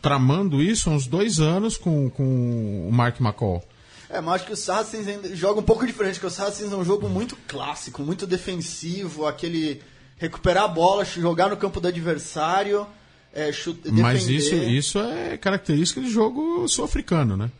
tramando 0.00 0.62
isso 0.62 0.88
há 0.88 0.92
uns 0.92 1.06
dois 1.06 1.40
anos 1.40 1.76
com, 1.76 2.08
com 2.10 2.88
o 2.88 2.92
Mark 2.92 3.20
McCall. 3.20 3.62
É, 4.08 4.20
mas 4.20 4.36
acho 4.36 4.46
que 4.46 4.52
o 4.52 4.56
Saracens 4.56 5.06
ainda 5.06 5.34
joga 5.36 5.60
um 5.60 5.64
pouco 5.64 5.86
diferente, 5.86 6.14
porque 6.14 6.26
o 6.26 6.30
Saracens 6.30 6.72
é 6.72 6.76
um 6.76 6.84
jogo 6.84 7.08
muito 7.08 7.36
clássico, 7.46 8.02
muito 8.02 8.26
defensivo, 8.26 9.26
aquele 9.26 9.80
recuperar 10.16 10.64
a 10.64 10.68
bola, 10.68 11.04
jogar 11.04 11.48
no 11.48 11.56
campo 11.56 11.80
do 11.80 11.88
adversário, 11.88 12.86
é, 13.32 13.52
chute, 13.52 13.90
Mas 13.90 14.28
isso, 14.28 14.54
isso 14.54 14.98
é 14.98 15.36
característica 15.36 16.00
de 16.00 16.10
jogo 16.10 16.66
sul-africano, 16.66 17.36
né? 17.36 17.50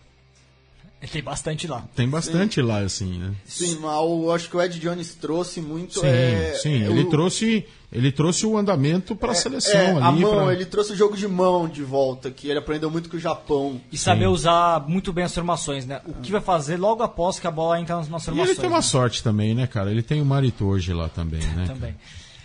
Tem 1.11 1.23
bastante 1.23 1.67
lá. 1.67 1.83
Tem 1.97 2.09
bastante 2.09 2.61
lá, 2.61 2.81
assim, 2.81 3.19
né? 3.19 3.33
Sim, 3.47 3.79
mas 3.81 3.95
eu 3.95 4.33
acho 4.33 4.51
que 4.51 4.57
o 4.57 4.61
Ed 4.63 4.79
Jones 4.79 5.15
trouxe 5.15 5.61
muito. 5.61 6.01
Sim, 6.01 6.07
é, 6.07 6.59
sim. 6.61 6.83
é, 6.85 6.87
Ele, 6.91 7.03
o- 7.05 7.09
trouxe, 7.09 7.65
ele 7.91 8.13
trouxe 8.13 8.45
o 8.45 8.57
andamento 8.59 9.17
para 9.17 9.33
a 9.33 9.35
seleção 9.35 9.81
é, 9.81 9.91
ali. 9.93 10.01
a 10.03 10.13
mão, 10.13 10.45
pra- 10.45 10.53
ele 10.53 10.67
trouxe 10.67 10.93
o 10.93 10.97
jogo 10.97 11.17
de 11.17 11.27
mão 11.27 11.67
de 11.67 11.83
volta, 11.83 12.31
que 12.31 12.49
ele 12.51 12.59
aprendeu 12.59 12.91
muito 12.91 13.09
com 13.09 13.17
o 13.17 13.21
Japão. 13.21 13.81
E 13.91 13.97
saber 13.97 14.27
usar 14.27 14.87
muito 14.87 15.11
bem 15.11 15.25
as 15.25 15.35
formações, 15.35 15.87
né? 15.87 16.03
O 16.05 16.13
que 16.15 16.31
vai 16.31 16.41
fazer 16.43 16.77
logo 16.77 17.03
após 17.03 17.39
que 17.41 17.47
a 17.47 17.51
bola 17.51 17.81
entra 17.81 17.97
nas 17.97 18.07
nas 18.09 18.23
E 18.23 18.25
formações. 18.27 18.51
ele 18.51 18.61
tem 18.61 18.69
uma 18.69 18.77
né? 18.79 18.83
sorte 18.83 19.23
também, 19.23 19.55
né, 19.55 19.67
cara? 19.67 19.91
Ele 19.91 20.03
tem 20.03 20.21
o 20.21 20.25
Maritoji 20.27 20.93
lá 20.93 21.09
também, 21.09 21.41
né? 21.41 21.65
Também. 21.69 21.95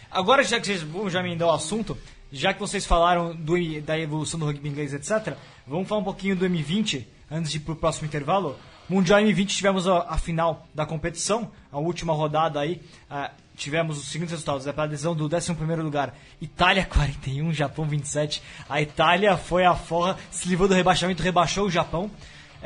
Agora, 0.10 0.44
já 0.46 0.60
que 0.62 0.68
vocês 0.68 0.82
vão 0.82 1.10
já 1.10 1.20
emendar 1.20 1.50
o 1.50 1.52
assunto, 1.52 1.98
já 2.32 2.54
que 2.54 2.60
vocês 2.62 2.86
falaram 2.86 3.36
do, 3.36 3.56
da 3.82 4.00
evolução 4.00 4.40
do 4.40 4.46
rugby 4.46 4.70
inglês, 4.70 4.94
etc., 4.94 5.34
vamos 5.68 5.90
falar 5.90 6.00
um 6.00 6.06
pouquinho 6.06 6.38
do 6.38 6.46
M20 6.46 7.04
antes 7.30 7.52
de 7.52 7.58
ir 7.58 7.62
pro 7.62 7.76
próximo 7.76 8.08
intervalo. 8.08 8.58
Mundial 8.88 9.20
M20 9.22 9.48
tivemos 9.48 9.88
a, 9.88 10.06
a 10.10 10.18
final 10.18 10.68
da 10.74 10.86
competição, 10.86 11.52
a 11.72 11.80
última 11.80 12.14
rodada 12.14 12.60
aí. 12.60 12.82
ah, 13.10 13.32
tivemos 13.56 13.98
os 13.98 14.08
seguintes 14.08 14.32
resultados: 14.32 14.68
é 14.68 14.74
para 14.74 14.84
a 14.84 14.86
adesão 14.86 15.16
do 15.16 15.26
11 15.26 15.54
lugar, 15.82 16.16
Itália 16.42 16.86
41, 16.90 17.54
Japão 17.54 17.86
27. 17.86 18.42
A 18.70 18.82
Itália 18.82 19.38
foi 19.38 19.66
a 19.66 19.76
forra, 19.76 20.18
se 20.30 20.48
livrou 20.48 20.68
do 20.68 20.74
rebaixamento, 20.74 21.24
rebaixou 21.24 21.66
o 21.66 21.72
Japão. 21.72 22.12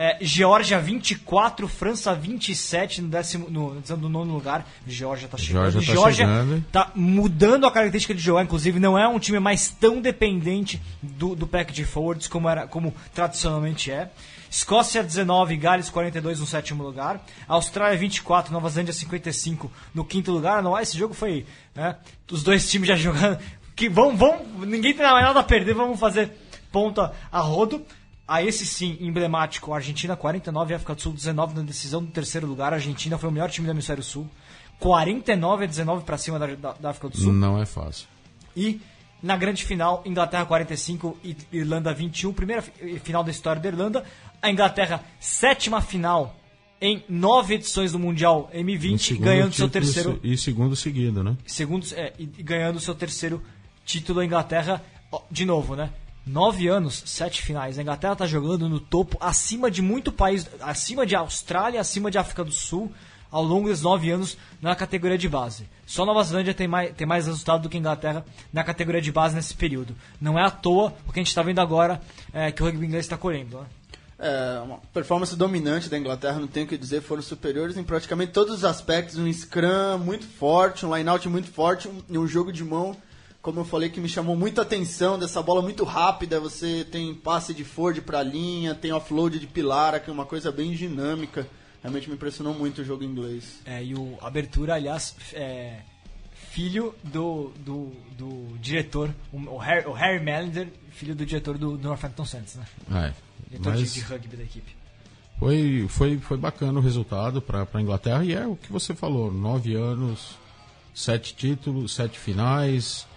É, 0.02 0.17
Geórgia 0.22 0.80
24, 0.80 1.67
França 1.67 2.15
27 2.15 3.02
no 3.02 3.10
décimo, 3.10 3.50
no, 3.50 3.84
no 3.98 4.10
nono 4.10 4.34
lugar. 4.34 4.65
Geórgia 4.88 5.28
tá 5.28 5.38
chegando. 5.38 5.72
Geórgia 5.72 5.82
tá 5.82 5.93
Geórgia 5.93 6.26
chegando, 6.26 6.56
hein? 6.56 6.65
tá 6.72 6.91
mudando 6.95 7.67
a 7.67 7.72
característica 7.72 8.13
de 8.13 8.22
jogar, 8.22 8.43
inclusive 8.43 8.80
não 8.80 8.98
é 8.98 9.06
um 9.10 9.19
time 9.19 9.39
mais 9.39 9.67
tão 9.67 10.00
dependente 10.00 10.82
do, 11.02 11.36
do 11.36 11.45
pack 11.45 11.74
de 11.74 11.84
forwards 11.84 12.30
como, 12.30 12.48
era, 12.48 12.65
como 12.65 12.95
tradicionalmente 13.13 13.91
é. 13.91 14.10
Escócia 14.49 15.03
19, 15.03 15.55
Gales 15.57 15.89
42 15.89 16.39
no 16.39 16.45
sétimo 16.47 16.83
lugar. 16.83 17.23
Austrália 17.47 17.97
24, 17.97 18.51
Nova 18.51 18.69
Zelândia 18.69 18.93
55 18.93 19.71
no 19.93 20.03
quinto 20.03 20.31
lugar. 20.31 20.63
Não, 20.63 20.77
esse 20.79 20.97
jogo 20.97 21.13
foi 21.13 21.45
né, 21.75 21.95
os 22.31 22.43
dois 22.43 22.69
times 22.69 22.88
já 22.88 22.95
jogando. 22.97 23.39
Que 23.75 23.88
vão, 23.88 24.17
vão, 24.17 24.45
ninguém 24.59 24.93
tem 24.93 25.05
mais 25.05 25.25
nada 25.25 25.39
a 25.39 25.43
perder, 25.43 25.73
vamos 25.73 25.99
fazer 25.99 26.31
ponta 26.71 27.13
a 27.31 27.39
rodo. 27.39 27.85
A 28.27 28.43
esse 28.43 28.63
sim, 28.63 28.95
emblemático, 28.99 29.73
Argentina 29.73 30.15
49, 30.15 30.75
África 30.75 30.93
do 30.93 31.01
Sul 31.01 31.13
19 31.13 31.55
na 31.55 31.63
decisão 31.63 32.03
do 32.03 32.12
terceiro 32.12 32.45
lugar. 32.45 32.73
A 32.73 32.75
Argentina 32.75 33.17
foi 33.17 33.27
o 33.27 33.31
melhor 33.31 33.49
time 33.49 33.65
do 33.65 33.71
Hemisfério 33.71 34.03
Sul. 34.03 34.29
49 34.79 35.63
a 35.63 35.67
19 35.67 36.03
para 36.03 36.17
cima 36.17 36.38
da, 36.38 36.47
da, 36.47 36.73
da 36.73 36.89
África 36.91 37.09
do 37.09 37.17
Sul. 37.17 37.33
Não 37.33 37.59
é 37.59 37.65
fácil. 37.65 38.07
E 38.55 38.79
na 39.21 39.36
grande 39.38 39.65
final, 39.65 40.01
Inglaterra 40.05 40.45
45 40.45 41.17
e 41.23 41.36
Irlanda 41.51 41.93
21, 41.93 42.32
primeira 42.34 42.62
fi- 42.62 42.99
final 42.99 43.23
da 43.23 43.32
história 43.32 43.62
da 43.62 43.67
Irlanda. 43.67 44.03
A 44.41 44.49
Inglaterra, 44.49 45.03
sétima 45.19 45.82
final 45.82 46.36
em 46.82 47.03
nove 47.10 47.55
edições 47.55 47.91
do 47.91 47.99
Mundial 47.99 48.49
Em 48.53 48.65
M20, 48.65 48.97
segundo 48.99 49.25
ganhando 49.25 49.53
seu 49.53 49.67
terceiro 49.67 50.19
E 50.23 50.38
segundo 50.38 50.75
seguido, 50.77 51.21
né? 51.23 51.36
segundos 51.45 51.91
é, 51.91 52.13
e 52.17 52.25
ganhando 52.25 52.79
seu 52.79 52.95
terceiro 52.95 53.43
título 53.86 54.21
a 54.21 54.25
Inglaterra 54.25 54.82
de 55.29 55.45
novo, 55.45 55.75
né? 55.75 55.89
Nove 56.25 56.67
anos, 56.67 57.01
sete 57.08 57.41
finais. 57.41 57.77
A 57.77 57.82
Inglaterra 57.82 58.15
tá 58.15 58.27
jogando 58.27 58.69
no 58.69 58.79
topo, 58.79 59.17
acima 59.19 59.69
de 59.71 59.82
muito 59.82 60.12
país, 60.12 60.47
acima 60.62 61.05
de 61.05 61.15
Austrália, 61.15 61.82
acima 61.82 62.12
de 62.12 62.17
África 62.19 62.43
do 62.43 62.51
Sul, 62.51 62.91
ao 63.32 63.43
longo 63.43 63.67
desses 63.67 63.84
nove 63.84 64.12
anos 64.12 64.38
na 64.62 64.75
categoria 64.75 65.17
de 65.17 65.27
base. 65.27 65.67
Só 65.89 66.06
Nova 66.06 66.23
Zelândia 66.23 66.54
tem 66.54 66.67
mais, 66.67 66.93
tem 66.93 67.08
mais 67.08 67.25
resultado 67.25 67.63
do 67.63 67.67
que 67.69 67.75
a 67.75 67.80
Inglaterra 67.80 68.23
na 68.54 68.63
categoria 68.63 69.02
de 69.02 69.12
base 69.12 69.34
nesse 69.34 69.56
período. 69.56 69.95
Não 70.21 70.38
é 70.38 70.43
à 70.43 70.52
toa 70.52 70.93
o 71.08 71.12
que 71.12 71.19
a 71.19 71.23
gente 71.23 71.30
está 71.30 71.41
vendo 71.41 71.58
agora 71.58 71.99
é, 72.32 72.52
que 72.52 72.62
o 72.62 72.65
rugby 72.67 72.86
inglês 72.86 73.06
está 73.06 73.17
colhendo. 73.17 73.58
Né? 73.58 73.65
É, 74.19 74.60
uma 74.60 74.78
performance 74.93 75.36
dominante 75.36 75.89
da 75.89 75.97
Inglaterra, 75.97 76.38
não 76.38 76.45
tenho 76.45 76.67
o 76.67 76.69
que 76.69 76.78
dizer, 76.78 77.02
foram 77.02 77.23
superiores 77.23 77.75
em 77.75 77.84
praticamente 77.84 78.32
todos 78.32 78.54
os 78.54 78.63
aspectos. 78.65 79.17
Um 79.17 79.34
scrum 79.34 79.97
muito 79.97 80.28
forte, 80.28 80.86
um 80.86 80.95
line-out 80.95 81.28
muito 81.28 81.49
forte 81.52 81.88
um- 81.88 82.04
e 82.08 82.19
um 82.19 82.28
jogo 82.28 82.54
de 82.54 82.63
mão, 82.63 82.95
como 83.41 83.62
eu 83.62 83.65
falei, 83.65 83.89
que 83.89 83.99
me 83.99 84.08
chamou 84.08 84.36
muita 84.36 84.62
atenção, 84.62 85.17
dessa 85.17 85.41
bola 85.41 85.60
muito 85.60 85.84
rápida. 85.84 86.39
Você 86.39 86.86
tem 86.91 87.15
passe 87.15 87.52
de 87.52 87.63
Ford 87.63 87.99
para 88.02 88.21
linha, 88.21 88.75
tem 88.75 88.93
offload 88.93 89.39
de 89.39 89.47
Pilara, 89.47 89.99
que 89.99 90.12
é 90.12 90.13
uma 90.13 90.25
coisa 90.28 90.52
bem 90.52 90.71
dinâmica. 90.71 91.47
Realmente 91.82 92.10
me 92.10 92.15
impressionou 92.15 92.54
muito 92.54 92.82
o 92.82 92.84
jogo 92.86 93.04
inglês. 93.04 93.60
É, 93.65 93.84
e 93.84 93.96
o 93.96 94.18
Abertura, 94.22 94.76
aliás, 94.76 95.15
é 95.34 95.80
filho 96.52 96.94
do, 97.04 97.54
do, 97.60 97.92
do 98.18 98.58
diretor, 98.60 99.13
o, 99.32 99.38
o 99.38 99.58
Harry, 99.58 99.86
o 99.88 99.94
Harry 99.94 100.24
Mallender, 100.24 100.68
filho 100.92 101.15
do 101.15 101.26
diretor 101.26 101.58
do, 101.58 101.78
do 101.78 101.88
Northampton 101.88 102.26
Saints, 102.26 102.56
né? 102.56 102.65
É. 102.92 103.13
Diretor 103.50 103.74
de- 103.76 103.80
Mas 103.82 103.94
de 103.94 104.00
rugby 104.02 104.36
da 104.36 104.44
equipe. 104.44 104.76
foi, 105.39 105.86
foi, 105.89 106.18
foi 106.18 106.38
bacana 106.38 106.78
o 106.80 106.82
resultado 106.82 107.42
para 107.42 107.65
a 107.72 107.82
Inglaterra 107.82 108.26
e 108.26 108.34
é 108.34 108.46
o 108.46 108.56
que 108.56 108.72
você 108.72 108.94
falou: 108.94 109.32
nove 109.32 109.74
anos, 109.76 110.36
sete 110.94 111.34
títulos, 111.36 111.94
sete 111.96 112.20
finais 112.20 113.08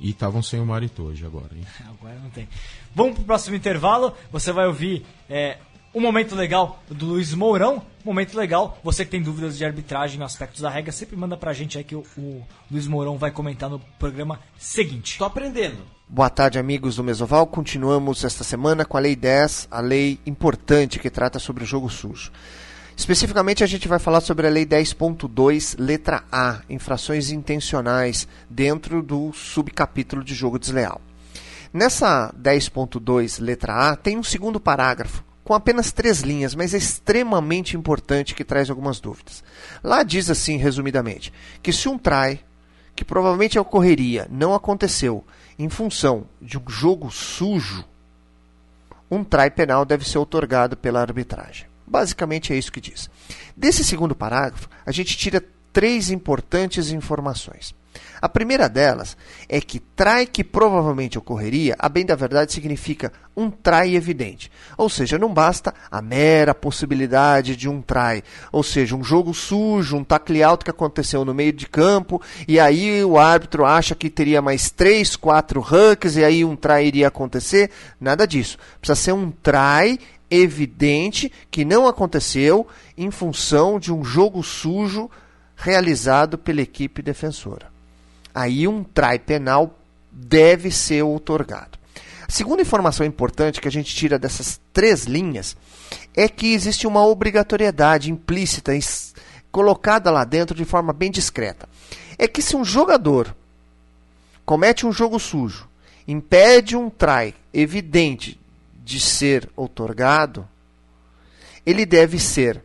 e 0.00 0.10
estavam 0.10 0.42
sem 0.42 0.60
o 0.60 0.66
Maritoji 0.66 1.24
agora, 1.24 1.54
hein? 1.54 1.64
Agora 1.88 2.18
não 2.18 2.30
tem. 2.30 2.48
Vamos 2.94 3.14
pro 3.14 3.24
próximo 3.24 3.54
intervalo. 3.56 4.14
Você 4.32 4.50
vai 4.52 4.66
ouvir 4.66 5.06
é, 5.28 5.58
um 5.96 6.00
momento 6.00 6.34
legal 6.34 6.82
do 6.90 7.06
Luiz 7.06 7.32
Mourão. 7.32 7.82
Momento 8.04 8.36
legal. 8.36 8.78
Você 8.84 9.02
que 9.02 9.10
tem 9.10 9.22
dúvidas 9.22 9.56
de 9.56 9.64
arbitragem, 9.64 10.22
aspectos 10.22 10.60
da 10.60 10.68
regra, 10.68 10.92
sempre 10.92 11.16
manda 11.16 11.38
pra 11.38 11.54
gente 11.54 11.78
aí 11.78 11.84
que 11.84 11.94
o, 11.94 12.04
o 12.18 12.44
Luiz 12.70 12.86
Mourão 12.86 13.16
vai 13.16 13.30
comentar 13.30 13.70
no 13.70 13.80
programa 13.98 14.38
seguinte. 14.58 15.16
Tô 15.16 15.24
aprendendo. 15.24 15.78
Boa 16.06 16.28
tarde, 16.28 16.58
amigos 16.58 16.96
do 16.96 17.02
Mesoval. 17.02 17.46
Continuamos 17.46 18.24
esta 18.24 18.44
semana 18.44 18.84
com 18.84 18.98
a 18.98 19.00
Lei 19.00 19.16
10, 19.16 19.68
a 19.70 19.80
lei 19.80 20.20
importante 20.26 20.98
que 20.98 21.08
trata 21.08 21.38
sobre 21.38 21.64
o 21.64 21.66
jogo 21.66 21.88
sujo. 21.88 22.30
Especificamente, 22.94 23.64
a 23.64 23.66
gente 23.66 23.88
vai 23.88 23.98
falar 23.98 24.20
sobre 24.20 24.46
a 24.46 24.50
Lei 24.50 24.66
10.2, 24.66 25.76
letra 25.78 26.24
A, 26.30 26.60
infrações 26.68 27.30
intencionais, 27.30 28.28
dentro 28.50 29.02
do 29.02 29.32
subcapítulo 29.32 30.22
de 30.22 30.34
jogo 30.34 30.58
desleal. 30.58 31.00
Nessa 31.72 32.34
10.2, 32.38 33.42
letra 33.42 33.92
A, 33.92 33.96
tem 33.96 34.18
um 34.18 34.22
segundo 34.22 34.60
parágrafo, 34.60 35.24
com 35.46 35.54
apenas 35.54 35.92
três 35.92 36.22
linhas, 36.22 36.56
mas 36.56 36.74
é 36.74 36.76
extremamente 36.76 37.76
importante 37.76 38.34
que 38.34 38.44
traz 38.44 38.68
algumas 38.68 38.98
dúvidas. 38.98 39.44
Lá 39.80 40.02
diz 40.02 40.28
assim, 40.28 40.56
resumidamente, 40.56 41.32
que 41.62 41.72
se 41.72 41.88
um 41.88 41.96
try, 41.96 42.40
que 42.96 43.04
provavelmente 43.04 43.56
ocorreria, 43.56 44.26
não 44.28 44.54
aconteceu, 44.54 45.24
em 45.56 45.68
função 45.68 46.26
de 46.42 46.58
um 46.58 46.68
jogo 46.68 47.12
sujo, 47.12 47.84
um 49.08 49.22
try 49.22 49.48
penal 49.48 49.84
deve 49.84 50.04
ser 50.04 50.18
otorgado 50.18 50.76
pela 50.76 51.00
arbitragem. 51.00 51.68
Basicamente 51.86 52.52
é 52.52 52.56
isso 52.56 52.72
que 52.72 52.80
diz. 52.80 53.08
Desse 53.56 53.84
segundo 53.84 54.16
parágrafo, 54.16 54.68
a 54.84 54.90
gente 54.90 55.16
tira 55.16 55.40
três 55.72 56.10
importantes 56.10 56.90
informações. 56.90 57.72
A 58.20 58.28
primeira 58.28 58.68
delas 58.68 59.16
é 59.48 59.60
que 59.60 59.78
try 59.78 60.26
que 60.26 60.42
provavelmente 60.42 61.18
ocorreria, 61.18 61.74
a 61.78 61.88
bem 61.88 62.04
da 62.04 62.14
verdade, 62.14 62.52
significa 62.52 63.12
um 63.36 63.50
try 63.50 63.94
evidente. 63.94 64.50
Ou 64.76 64.88
seja, 64.88 65.18
não 65.18 65.32
basta 65.32 65.74
a 65.90 66.00
mera 66.00 66.54
possibilidade 66.54 67.54
de 67.56 67.68
um 67.68 67.82
try. 67.82 68.22
Ou 68.50 68.62
seja, 68.62 68.96
um 68.96 69.04
jogo 69.04 69.34
sujo, 69.34 69.96
um 69.96 70.04
tackle 70.04 70.42
out 70.42 70.64
que 70.64 70.70
aconteceu 70.70 71.24
no 71.24 71.34
meio 71.34 71.52
de 71.52 71.68
campo, 71.68 72.20
e 72.48 72.58
aí 72.58 73.04
o 73.04 73.18
árbitro 73.18 73.64
acha 73.64 73.94
que 73.94 74.08
teria 74.08 74.40
mais 74.40 74.70
três, 74.70 75.16
quatro 75.16 75.60
hucks, 75.60 76.16
e 76.16 76.24
aí 76.24 76.44
um 76.44 76.56
try 76.56 76.86
iria 76.86 77.08
acontecer. 77.08 77.70
Nada 78.00 78.26
disso. 78.26 78.58
Precisa 78.80 78.96
ser 78.96 79.12
um 79.12 79.30
try 79.30 79.98
evidente 80.30 81.30
que 81.50 81.64
não 81.64 81.86
aconteceu 81.86 82.66
em 82.96 83.10
função 83.10 83.78
de 83.78 83.92
um 83.92 84.02
jogo 84.02 84.42
sujo 84.42 85.10
realizado 85.54 86.36
pela 86.36 86.60
equipe 86.60 87.00
defensora. 87.00 87.75
Aí 88.36 88.68
um 88.68 88.84
try 88.84 89.18
penal 89.18 89.78
deve 90.12 90.70
ser 90.70 91.02
outorgado. 91.02 91.78
A 92.28 92.30
segunda 92.30 92.60
informação 92.60 93.06
importante 93.06 93.62
que 93.62 93.68
a 93.68 93.72
gente 93.72 93.96
tira 93.96 94.18
dessas 94.18 94.60
três 94.74 95.04
linhas 95.04 95.56
é 96.14 96.28
que 96.28 96.52
existe 96.52 96.86
uma 96.86 97.02
obrigatoriedade 97.06 98.12
implícita 98.12 98.72
colocada 99.50 100.10
lá 100.10 100.22
dentro 100.22 100.54
de 100.54 100.66
forma 100.66 100.92
bem 100.92 101.10
discreta. 101.10 101.66
É 102.18 102.28
que 102.28 102.42
se 102.42 102.54
um 102.54 102.62
jogador 102.62 103.34
comete 104.44 104.84
um 104.84 104.92
jogo 104.92 105.18
sujo, 105.18 105.66
impede 106.06 106.76
um 106.76 106.90
try 106.90 107.34
evidente 107.54 108.38
de 108.84 109.00
ser 109.00 109.48
outorgado, 109.56 110.46
ele 111.64 111.86
deve 111.86 112.18
ser, 112.18 112.62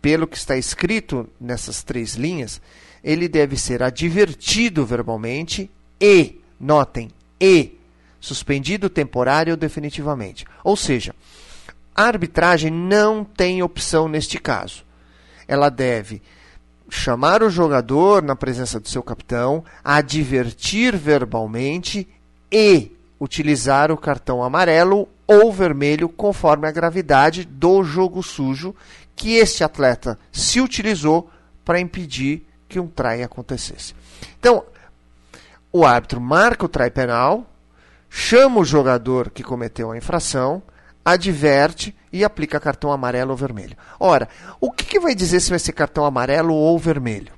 pelo 0.00 0.26
que 0.26 0.38
está 0.38 0.56
escrito 0.56 1.28
nessas 1.38 1.82
três 1.82 2.14
linhas, 2.14 2.62
ele 3.02 3.28
deve 3.28 3.56
ser 3.56 3.82
advertido 3.82 4.86
verbalmente 4.86 5.70
e, 6.00 6.40
notem, 6.58 7.10
e 7.40 7.78
suspendido 8.20 8.88
temporário 8.88 9.52
ou 9.52 9.56
definitivamente. 9.56 10.44
Ou 10.62 10.76
seja, 10.76 11.14
a 11.94 12.04
arbitragem 12.04 12.70
não 12.70 13.24
tem 13.24 13.62
opção 13.62 14.08
neste 14.08 14.38
caso. 14.38 14.84
Ela 15.46 15.68
deve 15.68 16.22
chamar 16.88 17.42
o 17.42 17.50
jogador 17.50 18.22
na 18.22 18.36
presença 18.36 18.78
do 18.78 18.88
seu 18.88 19.02
capitão, 19.02 19.64
advertir 19.82 20.96
verbalmente 20.96 22.06
e 22.50 22.92
utilizar 23.18 23.90
o 23.90 23.96
cartão 23.96 24.42
amarelo 24.42 25.08
ou 25.26 25.52
vermelho 25.52 26.08
conforme 26.08 26.68
a 26.68 26.72
gravidade 26.72 27.44
do 27.44 27.82
jogo 27.82 28.22
sujo 28.22 28.74
que 29.16 29.34
este 29.36 29.64
atleta 29.64 30.18
se 30.30 30.60
utilizou 30.60 31.30
para 31.64 31.80
impedir 31.80 32.44
que 32.72 32.80
um 32.80 32.86
try 32.86 33.22
acontecesse. 33.22 33.94
Então, 34.38 34.64
o 35.72 35.84
árbitro 35.84 36.20
marca 36.20 36.64
o 36.64 36.68
try 36.68 36.90
penal, 36.90 37.46
chama 38.08 38.60
o 38.60 38.64
jogador 38.64 39.30
que 39.30 39.42
cometeu 39.42 39.90
a 39.90 39.96
infração, 39.96 40.62
adverte 41.04 41.94
e 42.12 42.24
aplica 42.24 42.60
cartão 42.60 42.92
amarelo 42.92 43.30
ou 43.30 43.36
vermelho. 43.36 43.76
Ora, 43.98 44.28
o 44.60 44.70
que, 44.70 44.84
que 44.84 45.00
vai 45.00 45.14
dizer 45.14 45.40
se 45.40 45.50
vai 45.50 45.58
ser 45.58 45.72
cartão 45.72 46.04
amarelo 46.04 46.54
ou 46.54 46.78
vermelho? 46.78 47.32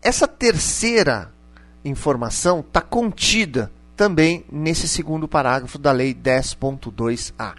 Essa 0.00 0.26
terceira 0.26 1.30
informação 1.84 2.60
está 2.60 2.80
contida 2.80 3.70
também 3.96 4.44
nesse 4.50 4.88
segundo 4.88 5.28
parágrafo 5.28 5.78
da 5.78 5.92
Lei 5.92 6.14
10.2a. 6.14 7.54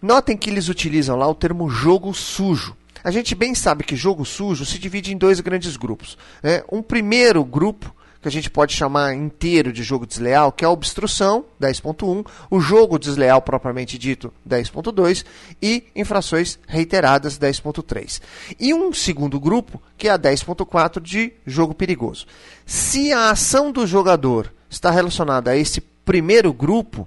Notem 0.00 0.36
que 0.36 0.50
eles 0.50 0.68
utilizam 0.68 1.16
lá 1.16 1.26
o 1.28 1.34
termo 1.34 1.68
jogo 1.68 2.12
sujo. 2.14 2.76
A 3.02 3.10
gente 3.10 3.34
bem 3.34 3.54
sabe 3.54 3.84
que 3.84 3.96
jogo 3.96 4.24
sujo 4.24 4.64
se 4.64 4.78
divide 4.78 5.12
em 5.12 5.16
dois 5.16 5.40
grandes 5.40 5.76
grupos. 5.76 6.18
Né? 6.42 6.62
Um 6.70 6.82
primeiro 6.82 7.44
grupo 7.44 7.94
que 8.20 8.28
a 8.28 8.30
gente 8.30 8.50
pode 8.50 8.74
chamar 8.74 9.14
inteiro 9.14 9.72
de 9.72 9.82
jogo 9.82 10.06
desleal, 10.06 10.50
que 10.50 10.64
é 10.64 10.68
a 10.68 10.70
obstrução, 10.70 11.44
10.1, 11.60 12.26
o 12.50 12.60
jogo 12.60 12.98
desleal 12.98 13.40
propriamente 13.40 13.96
dito, 13.96 14.32
10.2, 14.48 15.24
e 15.62 15.84
infrações 15.94 16.58
reiteradas, 16.66 17.38
10.3. 17.38 18.20
E 18.58 18.74
um 18.74 18.92
segundo 18.92 19.38
grupo, 19.38 19.80
que 19.96 20.08
é 20.08 20.10
a 20.10 20.18
10.4 20.18 21.00
de 21.00 21.32
jogo 21.46 21.74
perigoso. 21.74 22.26
Se 22.66 23.12
a 23.12 23.30
ação 23.30 23.70
do 23.70 23.86
jogador 23.86 24.52
está 24.68 24.90
relacionada 24.90 25.52
a 25.52 25.56
esse 25.56 25.80
primeiro 25.80 26.52
grupo, 26.52 27.06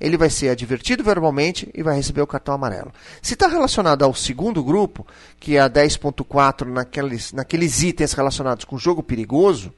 ele 0.00 0.16
vai 0.16 0.30
ser 0.30 0.48
advertido 0.48 1.04
verbalmente 1.04 1.68
e 1.74 1.82
vai 1.82 1.94
receber 1.94 2.22
o 2.22 2.26
cartão 2.26 2.54
amarelo. 2.54 2.92
Se 3.20 3.34
está 3.34 3.46
relacionado 3.46 4.02
ao 4.02 4.14
segundo 4.14 4.64
grupo, 4.64 5.06
que 5.38 5.56
é 5.56 5.60
a 5.60 5.68
10.4 5.68 6.64
naqueles, 6.64 7.32
naqueles 7.32 7.82
itens 7.82 8.12
relacionados 8.12 8.64
com 8.64 8.78
jogo 8.78 9.02
perigoso, 9.02 9.72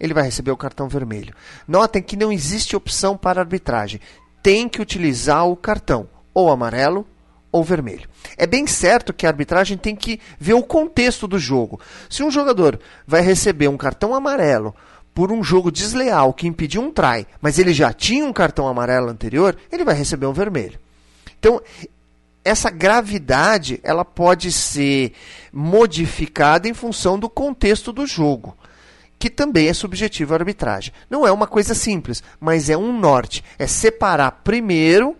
ele 0.00 0.12
vai 0.12 0.24
receber 0.24 0.50
o 0.50 0.56
cartão 0.56 0.88
vermelho. 0.88 1.34
Notem 1.66 2.02
que 2.02 2.16
não 2.16 2.32
existe 2.32 2.74
opção 2.74 3.16
para 3.16 3.40
arbitragem. 3.40 4.00
Tem 4.42 4.68
que 4.68 4.82
utilizar 4.82 5.46
o 5.46 5.56
cartão, 5.56 6.08
ou 6.34 6.50
amarelo 6.50 7.06
ou 7.50 7.64
vermelho. 7.64 8.08
É 8.36 8.46
bem 8.46 8.66
certo 8.66 9.14
que 9.14 9.24
a 9.24 9.30
arbitragem 9.30 9.78
tem 9.78 9.96
que 9.96 10.20
ver 10.38 10.52
o 10.52 10.62
contexto 10.62 11.26
do 11.26 11.38
jogo. 11.38 11.80
Se 12.10 12.22
um 12.22 12.30
jogador 12.30 12.78
vai 13.06 13.22
receber 13.22 13.68
um 13.68 13.76
cartão 13.76 14.14
amarelo 14.14 14.74
por 15.16 15.32
um 15.32 15.42
jogo 15.42 15.72
desleal 15.72 16.34
que 16.34 16.46
impediu 16.46 16.82
um 16.82 16.90
try, 16.90 17.26
mas 17.40 17.58
ele 17.58 17.72
já 17.72 17.90
tinha 17.90 18.22
um 18.22 18.34
cartão 18.34 18.68
amarelo 18.68 19.08
anterior, 19.08 19.56
ele 19.72 19.82
vai 19.82 19.94
receber 19.94 20.26
um 20.26 20.32
vermelho. 20.34 20.78
Então, 21.38 21.58
essa 22.44 22.68
gravidade 22.68 23.80
ela 23.82 24.04
pode 24.04 24.52
ser 24.52 25.14
modificada 25.50 26.68
em 26.68 26.74
função 26.74 27.18
do 27.18 27.30
contexto 27.30 27.94
do 27.94 28.06
jogo 28.06 28.54
que 29.18 29.30
também 29.30 29.68
é 29.68 29.72
subjetivo 29.72 30.34
à 30.34 30.36
arbitragem. 30.36 30.92
Não 31.08 31.26
é 31.26 31.32
uma 31.32 31.46
coisa 31.46 31.72
simples, 31.72 32.22
mas 32.38 32.68
é 32.68 32.76
um 32.76 32.92
norte. 33.00 33.42
É 33.58 33.66
separar 33.66 34.30
primeiro 34.44 35.16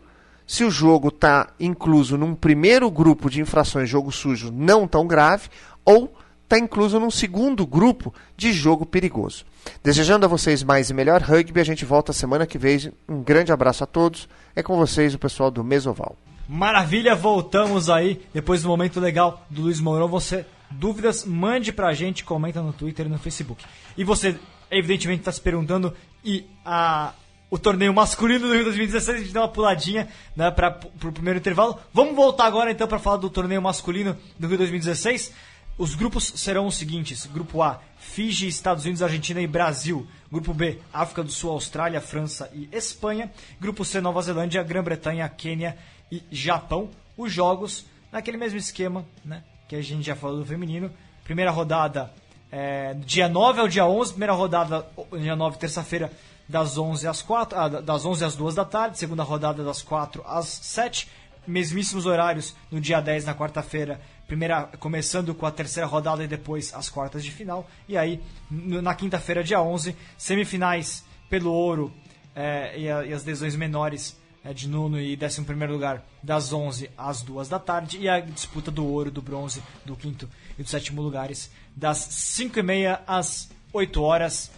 se 0.47 0.62
o 0.62 0.70
jogo 0.70 1.09
está 1.09 1.49
incluso 1.59 2.18
num 2.18 2.34
primeiro 2.34 2.90
grupo 2.90 3.30
de 3.30 3.40
infrações 3.40 3.88
jogo 3.88 4.12
sujo 4.12 4.53
não 4.53 4.86
tão 4.86 5.07
grave 5.07 5.49
ou 5.86 6.14
está 6.44 6.59
incluso 6.59 7.01
num 7.01 7.11
segundo 7.11 7.66
grupo 7.66 8.12
de 8.36 8.53
jogo 8.53 8.84
perigoso. 8.84 9.47
Desejando 9.82 10.26
a 10.26 10.28
vocês 10.28 10.62
mais 10.62 10.90
e 10.90 10.94
melhor 10.94 11.22
rugby, 11.22 11.60
a 11.60 11.64
gente 11.64 11.84
volta 11.84 12.12
semana 12.12 12.46
que 12.46 12.58
vem. 12.58 12.92
Um 13.08 13.22
grande 13.22 13.52
abraço 13.52 13.84
a 13.84 13.86
todos. 13.86 14.28
É 14.54 14.62
com 14.62 14.76
vocês 14.76 15.14
o 15.14 15.18
pessoal 15.18 15.50
do 15.50 15.64
Mesoval. 15.64 16.16
Maravilha, 16.48 17.14
voltamos 17.14 17.90
aí 17.90 18.22
depois 18.32 18.62
do 18.62 18.68
momento 18.68 19.00
legal 19.00 19.44
do 19.50 19.62
Luiz 19.62 19.80
Mourão. 19.80 20.08
Você 20.08 20.46
dúvidas, 20.70 21.24
mande 21.24 21.72
pra 21.72 21.92
gente, 21.92 22.24
comenta 22.24 22.60
no 22.62 22.72
Twitter 22.72 23.06
e 23.06 23.08
no 23.08 23.18
Facebook. 23.18 23.64
E 23.96 24.04
você, 24.04 24.38
evidentemente, 24.70 25.20
está 25.20 25.32
se 25.32 25.40
perguntando, 25.40 25.94
e 26.24 26.44
a, 26.64 27.12
o 27.50 27.58
torneio 27.58 27.94
masculino 27.94 28.46
do 28.46 28.54
Rio 28.54 28.64
2016, 28.64 29.16
a 29.16 29.20
gente 29.20 29.32
deu 29.32 29.42
uma 29.42 29.48
puladinha 29.48 30.08
né, 30.34 30.50
para 30.50 30.80
o 31.04 31.12
primeiro 31.12 31.38
intervalo. 31.38 31.78
Vamos 31.92 32.14
voltar 32.14 32.46
agora 32.46 32.70
então 32.70 32.86
para 32.86 32.98
falar 32.98 33.18
do 33.18 33.30
torneio 33.30 33.62
masculino 33.62 34.16
do 34.38 34.46
Rio 34.46 34.58
2016. 34.58 35.32
Os 35.78 35.94
grupos 35.94 36.32
serão 36.36 36.66
os 36.66 36.76
seguintes: 36.76 37.26
Grupo 37.26 37.62
A, 37.62 37.80
Fiji, 38.16 38.48
Estados 38.48 38.84
Unidos, 38.84 39.02
Argentina 39.02 39.42
e 39.42 39.46
Brasil. 39.46 40.06
Grupo 40.32 40.54
B, 40.54 40.78
África 40.90 41.22
do 41.22 41.30
Sul, 41.30 41.50
Austrália, 41.50 42.00
França 42.00 42.50
e 42.54 42.66
Espanha. 42.72 43.30
Grupo 43.60 43.84
C, 43.84 44.00
Nova 44.00 44.22
Zelândia, 44.22 44.62
Grã-Bretanha, 44.62 45.28
Quênia 45.28 45.76
e 46.10 46.22
Japão. 46.32 46.88
Os 47.14 47.30
jogos 47.30 47.84
naquele 48.10 48.38
mesmo 48.38 48.58
esquema, 48.58 49.04
né? 49.22 49.42
que 49.68 49.76
a 49.76 49.82
gente 49.82 50.06
já 50.06 50.16
falou 50.16 50.38
do 50.38 50.46
feminino. 50.46 50.90
Primeira 51.24 51.50
rodada 51.50 52.10
é, 52.50 52.94
dia 52.94 53.28
9 53.28 53.60
ao 53.60 53.68
dia 53.68 53.84
11, 53.84 54.12
primeira 54.12 54.32
rodada 54.32 54.86
dia 55.12 55.36
9, 55.36 55.58
terça-feira, 55.58 56.10
das 56.48 56.78
11 56.78 57.06
às 57.06 57.20
4, 57.20 57.58
ah, 57.58 57.68
das 57.68 58.06
11 58.06 58.24
às 58.24 58.34
2 58.34 58.54
da 58.54 58.64
tarde, 58.64 58.98
segunda 58.98 59.24
rodada 59.24 59.62
das 59.62 59.82
4 59.82 60.24
às 60.26 60.46
7, 60.46 61.06
mesmíssimos 61.47 62.07
horários 62.07 62.55
no 62.70 62.80
dia 62.80 63.01
10 63.01 63.24
na 63.24 63.34
quarta-feira, 63.34 64.01
primeira 64.26 64.64
começando 64.78 65.34
com 65.34 65.47
a 65.47 65.51
terceira 65.51 65.86
rodada 65.86 66.24
e 66.24 66.26
depois 66.26 66.74
as 66.74 66.88
quartas 66.88 67.24
de 67.24 67.30
final, 67.30 67.68
e 67.88 67.97
aí 67.97 68.20
na 68.51 68.94
quinta-feira, 68.94 69.44
dia 69.44 69.61
11, 69.61 69.97
semifinais 70.18 71.05
pelo 71.28 71.53
ouro 71.53 71.92
é, 72.34 72.78
e, 72.78 72.90
a, 72.90 73.05
e 73.05 73.12
as 73.12 73.24
lesões 73.24 73.57
menores 73.57 74.16
é, 74.44 74.53
de 74.53 74.68
nono 74.68 75.01
e 75.01 75.16
décimo 75.16 75.44
primeiro 75.44 75.72
lugar 75.72 76.05
das 76.22 76.53
11 76.53 76.90
às 76.97 77.22
2 77.22 77.49
da 77.49 77.59
tarde 77.59 77.99
e 77.99 78.09
a 78.09 78.20
disputa 78.20 78.70
do 78.70 78.86
ouro, 78.86 79.11
do 79.11 79.20
bronze, 79.20 79.62
do 79.84 79.97
quinto 79.97 80.28
e 80.57 80.62
do 80.62 80.68
sétimo 80.68 81.03
lugares 81.03 81.51
das 81.74 81.99
5 81.99 82.59
e 82.59 82.62
meia 82.62 83.01
às 83.07 83.51
8 83.72 84.01
horas. 84.01 84.51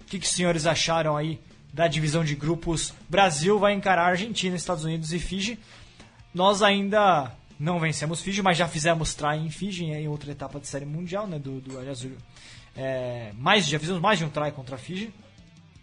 O 0.00 0.04
que, 0.04 0.18
que 0.18 0.26
os 0.26 0.32
senhores 0.32 0.66
acharam 0.66 1.16
aí 1.16 1.40
da 1.72 1.86
divisão 1.86 2.24
de 2.24 2.34
grupos? 2.34 2.92
Brasil 3.08 3.58
vai 3.58 3.72
encarar 3.72 4.06
Argentina, 4.06 4.56
Estados 4.56 4.84
Unidos 4.84 5.12
e 5.12 5.18
Fiji. 5.18 5.58
Nós 6.36 6.60
ainda 6.60 7.32
não 7.58 7.80
vencemos 7.80 8.20
Fiji, 8.20 8.42
mas 8.42 8.58
já 8.58 8.68
fizemos 8.68 9.14
try 9.14 9.38
em 9.38 9.48
Fiji 9.48 9.86
em 9.86 10.06
outra 10.06 10.30
etapa 10.30 10.60
de 10.60 10.66
série 10.66 10.84
mundial, 10.84 11.26
né, 11.26 11.38
do, 11.38 11.62
do 11.62 11.78
Azul. 11.90 12.12
É, 12.76 13.32
mais, 13.38 13.66
já 13.66 13.78
fizemos 13.78 14.02
mais 14.02 14.18
de 14.18 14.26
um 14.26 14.28
try 14.28 14.52
contra 14.52 14.76
a 14.76 14.78
Fiji. 14.78 15.10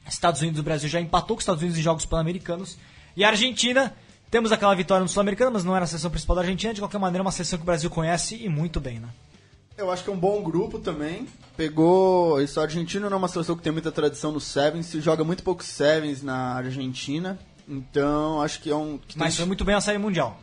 Estados 0.07 0.41
Unidos 0.41 0.59
e 0.59 0.63
Brasil 0.63 0.87
já 0.87 1.01
empatou 1.01 1.35
com 1.35 1.39
os 1.39 1.41
Estados 1.41 1.63
Unidos 1.63 1.79
em 1.79 1.81
jogos 1.81 2.05
pan-americanos 2.05 2.77
e 3.17 3.23
a 3.23 3.29
Argentina, 3.29 3.95
temos 4.29 4.51
aquela 4.51 4.75
vitória 4.75 5.01
no 5.01 5.09
Sul-Americano, 5.09 5.49
mas 5.53 5.63
não 5.63 5.75
era 5.75 5.85
a 5.85 5.87
seleção 5.87 6.11
principal 6.11 6.35
da 6.35 6.43
Argentina. 6.43 6.71
De 6.71 6.81
qualquer 6.81 6.99
maneira, 6.99 7.21
é 7.21 7.25
uma 7.25 7.31
seleção 7.31 7.57
que 7.57 7.63
o 7.63 7.65
Brasil 7.65 7.89
conhece 7.89 8.35
e 8.35 8.47
muito 8.47 8.79
bem, 8.79 8.99
né? 8.99 9.09
Eu 9.75 9.89
acho 9.89 10.03
que 10.03 10.11
é 10.11 10.13
um 10.13 10.19
bom 10.19 10.43
grupo 10.43 10.77
também. 10.77 11.27
Pegou. 11.57 12.39
Isso, 12.39 12.59
a 12.59 12.63
Argentina 12.63 13.09
não 13.09 13.15
é 13.15 13.19
uma 13.19 13.27
seleção 13.27 13.55
que 13.55 13.63
tem 13.63 13.71
muita 13.71 13.91
tradição 13.91 14.31
no 14.31 14.39
Sevens, 14.39 14.85
se 14.85 15.01
joga 15.01 15.23
muito 15.23 15.41
pouco 15.41 15.63
Sevens 15.63 16.21
na 16.21 16.53
Argentina. 16.53 17.39
Então, 17.67 18.41
acho 18.41 18.59
que 18.59 18.69
é 18.69 18.75
um. 18.75 18.99
Que 19.07 19.17
mas 19.17 19.35
foi 19.35 19.45
muito 19.45 19.63
bem 19.63 19.75
a 19.75 19.81
série 19.81 19.97
mundial. 19.97 20.39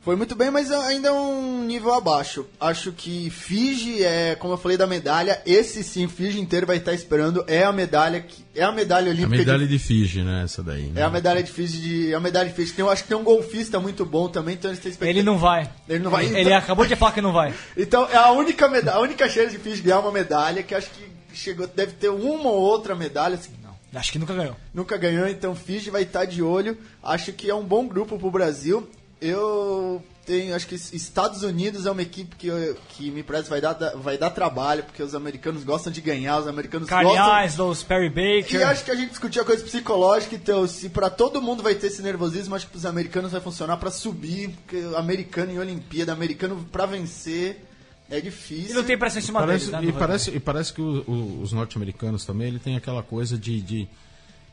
Foi 0.00 0.16
muito 0.16 0.34
bem, 0.34 0.50
mas 0.50 0.70
ainda 0.70 1.08
é 1.08 1.12
um 1.12 1.64
nível 1.64 1.92
abaixo. 1.92 2.46
Acho 2.58 2.92
que 2.92 3.28
Fiji 3.28 4.02
é, 4.02 4.36
como 4.36 4.54
eu 4.54 4.56
falei 4.56 4.78
da 4.78 4.86
medalha, 4.86 5.42
esse 5.44 5.84
sim, 5.84 6.08
Fiji 6.08 6.40
inteiro 6.40 6.66
vai 6.66 6.78
estar 6.78 6.94
esperando. 6.94 7.44
É 7.46 7.64
a 7.64 7.72
medalha 7.72 8.20
que 8.20 8.42
é 8.54 8.62
a 8.62 8.72
medalha 8.72 9.10
olímpica. 9.10 9.34
A 9.34 9.38
medalha 9.38 9.66
de, 9.66 9.76
de 9.76 9.78
Fiji, 9.78 10.22
né? 10.22 10.44
Essa 10.44 10.62
daí. 10.62 10.84
Né? 10.84 11.00
É 11.00 11.04
a 11.04 11.10
medalha 11.10 11.42
de 11.42 11.50
Fiji. 11.50 11.80
De, 11.80 12.12
é 12.12 12.14
a 12.14 12.20
medalha 12.20 12.48
de 12.48 12.54
Fiji. 12.54 12.72
Tem, 12.72 12.84
eu 12.84 12.90
acho 12.90 13.02
que 13.02 13.08
tem 13.08 13.18
um 13.18 13.24
golfista 13.24 13.78
muito 13.80 14.06
bom 14.06 14.28
também, 14.28 14.54
então 14.54 14.70
eles 14.70 14.80
têm 14.80 15.08
Ele 15.08 15.22
não 15.22 15.36
vai. 15.36 15.68
Ele 15.88 15.98
não 15.98 16.10
vai. 16.10 16.24
Ele, 16.24 16.30
então... 16.30 16.40
ele 16.42 16.54
acabou 16.54 16.86
de 16.86 16.96
falar 16.96 17.12
que 17.12 17.20
não 17.20 17.32
vai. 17.32 17.52
então 17.76 18.08
é 18.10 18.16
a 18.16 18.30
única 18.30 18.66
medalha, 18.66 18.96
a 18.96 19.00
única 19.00 19.28
chance 19.28 19.50
de 19.50 19.58
Fiji 19.58 19.82
ganhar 19.82 20.00
uma 20.00 20.12
medalha 20.12 20.62
que 20.62 20.74
acho 20.74 20.88
que 20.90 21.06
chegou, 21.34 21.66
deve 21.66 21.92
ter 21.92 22.08
uma 22.08 22.48
ou 22.48 22.62
outra 22.62 22.94
medalha. 22.94 23.34
Assim. 23.34 23.50
Acho 23.94 24.12
que 24.12 24.18
nunca 24.18 24.34
ganhou. 24.34 24.56
Nunca 24.72 24.96
ganhou, 24.96 25.26
então 25.26 25.54
Fiji 25.54 25.90
vai 25.90 26.02
estar 26.02 26.24
de 26.24 26.42
olho. 26.42 26.76
Acho 27.02 27.32
que 27.32 27.48
é 27.48 27.54
um 27.54 27.64
bom 27.64 27.86
grupo 27.86 28.18
pro 28.18 28.30
Brasil. 28.30 28.88
Eu 29.20 30.02
tem, 30.28 30.52
acho 30.52 30.66
que 30.66 30.74
Estados 30.74 31.42
Unidos 31.42 31.86
é 31.86 31.90
uma 31.90 32.02
equipe 32.02 32.36
que, 32.36 32.50
que 32.90 33.10
me 33.10 33.22
parece 33.22 33.48
vai 33.48 33.62
dar, 33.62 33.72
vai 33.96 34.18
dar 34.18 34.28
trabalho, 34.28 34.84
porque 34.84 35.02
os 35.02 35.14
americanos 35.14 35.64
gostam 35.64 35.90
de 35.90 36.02
ganhar, 36.02 36.38
os 36.38 36.46
americanos 36.46 36.86
Carniais, 36.86 37.52
gostam... 37.52 37.70
os 37.70 37.82
Perry 37.82 38.10
Baker... 38.10 38.60
E 38.60 38.62
acho 38.62 38.84
que 38.84 38.90
a 38.90 38.94
gente 38.94 39.08
discutiu 39.08 39.40
a 39.40 39.44
coisa 39.46 39.64
psicológica, 39.64 40.34
então, 40.34 40.68
se 40.68 40.90
para 40.90 41.08
todo 41.08 41.40
mundo 41.40 41.62
vai 41.62 41.74
ter 41.74 41.86
esse 41.86 42.02
nervosismo, 42.02 42.54
acho 42.54 42.66
que 42.66 42.72
pros 42.72 42.84
americanos 42.84 43.32
vai 43.32 43.40
funcionar 43.40 43.78
para 43.78 43.90
subir, 43.90 44.50
porque 44.50 44.84
americano 44.96 45.50
em 45.50 45.58
Olimpíada, 45.58 46.12
americano 46.12 46.62
para 46.70 46.84
vencer, 46.84 47.64
É 48.10 48.20
difícil. 48.20 48.70
E 48.70 48.74
não 48.74 48.82
tem 48.84 48.96
pressão 48.96 49.18
em 49.20 49.22
cima 49.24 49.40
Parece, 49.40 49.66
deles, 49.70 49.80
né, 49.82 49.88
e, 49.88 49.92
parece, 49.92 50.30
e 50.30 50.40
parece 50.40 50.72
que 50.72 50.80
o- 50.80 51.04
o- 51.06 51.40
os 51.42 51.52
norte-americanos 51.52 52.24
também 52.24 52.48
ele 52.48 52.58
tem 52.58 52.74
aquela 52.76 53.02
coisa 53.02 53.36
de, 53.36 53.60
de, 53.60 53.86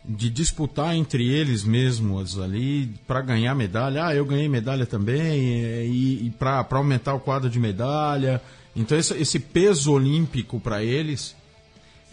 de 0.03 0.29
disputar 0.29 0.93
entre 0.95 1.25
eles 1.27 1.63
mesmos 1.63 2.37
ali 2.39 2.91
para 3.07 3.21
ganhar 3.21 3.55
medalha. 3.55 4.07
Ah, 4.07 4.13
eu 4.15 4.25
ganhei 4.25 4.49
medalha 4.49 4.85
também, 4.85 5.63
e, 5.85 6.25
e 6.27 6.33
para 6.37 6.65
aumentar 6.71 7.13
o 7.13 7.19
quadro 7.19 7.49
de 7.49 7.59
medalha. 7.59 8.41
Então, 8.75 8.97
esse, 8.97 9.13
esse 9.13 9.39
peso 9.39 9.93
olímpico 9.93 10.59
para 10.59 10.83
eles, 10.83 11.33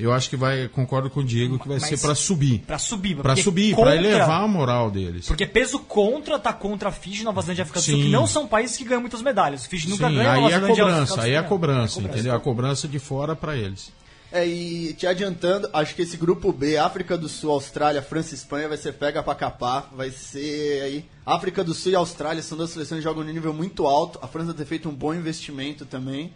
eu 0.03 0.12
acho 0.12 0.28
que 0.30 0.36
vai, 0.36 0.68
concordo 0.68 1.09
com 1.11 1.20
o 1.20 1.24
Diego, 1.24 1.59
que 1.59 1.68
vai 1.68 1.78
Mas- 1.78 1.88
ser 1.88 1.98
para 2.00 2.14
subir. 2.14 2.61
Pra 2.66 2.78
subir. 2.78 3.16
Para 3.16 3.36
subir, 3.36 3.74
contra- 3.74 3.92
para 3.92 4.00
elevar 4.00 4.42
a 4.42 4.48
moral 4.48 4.90
deles. 4.90 5.26
Porque 5.26 5.46
peso 5.46 5.78
contra 5.78 6.38
tá 6.38 6.53
contra 6.53 6.88
a 6.88 6.92
Fiji, 6.92 7.24
Nova 7.24 7.40
Zelândia 7.42 7.62
e 7.62 7.64
África 7.64 7.80
do 7.80 7.84
Sul, 7.84 7.94
que 7.96 8.09
não 8.09 8.26
são 8.26 8.46
países 8.46 8.76
que 8.76 8.84
ganham 8.84 9.00
muitas 9.00 9.22
medalhas. 9.22 9.66
Fiji 9.66 9.88
nunca 9.88 10.09
Sim, 10.09 10.14
ganha, 10.16 10.32
aí 10.32 10.40
Nova 10.40 10.53
é 10.53 10.57
a 10.57 10.59
Zelândia 10.61 10.82
e 10.82 10.82
África 10.82 10.82
do 10.84 10.90
cobrança, 10.92 11.14
Sul 11.14 11.22
aí 11.22 11.32
é 11.32 11.38
a 11.38 11.42
cobrança, 11.42 12.00
entendeu? 12.00 12.34
A 12.34 12.40
cobrança 12.40 12.88
de 12.88 12.98
fora 12.98 13.36
para 13.36 13.57
eles. 13.57 13.92
É, 14.34 14.46
e 14.46 14.94
te 14.94 15.07
adiantando, 15.07 15.68
acho 15.74 15.94
que 15.94 16.00
esse 16.00 16.16
grupo 16.16 16.50
B, 16.55 16.78
África 16.78 17.18
do 17.18 17.28
Sul, 17.28 17.50
Austrália, 17.50 18.00
França 18.00 18.32
e 18.32 18.38
Espanha, 18.38 18.66
vai 18.66 18.78
ser 18.78 18.94
pega 18.94 19.22
pra 19.22 19.34
capar. 19.34 19.90
Vai 19.94 20.11
ser 20.11 20.80
aí. 20.82 21.05
África 21.26 21.62
do 21.62 21.74
Sul 21.74 21.92
e 21.92 21.94
Austrália 21.94 22.42
são 22.42 22.57
duas 22.57 22.70
seleções 22.70 23.00
que 23.00 23.05
jogam 23.05 23.22
num 23.22 23.30
nível 23.30 23.53
muito 23.53 23.86
alto. 23.86 24.18
A 24.22 24.26
França 24.26 24.55
tem 24.55 24.64
feito 24.64 24.88
um 24.88 24.94
bom 24.94 25.12
investimento 25.12 25.84
também. 25.84 26.32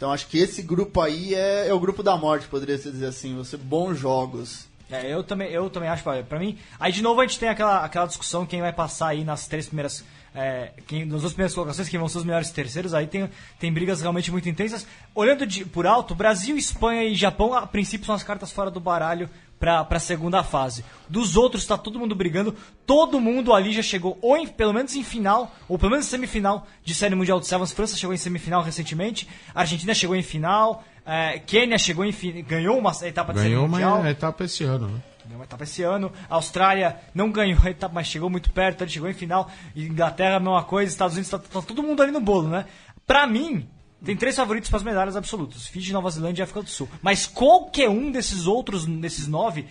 Então 0.00 0.10
acho 0.10 0.28
que 0.28 0.38
esse 0.38 0.62
grupo 0.62 0.98
aí 0.98 1.34
é, 1.34 1.68
é 1.68 1.74
o 1.74 1.78
grupo 1.78 2.02
da 2.02 2.16
morte, 2.16 2.48
poderia 2.48 2.78
se 2.78 2.90
dizer 2.90 3.04
assim. 3.04 3.44
Ser 3.44 3.58
bons 3.58 3.98
jogos. 3.98 4.66
É, 4.90 5.12
eu 5.12 5.22
também, 5.22 5.50
eu 5.50 5.68
também 5.68 5.90
acho, 5.90 6.02
pra 6.26 6.38
mim. 6.38 6.56
Aí 6.80 6.90
de 6.90 7.02
novo 7.02 7.20
a 7.20 7.26
gente 7.26 7.38
tem 7.38 7.50
aquela, 7.50 7.84
aquela 7.84 8.06
discussão 8.06 8.46
quem 8.46 8.62
vai 8.62 8.72
passar 8.72 9.08
aí 9.08 9.24
nas 9.24 9.46
três 9.46 9.66
primeiras. 9.66 10.02
É, 10.34 10.72
quem, 10.86 11.04
nas 11.04 11.20
duas 11.20 11.34
primeiras 11.34 11.54
colocações, 11.54 11.86
quem 11.86 12.00
vão 12.00 12.08
ser 12.08 12.16
os 12.16 12.24
melhores 12.24 12.48
terceiros, 12.50 12.94
aí 12.94 13.06
tem, 13.06 13.28
tem 13.58 13.70
brigas 13.70 14.00
realmente 14.00 14.32
muito 14.32 14.48
intensas. 14.48 14.86
Olhando 15.14 15.46
de, 15.46 15.66
por 15.66 15.86
alto, 15.86 16.14
Brasil, 16.14 16.56
Espanha 16.56 17.04
e 17.04 17.14
Japão, 17.14 17.52
a 17.52 17.66
princípio, 17.66 18.06
são 18.06 18.14
as 18.14 18.22
cartas 18.22 18.50
fora 18.50 18.70
do 18.70 18.80
baralho 18.80 19.28
pra, 19.60 19.84
pra 19.84 20.00
segunda 20.00 20.42
fase. 20.42 20.84
Dos 21.08 21.36
outros, 21.36 21.64
tá 21.66 21.78
todo 21.78 21.98
mundo 22.00 22.14
brigando. 22.16 22.56
Todo 22.86 23.20
mundo 23.20 23.52
ali 23.54 23.72
já 23.72 23.82
chegou, 23.82 24.18
ou 24.20 24.36
em- 24.36 24.46
pelo 24.48 24.72
menos 24.72 24.96
em 24.96 25.04
final, 25.04 25.54
ou 25.68 25.78
pelo 25.78 25.90
menos 25.92 26.06
em 26.06 26.08
semifinal 26.10 26.66
de 26.82 26.94
Série 26.94 27.14
Mundial 27.14 27.38
de 27.38 27.46
Sevens. 27.46 27.70
França 27.70 27.96
chegou 27.96 28.12
em 28.14 28.16
semifinal 28.18 28.62
recentemente, 28.62 29.28
a 29.54 29.60
Argentina 29.60 29.94
chegou 29.94 30.16
em 30.16 30.22
final, 30.22 30.82
é, 31.06 31.38
Quênia 31.38 31.78
chegou 31.78 32.04
em 32.04 32.10
fi- 32.12 32.42
ganhou 32.42 32.76
uma 32.78 32.90
etapa 33.02 33.32
de 33.34 33.40
Ganhou 33.40 33.60
Série 33.60 33.70
Mundial. 33.72 34.00
uma 34.00 34.10
etapa 34.10 34.44
esse 34.44 34.64
ano, 34.64 34.88
né? 34.88 35.00
Ganhou 35.24 35.38
uma 35.40 35.44
etapa 35.44 35.62
esse 35.64 35.82
ano. 35.82 36.10
A 36.28 36.34
Austrália 36.36 36.96
não 37.14 37.30
ganhou 37.30 37.60
a 37.62 37.70
etapa, 37.70 37.94
mas 37.94 38.06
chegou 38.08 38.28
muito 38.30 38.50
perto, 38.50 38.82
ele 38.82 38.90
chegou 38.90 39.08
em 39.08 39.14
final. 39.14 39.48
Inglaterra, 39.76 40.36
a 40.36 40.40
mesma 40.40 40.62
coisa. 40.64 40.90
Estados 40.90 41.14
Unidos, 41.14 41.30
tá, 41.30 41.38
tá 41.38 41.62
todo 41.62 41.82
mundo 41.84 42.02
ali 42.02 42.10
no 42.10 42.20
bolo, 42.20 42.48
né? 42.48 42.64
Pra 43.06 43.26
mim, 43.26 43.68
tem 44.04 44.16
três 44.16 44.34
favoritos 44.36 44.68
para 44.70 44.78
as 44.78 44.82
medalhas 44.82 45.16
absolutas: 45.16 45.66
Fiji, 45.66 45.92
Nova 45.92 46.10
Zelândia 46.10 46.42
e 46.42 46.44
África 46.44 46.62
do 46.62 46.70
Sul. 46.70 46.88
Mas 47.02 47.26
qualquer 47.26 47.88
um 47.88 48.10
desses 48.10 48.46
outros, 48.46 48.86
desses 48.86 49.26
nove, 49.26 49.66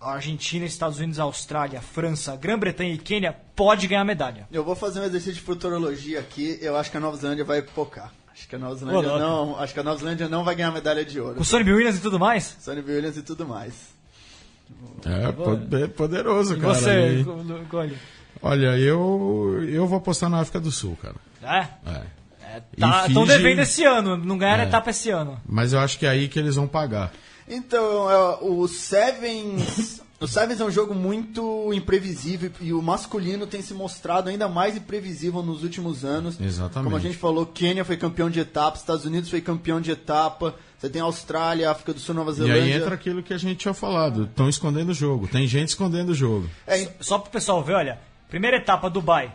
Argentina, 0.00 0.64
Estados 0.64 0.98
Unidos, 0.98 1.18
Austrália, 1.18 1.80
França, 1.80 2.34
Grã-Bretanha 2.36 2.94
e 2.94 2.98
Quênia, 2.98 3.36
pode 3.54 3.86
ganhar 3.86 4.04
medalha. 4.04 4.46
Eu 4.50 4.64
vou 4.64 4.74
fazer 4.74 5.00
um 5.00 5.04
exercício 5.04 5.34
de 5.34 5.40
futurologia 5.42 6.20
aqui. 6.20 6.58
Eu 6.60 6.76
acho 6.76 6.90
que 6.90 6.96
a 6.96 7.00
Nova 7.00 7.16
Zelândia 7.16 7.44
vai 7.44 7.60
focar. 7.62 8.12
Acho 8.32 8.48
que 8.48 8.56
a 8.56 8.58
Nova 8.58 8.74
Zelândia 8.76 9.12
Ô, 9.12 9.18
não, 9.18 9.58
acho 9.58 9.74
que 9.74 9.80
a 9.80 9.82
Nova 9.82 9.98
Zelândia 9.98 10.26
não 10.28 10.42
vai 10.44 10.54
ganhar 10.54 10.70
medalha 10.70 11.04
de 11.04 11.20
ouro. 11.20 11.34
Com 11.34 11.44
Sonny 11.44 11.64
Bill 11.64 11.76
Williams 11.76 11.98
e 11.98 12.00
tudo 12.00 12.18
mais? 12.18 12.56
Sonny 12.60 12.80
Williams 12.80 13.16
e 13.18 13.22
tudo 13.22 13.46
mais. 13.46 13.74
É, 15.04 15.32
po- 15.32 15.88
poderoso, 15.94 16.56
E 16.56 16.60
cara. 16.60 16.74
você, 16.74 17.20
E-? 17.20 17.26
Olha, 18.42 18.78
eu, 18.78 19.62
eu 19.68 19.86
vou 19.86 19.98
apostar 19.98 20.30
na 20.30 20.40
África 20.40 20.58
do 20.60 20.70
Sul, 20.70 20.96
cara. 21.02 21.16
É? 21.42 21.90
É. 21.90 22.02
Tá, 22.78 23.04
E 23.04 23.08
Estão 23.08 23.26
Fiji- 23.26 23.38
devendo 23.38 23.58
esse 23.60 23.84
ano, 23.84 24.16
não 24.16 24.36
ganharam 24.38 24.64
É. 24.64 24.66
etapa 24.66 24.90
esse 24.90 25.10
ano. 25.10 25.40
Mas 25.46 25.72
eu 25.72 25.78
acho 25.80 25.98
que 25.98 26.06
é 26.06 26.08
aí 26.10 26.28
que 26.28 26.38
eles 26.38 26.56
vão 26.56 26.66
pagar. 26.66 27.12
Então, 27.48 28.10
é, 28.10 28.38
o 28.42 28.66
Sevens. 28.68 30.00
O 30.20 30.26
Sevens 30.28 30.60
é 30.60 30.64
um 30.64 30.70
jogo 30.70 30.94
muito 30.94 31.72
imprevisível 31.72 32.50
e 32.60 32.74
o 32.74 32.82
masculino 32.82 33.46
tem 33.46 33.62
se 33.62 33.72
mostrado 33.72 34.28
ainda 34.28 34.46
mais 34.48 34.76
imprevisível 34.76 35.42
nos 35.42 35.62
últimos 35.62 36.04
anos. 36.04 36.38
Exatamente. 36.38 36.84
Como 36.84 36.96
a 36.96 37.00
gente 37.00 37.16
falou, 37.16 37.46
Quênia 37.46 37.86
foi 37.86 37.96
campeão 37.96 38.28
de 38.28 38.38
etapa, 38.38 38.76
Estados 38.76 39.06
Unidos 39.06 39.30
foi 39.30 39.40
campeão 39.40 39.80
de 39.80 39.90
etapa, 39.90 40.54
você 40.78 40.90
tem 40.90 41.00
Austrália, 41.00 41.70
África 41.70 41.94
do 41.94 42.00
Sul, 42.00 42.14
Nova 42.14 42.32
E 42.32 42.34
Zelândia. 42.34 42.62
aí 42.62 42.72
entra 42.72 42.94
aquilo 42.94 43.22
que 43.22 43.32
a 43.32 43.38
gente 43.38 43.56
tinha 43.60 43.72
falado. 43.72 44.24
Estão 44.24 44.46
escondendo 44.46 44.90
o 44.90 44.94
jogo. 44.94 45.26
Tem 45.26 45.46
gente 45.46 45.68
escondendo 45.68 46.10
o 46.10 46.14
jogo. 46.14 46.50
É, 46.66 46.86
Só 47.00 47.18
pro 47.18 47.30
pessoal 47.30 47.64
ver, 47.64 47.72
olha. 47.74 47.98
Primeira 48.28 48.58
etapa, 48.58 48.90
Dubai. 48.90 49.32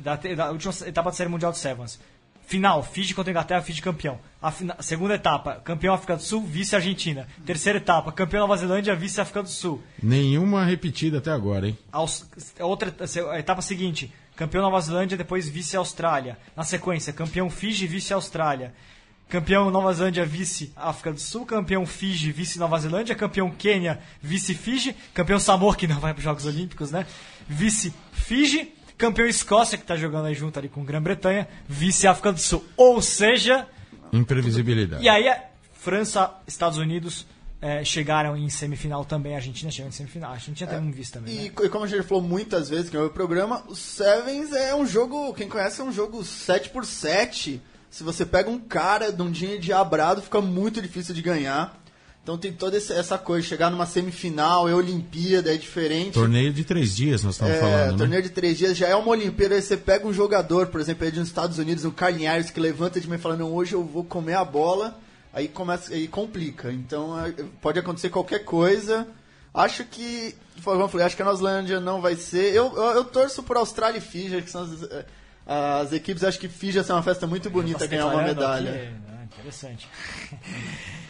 Da, 0.00 0.14
da 0.16 0.50
última 0.52 0.72
etapa 0.86 1.10
da 1.10 1.16
Série 1.16 1.28
Mundial 1.30 1.50
de 1.52 1.58
Sevens. 1.58 1.98
Final, 2.48 2.82
Fiji 2.82 3.14
contra 3.14 3.30
a 3.30 3.32
Inglaterra, 3.32 3.60
Fiji 3.60 3.82
campeão. 3.82 4.18
A 4.40 4.50
fina- 4.50 4.74
segunda 4.80 5.14
etapa, 5.14 5.56
campeão 5.62 5.92
África 5.92 6.16
do 6.16 6.22
Sul, 6.22 6.42
vice 6.42 6.74
Argentina. 6.74 7.28
Terceira 7.44 7.76
etapa, 7.78 8.10
campeão 8.10 8.40
Nova 8.40 8.56
Zelândia, 8.56 8.96
vice 8.96 9.20
África 9.20 9.42
do 9.42 9.50
Sul. 9.50 9.82
Nenhuma 10.02 10.64
repetida 10.64 11.18
até 11.18 11.30
agora, 11.30 11.68
hein? 11.68 11.78
Outra 12.60 12.94
a 13.32 13.38
etapa 13.38 13.60
seguinte, 13.60 14.10
campeão 14.34 14.62
Nova 14.62 14.80
Zelândia, 14.80 15.14
depois 15.18 15.46
vice 15.46 15.76
Austrália. 15.76 16.38
Na 16.56 16.64
sequência, 16.64 17.12
campeão 17.12 17.50
Fiji, 17.50 17.86
vice 17.86 18.14
Austrália. 18.14 18.72
Campeão 19.28 19.70
Nova 19.70 19.92
Zelândia, 19.92 20.24
vice 20.24 20.72
África 20.74 21.12
do 21.12 21.20
Sul. 21.20 21.44
Campeão 21.44 21.84
Fiji, 21.84 22.32
vice 22.32 22.58
Nova 22.58 22.78
Zelândia. 22.78 23.14
Campeão 23.14 23.50
Quênia, 23.50 24.00
vice 24.22 24.54
Fiji. 24.54 24.96
Campeão 25.12 25.38
Samoa, 25.38 25.76
que 25.76 25.86
não 25.86 26.00
vai 26.00 26.14
para 26.14 26.18
os 26.20 26.24
Jogos 26.24 26.46
Olímpicos, 26.46 26.90
né? 26.90 27.04
Vice 27.46 27.92
Fiji. 28.10 28.72
Campeão 28.98 29.26
Escócia, 29.26 29.78
que 29.78 29.84
tá 29.84 29.96
jogando 29.96 30.26
aí 30.26 30.34
junto 30.34 30.58
ali 30.58 30.68
com 30.68 30.84
Grã-Bretanha. 30.84 31.48
Vice 31.68 32.06
África 32.06 32.32
do 32.32 32.40
Sul. 32.40 32.64
Ou 32.76 33.00
seja, 33.00 33.66
Imprevisibilidade. 34.12 35.02
e 35.02 35.08
aí 35.08 35.28
a 35.28 35.44
França, 35.72 36.34
Estados 36.46 36.76
Unidos 36.78 37.24
eh, 37.62 37.84
chegaram 37.84 38.36
em 38.36 38.50
semifinal 38.50 39.04
também. 39.04 39.34
A 39.34 39.36
Argentina 39.36 39.70
chegou 39.70 39.88
em 39.88 39.92
semifinal. 39.92 40.32
A 40.32 40.34
Argentina 40.34 40.68
tem 40.68 40.80
um 40.80 40.90
vice 40.90 41.12
também. 41.12 41.34
né? 41.34 41.42
E, 41.44 41.46
e 41.46 41.68
como 41.68 41.84
a 41.84 41.88
gente 41.88 42.02
falou 42.02 42.22
muitas 42.22 42.68
vezes 42.68 42.90
que 42.90 42.96
no 42.96 43.02
meu 43.02 43.10
programa, 43.10 43.62
o 43.68 43.74
Sevens 43.76 44.52
é 44.52 44.74
um 44.74 44.84
jogo, 44.84 45.32
quem 45.34 45.48
conhece, 45.48 45.80
é 45.80 45.84
um 45.84 45.92
jogo 45.92 46.18
7x7. 46.22 47.60
Se 47.90 48.02
você 48.04 48.26
pega 48.26 48.50
um 48.50 48.58
cara 48.58 49.10
de 49.10 49.22
um 49.22 49.30
dia 49.30 49.58
diabrado, 49.58 50.20
fica 50.20 50.40
muito 50.40 50.82
difícil 50.82 51.14
de 51.14 51.22
ganhar. 51.22 51.77
Então 52.28 52.36
tem 52.36 52.52
toda 52.52 52.76
essa 52.76 53.16
coisa, 53.16 53.48
chegar 53.48 53.70
numa 53.70 53.86
semifinal, 53.86 54.68
é 54.68 54.74
Olimpíada, 54.74 55.54
é 55.54 55.56
diferente. 55.56 56.12
Torneio 56.12 56.52
de 56.52 56.62
três 56.62 56.94
dias, 56.94 57.24
nós 57.24 57.36
estamos 57.36 57.54
É, 57.54 57.58
falando, 57.58 57.92
né? 57.92 57.96
torneio 57.96 58.22
de 58.22 58.28
três 58.28 58.58
dias 58.58 58.76
já 58.76 58.86
é 58.86 58.94
uma 58.94 59.08
Olimpíada, 59.08 59.54
aí 59.54 59.62
você 59.62 59.78
pega 59.78 60.06
um 60.06 60.12
jogador, 60.12 60.66
por 60.66 60.78
exemplo, 60.78 61.06
aí 61.06 61.10
dos 61.10 61.26
Estados 61.26 61.58
Unidos, 61.58 61.86
um 61.86 61.90
Carlinhos, 61.90 62.50
que 62.50 62.60
levanta 62.60 63.00
de 63.00 63.08
mim 63.08 63.14
e 63.14 63.18
fala, 63.18 63.34
não, 63.34 63.54
hoje 63.54 63.72
eu 63.72 63.82
vou 63.82 64.04
comer 64.04 64.34
a 64.34 64.44
bola, 64.44 65.00
aí 65.32 65.48
começa, 65.48 65.94
aí 65.94 66.06
complica. 66.06 66.70
Então 66.70 67.18
é, 67.18 67.32
pode 67.62 67.78
acontecer 67.78 68.10
qualquer 68.10 68.44
coisa. 68.44 69.08
Acho 69.54 69.82
que, 69.84 70.34
eu 70.66 70.88
falei, 70.90 71.06
acho 71.06 71.16
que 71.16 71.22
a 71.22 71.24
Nova 71.24 71.38
Zelândia 71.38 71.80
não 71.80 72.02
vai 72.02 72.14
ser. 72.14 72.54
Eu, 72.54 72.76
eu, 72.76 72.90
eu 72.96 73.04
torço 73.04 73.42
por 73.42 73.56
Austrália 73.56 73.96
e 73.96 74.02
Fiji, 74.02 74.42
que 74.42 74.50
são 74.50 74.64
as, 74.64 74.82
eh, 74.82 75.04
as 75.46 75.92
equipes, 75.94 76.22
acho 76.22 76.38
que 76.38 76.46
Fiji 76.46 76.74
vai 76.76 76.84
ser 76.84 76.92
uma 76.92 77.02
festa 77.02 77.26
muito 77.26 77.48
bonita 77.48 77.86
ganhar 77.86 78.08
uma 78.08 78.22
medalha. 78.22 78.70
aqui, 78.70 78.80
né? 78.80 79.28
Interessante. 79.32 79.88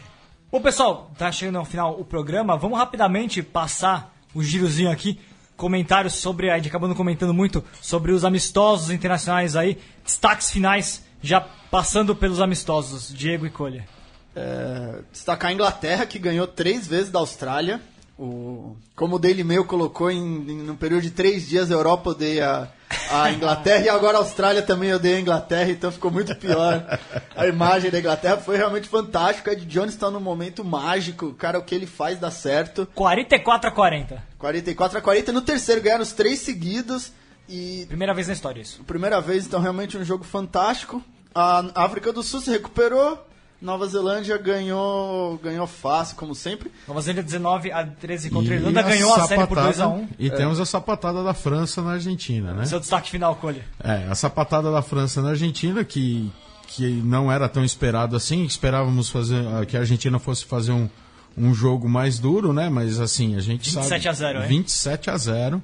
Bom, 0.50 0.62
pessoal, 0.62 1.10
tá 1.18 1.30
chegando 1.30 1.58
ao 1.58 1.64
final 1.66 2.00
o 2.00 2.04
programa. 2.06 2.56
Vamos 2.56 2.78
rapidamente 2.78 3.42
passar 3.42 4.16
o 4.34 4.42
girozinho 4.42 4.90
aqui. 4.90 5.20
Comentários 5.58 6.14
sobre. 6.14 6.48
A 6.50 6.56
gente 6.56 6.70
acabou 6.70 6.88
não 6.88 6.96
comentando 6.96 7.34
muito 7.34 7.62
sobre 7.82 8.12
os 8.12 8.24
amistosos 8.24 8.90
internacionais 8.90 9.54
aí. 9.54 9.76
Destaques 10.02 10.50
finais, 10.50 11.04
já 11.20 11.38
passando 11.70 12.16
pelos 12.16 12.40
amistosos. 12.40 13.12
Diego 13.14 13.44
e 13.44 13.50
Colha. 13.50 13.86
É, 14.34 15.00
destacar 15.12 15.50
a 15.50 15.52
Inglaterra, 15.52 16.06
que 16.06 16.18
ganhou 16.18 16.46
três 16.46 16.86
vezes 16.86 17.10
da 17.10 17.18
Austrália. 17.18 17.82
O, 18.18 18.74
como 18.96 19.16
o 19.16 19.18
Daily 19.18 19.44
Mail 19.44 19.66
colocou, 19.66 20.10
em, 20.10 20.50
em 20.50 20.74
período 20.76 21.02
de 21.02 21.10
três 21.10 21.46
dias, 21.46 21.70
a 21.70 21.74
Europa 21.74 22.08
odeia 22.08 22.72
a 23.10 23.30
Inglaterra 23.32 23.84
e 23.84 23.88
agora 23.88 24.18
a 24.18 24.20
Austrália 24.20 24.62
também 24.62 24.92
odeia 24.92 25.16
a 25.16 25.20
Inglaterra, 25.20 25.70
então 25.70 25.90
ficou 25.92 26.10
muito 26.10 26.34
pior. 26.36 26.98
A 27.36 27.46
imagem 27.46 27.90
da 27.90 27.98
Inglaterra 27.98 28.36
foi 28.38 28.56
realmente 28.56 28.88
fantástica. 28.88 29.52
Ed 29.52 29.64
Jones 29.66 29.94
está 29.94 30.10
num 30.10 30.20
momento 30.20 30.64
mágico. 30.64 31.32
Cara, 31.34 31.58
o 31.58 31.62
que 31.62 31.74
ele 31.74 31.86
faz 31.86 32.18
dá 32.18 32.30
certo. 32.30 32.86
44 32.94 33.68
a 33.68 33.72
40. 33.72 34.22
44 34.38 34.98
a 34.98 35.00
40. 35.00 35.32
No 35.32 35.42
terceiro 35.42 35.80
ganharam 35.80 36.02
os 36.02 36.12
três 36.12 36.40
seguidos. 36.40 37.12
E 37.48 37.86
Primeira 37.88 38.12
vez 38.12 38.26
na 38.26 38.34
história 38.34 38.60
isso. 38.60 38.82
primeira 38.84 39.20
vez, 39.20 39.46
então 39.46 39.60
realmente 39.60 39.96
um 39.96 40.04
jogo 40.04 40.22
fantástico. 40.24 41.02
A 41.34 41.64
África 41.74 42.12
do 42.12 42.22
Sul 42.22 42.40
se 42.40 42.50
recuperou. 42.50 43.26
Nova 43.60 43.86
Zelândia 43.88 44.38
ganhou, 44.38 45.36
ganhou 45.38 45.66
fácil, 45.66 46.16
como 46.16 46.32
sempre. 46.34 46.70
Nova 46.86 47.00
Zelândia 47.00 47.24
19 47.24 47.72
a 47.72 47.84
13 47.84 48.30
contra 48.30 48.54
a 48.54 48.56
E 48.56 48.58
Irlanda. 48.60 48.82
Ganhou 48.82 49.12
a 49.14 49.26
série 49.26 49.46
por 49.46 49.56
sapatada- 49.56 49.64
2 49.64 49.80
a 49.80 49.88
1 49.88 50.08
E 50.18 50.30
temos 50.30 50.60
a 50.60 50.64
sapatada 50.66 51.24
da 51.24 51.34
França 51.34 51.82
na 51.82 51.92
Argentina, 51.92 52.52
né? 52.52 52.64
Seu 52.66 52.78
destaque 52.78 53.10
final, 53.10 53.34
Colha. 53.36 53.64
É, 53.82 54.06
a 54.08 54.14
sapatada 54.14 54.70
da 54.70 54.80
França 54.80 55.20
na 55.20 55.30
Argentina, 55.30 55.84
que, 55.84 56.30
que 56.68 56.86
não 56.88 57.32
era 57.32 57.48
tão 57.48 57.64
esperado 57.64 58.14
assim. 58.14 58.44
Esperávamos 58.44 59.10
fazer 59.10 59.44
ah, 59.48 59.66
que 59.66 59.76
a 59.76 59.80
Argentina 59.80 60.20
fosse 60.20 60.44
fazer 60.44 60.70
um, 60.70 60.88
um 61.36 61.52
jogo 61.52 61.88
mais 61.88 62.20
duro, 62.20 62.52
né? 62.52 62.68
Mas 62.68 63.00
assim, 63.00 63.34
a 63.34 63.40
gente 63.40 63.70
27 63.74 63.88
sabe... 63.88 64.08
a 64.08 64.12
0, 64.12 64.42
hein? 64.42 64.48
27 64.48 65.10
a 65.10 65.16
0. 65.16 65.62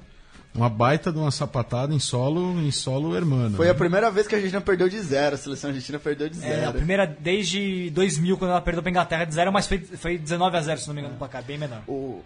Uma 0.55 0.69
baita 0.69 1.11
de 1.11 1.17
uma 1.17 1.31
sapatada 1.31 1.93
em 1.93 1.99
solo, 1.99 2.59
em 2.61 2.71
solo 2.71 3.15
hermano. 3.15 3.57
Foi 3.57 3.65
né? 3.65 3.71
a 3.71 3.75
primeira 3.75 4.09
vez 4.09 4.25
que 4.27 4.33
a 4.35 4.37
Argentina 4.37 4.61
perdeu 4.61 4.87
de 4.87 4.99
zero. 5.01 5.35
A 5.35 5.37
seleção 5.37 5.69
argentina 5.69 5.99
perdeu 5.99 6.29
de 6.29 6.37
É, 6.37 6.41
zero. 6.41 6.69
a 6.69 6.73
primeira 6.73 7.05
desde 7.05 7.89
2000, 7.91 8.37
quando 8.37 8.51
ela 8.51 8.61
perdeu 8.61 8.81
pra 8.81 8.89
Inglaterra 8.89 9.25
de 9.25 9.33
zero, 9.35 9.51
mas 9.51 9.67
foi, 9.67 9.79
foi 9.79 10.17
19 10.17 10.55
a 10.57 10.61
0 10.61 10.79
se 10.79 10.87
não 10.87 10.93
me 10.95 11.01
engano, 11.01 11.13
no 11.15 11.19
placar, 11.19 11.43
bem 11.43 11.57
menor. 11.57 11.81
O- 11.87 12.21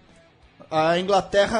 a 0.71 0.99
Inglaterra, 0.99 1.57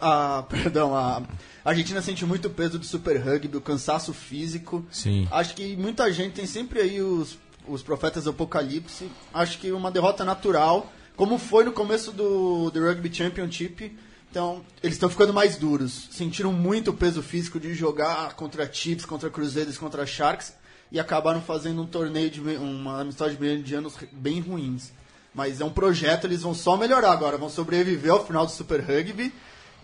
a, 0.00 0.42
perdão, 0.50 0.96
a 0.96 1.22
Argentina 1.64 2.02
sente 2.02 2.26
muito 2.26 2.50
peso 2.50 2.78
do 2.78 2.84
Super 2.84 3.16
Rugby, 3.18 3.56
o 3.56 3.60
cansaço 3.60 4.12
físico. 4.12 4.84
Sim. 4.90 5.28
Acho 5.30 5.54
que 5.54 5.76
muita 5.76 6.10
gente 6.12 6.32
tem 6.32 6.46
sempre 6.46 6.80
aí 6.80 7.00
os, 7.00 7.38
os 7.68 7.82
profetas 7.82 8.24
do 8.24 8.30
apocalipse. 8.30 9.08
Acho 9.32 9.58
que 9.58 9.70
uma 9.70 9.90
derrota 9.92 10.24
natural, 10.24 10.90
como 11.14 11.38
foi 11.38 11.62
no 11.62 11.70
começo 11.72 12.10
do, 12.10 12.70
do 12.70 12.80
Rugby 12.84 13.14
Championship. 13.14 13.96
Então, 14.30 14.62
eles 14.82 14.96
estão 14.96 15.08
ficando 15.08 15.32
mais 15.32 15.56
duros. 15.56 16.08
Sentiram 16.10 16.52
muito 16.52 16.90
o 16.90 16.94
peso 16.94 17.22
físico 17.22 17.58
de 17.58 17.74
jogar 17.74 18.34
contra 18.34 18.70
Chiefs, 18.70 19.04
contra 19.04 19.30
Crusaders, 19.30 19.78
contra 19.78 20.06
Sharks. 20.06 20.54
E 20.90 20.98
acabaram 20.98 21.40
fazendo 21.40 21.82
um 21.82 21.86
torneio 21.86 22.30
de 22.30 22.40
uma 22.40 23.00
amistade 23.00 23.34
de 23.34 23.40
meio 23.40 23.62
de 23.62 23.74
anos 23.74 23.94
bem 24.12 24.40
ruins. 24.40 24.90
Mas 25.34 25.60
é 25.60 25.64
um 25.64 25.70
projeto, 25.70 26.26
eles 26.26 26.42
vão 26.42 26.54
só 26.54 26.76
melhorar 26.76 27.12
agora. 27.12 27.36
Vão 27.36 27.48
sobreviver 27.48 28.12
ao 28.12 28.24
final 28.26 28.44
do 28.46 28.52
Super 28.52 28.80
Rugby. 28.80 29.32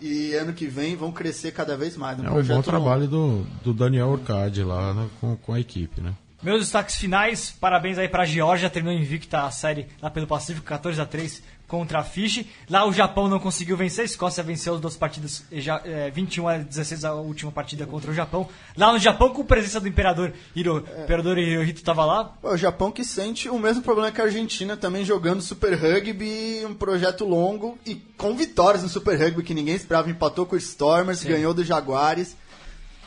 E 0.01 0.33
ano 0.33 0.53
que 0.53 0.67
vem 0.67 0.95
vão 0.95 1.11
crescer 1.11 1.51
cada 1.51 1.77
vez 1.77 1.95
mais. 1.95 2.19
É 2.19 2.29
um 2.29 2.43
bom 2.43 2.61
trabalho 2.61 3.07
do, 3.07 3.43
do 3.63 3.73
Daniel 3.73 4.09
Orcade 4.09 4.61
lá 4.61 4.93
né, 4.93 5.07
com, 5.21 5.35
com 5.37 5.53
a 5.53 5.59
equipe, 5.59 6.01
né? 6.01 6.13
Meus 6.43 6.59
destaques 6.59 6.95
finais, 6.97 7.55
parabéns 7.59 7.97
aí 7.97 8.07
pra 8.07 8.25
Geórgia, 8.25 8.69
terminou 8.69 8.95
invicta 8.99 9.43
a 9.43 9.51
série 9.51 9.87
lá 10.01 10.11
pelo 10.11 10.27
Pacífico, 10.27 10.67
14 10.67 11.01
a 11.01 11.05
3 11.05 11.41
contra 11.67 11.99
a 11.99 12.03
Fiji. 12.03 12.47
Lá 12.69 12.85
o 12.85 12.93
Japão 12.93 13.27
não 13.27 13.39
conseguiu 13.39 13.75
vencer, 13.77 14.03
a 14.03 14.05
Escócia 14.05 14.43
venceu 14.43 14.75
as 14.75 14.81
duas 14.81 14.95
partidas, 14.95 15.43
eh, 15.51 15.59
já, 15.59 15.81
eh, 15.85 16.11
21 16.11 16.47
a 16.47 16.57
16 16.57 17.05
a 17.05 17.13
última 17.13 17.51
partida 17.51 17.85
contra 17.85 18.11
o 18.11 18.13
Japão. 18.13 18.47
Lá 18.77 18.91
no 18.91 18.99
Japão, 18.99 19.29
com 19.29 19.43
presença 19.43 19.79
do 19.79 19.87
Imperador 19.87 20.33
Hiro, 20.55 20.85
Imperador 21.03 21.37
Hirohito 21.37 21.83
tava 21.83 22.05
lá. 22.05 22.33
O 22.43 22.57
Japão 22.57 22.91
que 22.91 23.03
sente 23.03 23.49
o 23.49 23.59
mesmo 23.59 23.81
problema 23.81 24.11
que 24.11 24.21
a 24.21 24.25
Argentina, 24.25 24.77
também 24.77 25.03
jogando 25.03 25.41
Super 25.41 25.73
Rugby, 25.73 26.65
um 26.65 26.73
projeto 26.73 27.25
longo 27.25 27.77
e 27.85 27.95
com 28.17 28.35
vitórias 28.35 28.83
no 28.83 28.89
Super 28.89 29.19
Rugby 29.19 29.43
que 29.43 29.53
ninguém 29.53 29.75
esperava. 29.75 30.09
Empatou 30.09 30.45
com 30.45 30.55
o 30.55 30.59
Stormers, 30.59 31.23
ganhou 31.23 31.53
do 31.53 31.63
Jaguares. 31.63 32.35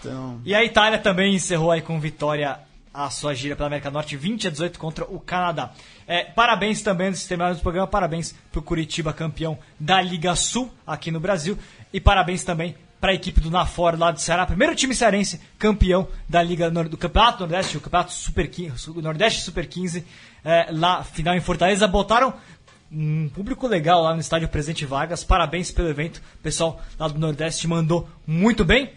Então, 0.01 0.41
E 0.45 0.55
a 0.55 0.65
Itália 0.65 0.99
também 0.99 1.35
encerrou 1.35 1.71
aí 1.71 1.83
com 1.83 1.99
vitória 1.99 2.61
a 3.05 3.11
sua 3.11 3.35
gira 3.35 3.55
pela 3.55 3.69
América 3.69 3.91
Norte, 3.91 4.17
20 4.17 4.49
a 4.49 4.51
18 4.51 4.79
contra 4.79 5.05
o 5.05 5.21
Canadá. 5.21 5.71
É, 6.07 6.25
parabéns 6.25 6.83
também, 6.83 7.09
antes 7.09 7.23
de 7.23 7.29
terminar 7.29 7.53
o 7.53 7.59
programa, 7.61 7.87
parabéns 7.87 8.35
pro 8.51 8.61
Curitiba, 8.61 9.13
campeão 9.13 9.57
da 9.79 10.01
Liga 10.03 10.35
Sul 10.35 10.73
aqui 10.87 11.11
no 11.11 11.21
Brasil. 11.21 11.57
E 11.93 12.01
parabéns 12.01 12.43
também 12.43 12.75
para 13.01 13.13
a 13.13 13.15
equipe 13.15 13.41
do 13.41 13.51
Nafor 13.51 13.97
lá 13.97 14.11
do 14.11 14.21
Ceará, 14.21 14.45
primeiro 14.45 14.75
time 14.75 14.93
cearense 14.93 15.41
campeão 15.57 16.09
da 16.29 16.43
Liga 16.43 16.69
Nor- 16.69 16.89
do 16.89 16.97
Campeonato 16.97 17.39
Nordeste, 17.41 17.77
o 17.77 17.81
Campeonato 17.81 18.13
Super 18.13 18.49
15, 18.51 18.91
o 18.91 19.01
Nordeste 19.01 19.43
Super 19.43 19.67
15, 19.69 20.05
é, 20.45 20.67
lá 20.73 21.05
final 21.05 21.37
em 21.37 21.41
Fortaleza, 21.41 21.87
botaram 21.87 22.35
um 22.91 23.29
público 23.29 23.69
legal 23.69 24.03
lá 24.03 24.15
no 24.15 24.21
estádio 24.21 24.49
Presidente 24.49 24.85
Vargas. 24.85 25.23
Parabéns 25.23 25.71
pelo 25.71 25.89
evento, 25.89 26.17
o 26.17 26.43
pessoal 26.43 26.83
lá 26.99 27.07
do 27.07 27.19
Nordeste 27.21 27.69
mandou 27.69 28.09
muito 28.27 28.65
bem. 28.65 28.91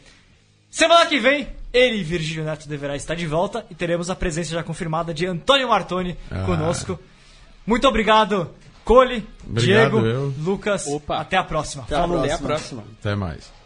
Semana 0.71 1.05
que 1.05 1.19
vem, 1.19 1.47
ele, 1.73 2.03
Virgílio 2.03 2.43
Neto, 2.43 2.67
deverá 2.67 2.95
estar 2.95 3.15
de 3.15 3.25
volta 3.27 3.65
e 3.69 3.75
teremos 3.75 4.09
a 4.09 4.15
presença 4.15 4.51
já 4.53 4.63
confirmada 4.63 5.13
de 5.13 5.25
Antônio 5.25 5.69
Martoni 5.69 6.17
Ah. 6.29 6.43
conosco. 6.45 6.99
Muito 7.65 7.87
obrigado, 7.87 8.49
Cole, 8.83 9.27
Obrigado, 9.47 9.99
Diego, 10.01 10.05
eu. 10.05 10.33
Lucas. 10.39 10.87
Opa. 10.87 11.19
Até 11.21 11.37
a 11.37 11.43
próxima. 11.43 11.83
Até 11.83 11.95
a 11.95 11.99
Falou. 11.99 12.19
Até 12.19 12.33
a 12.33 12.37
Próxima. 12.37 12.81
próxima. 12.81 12.83
Até 12.99 13.15
mais. 13.15 13.60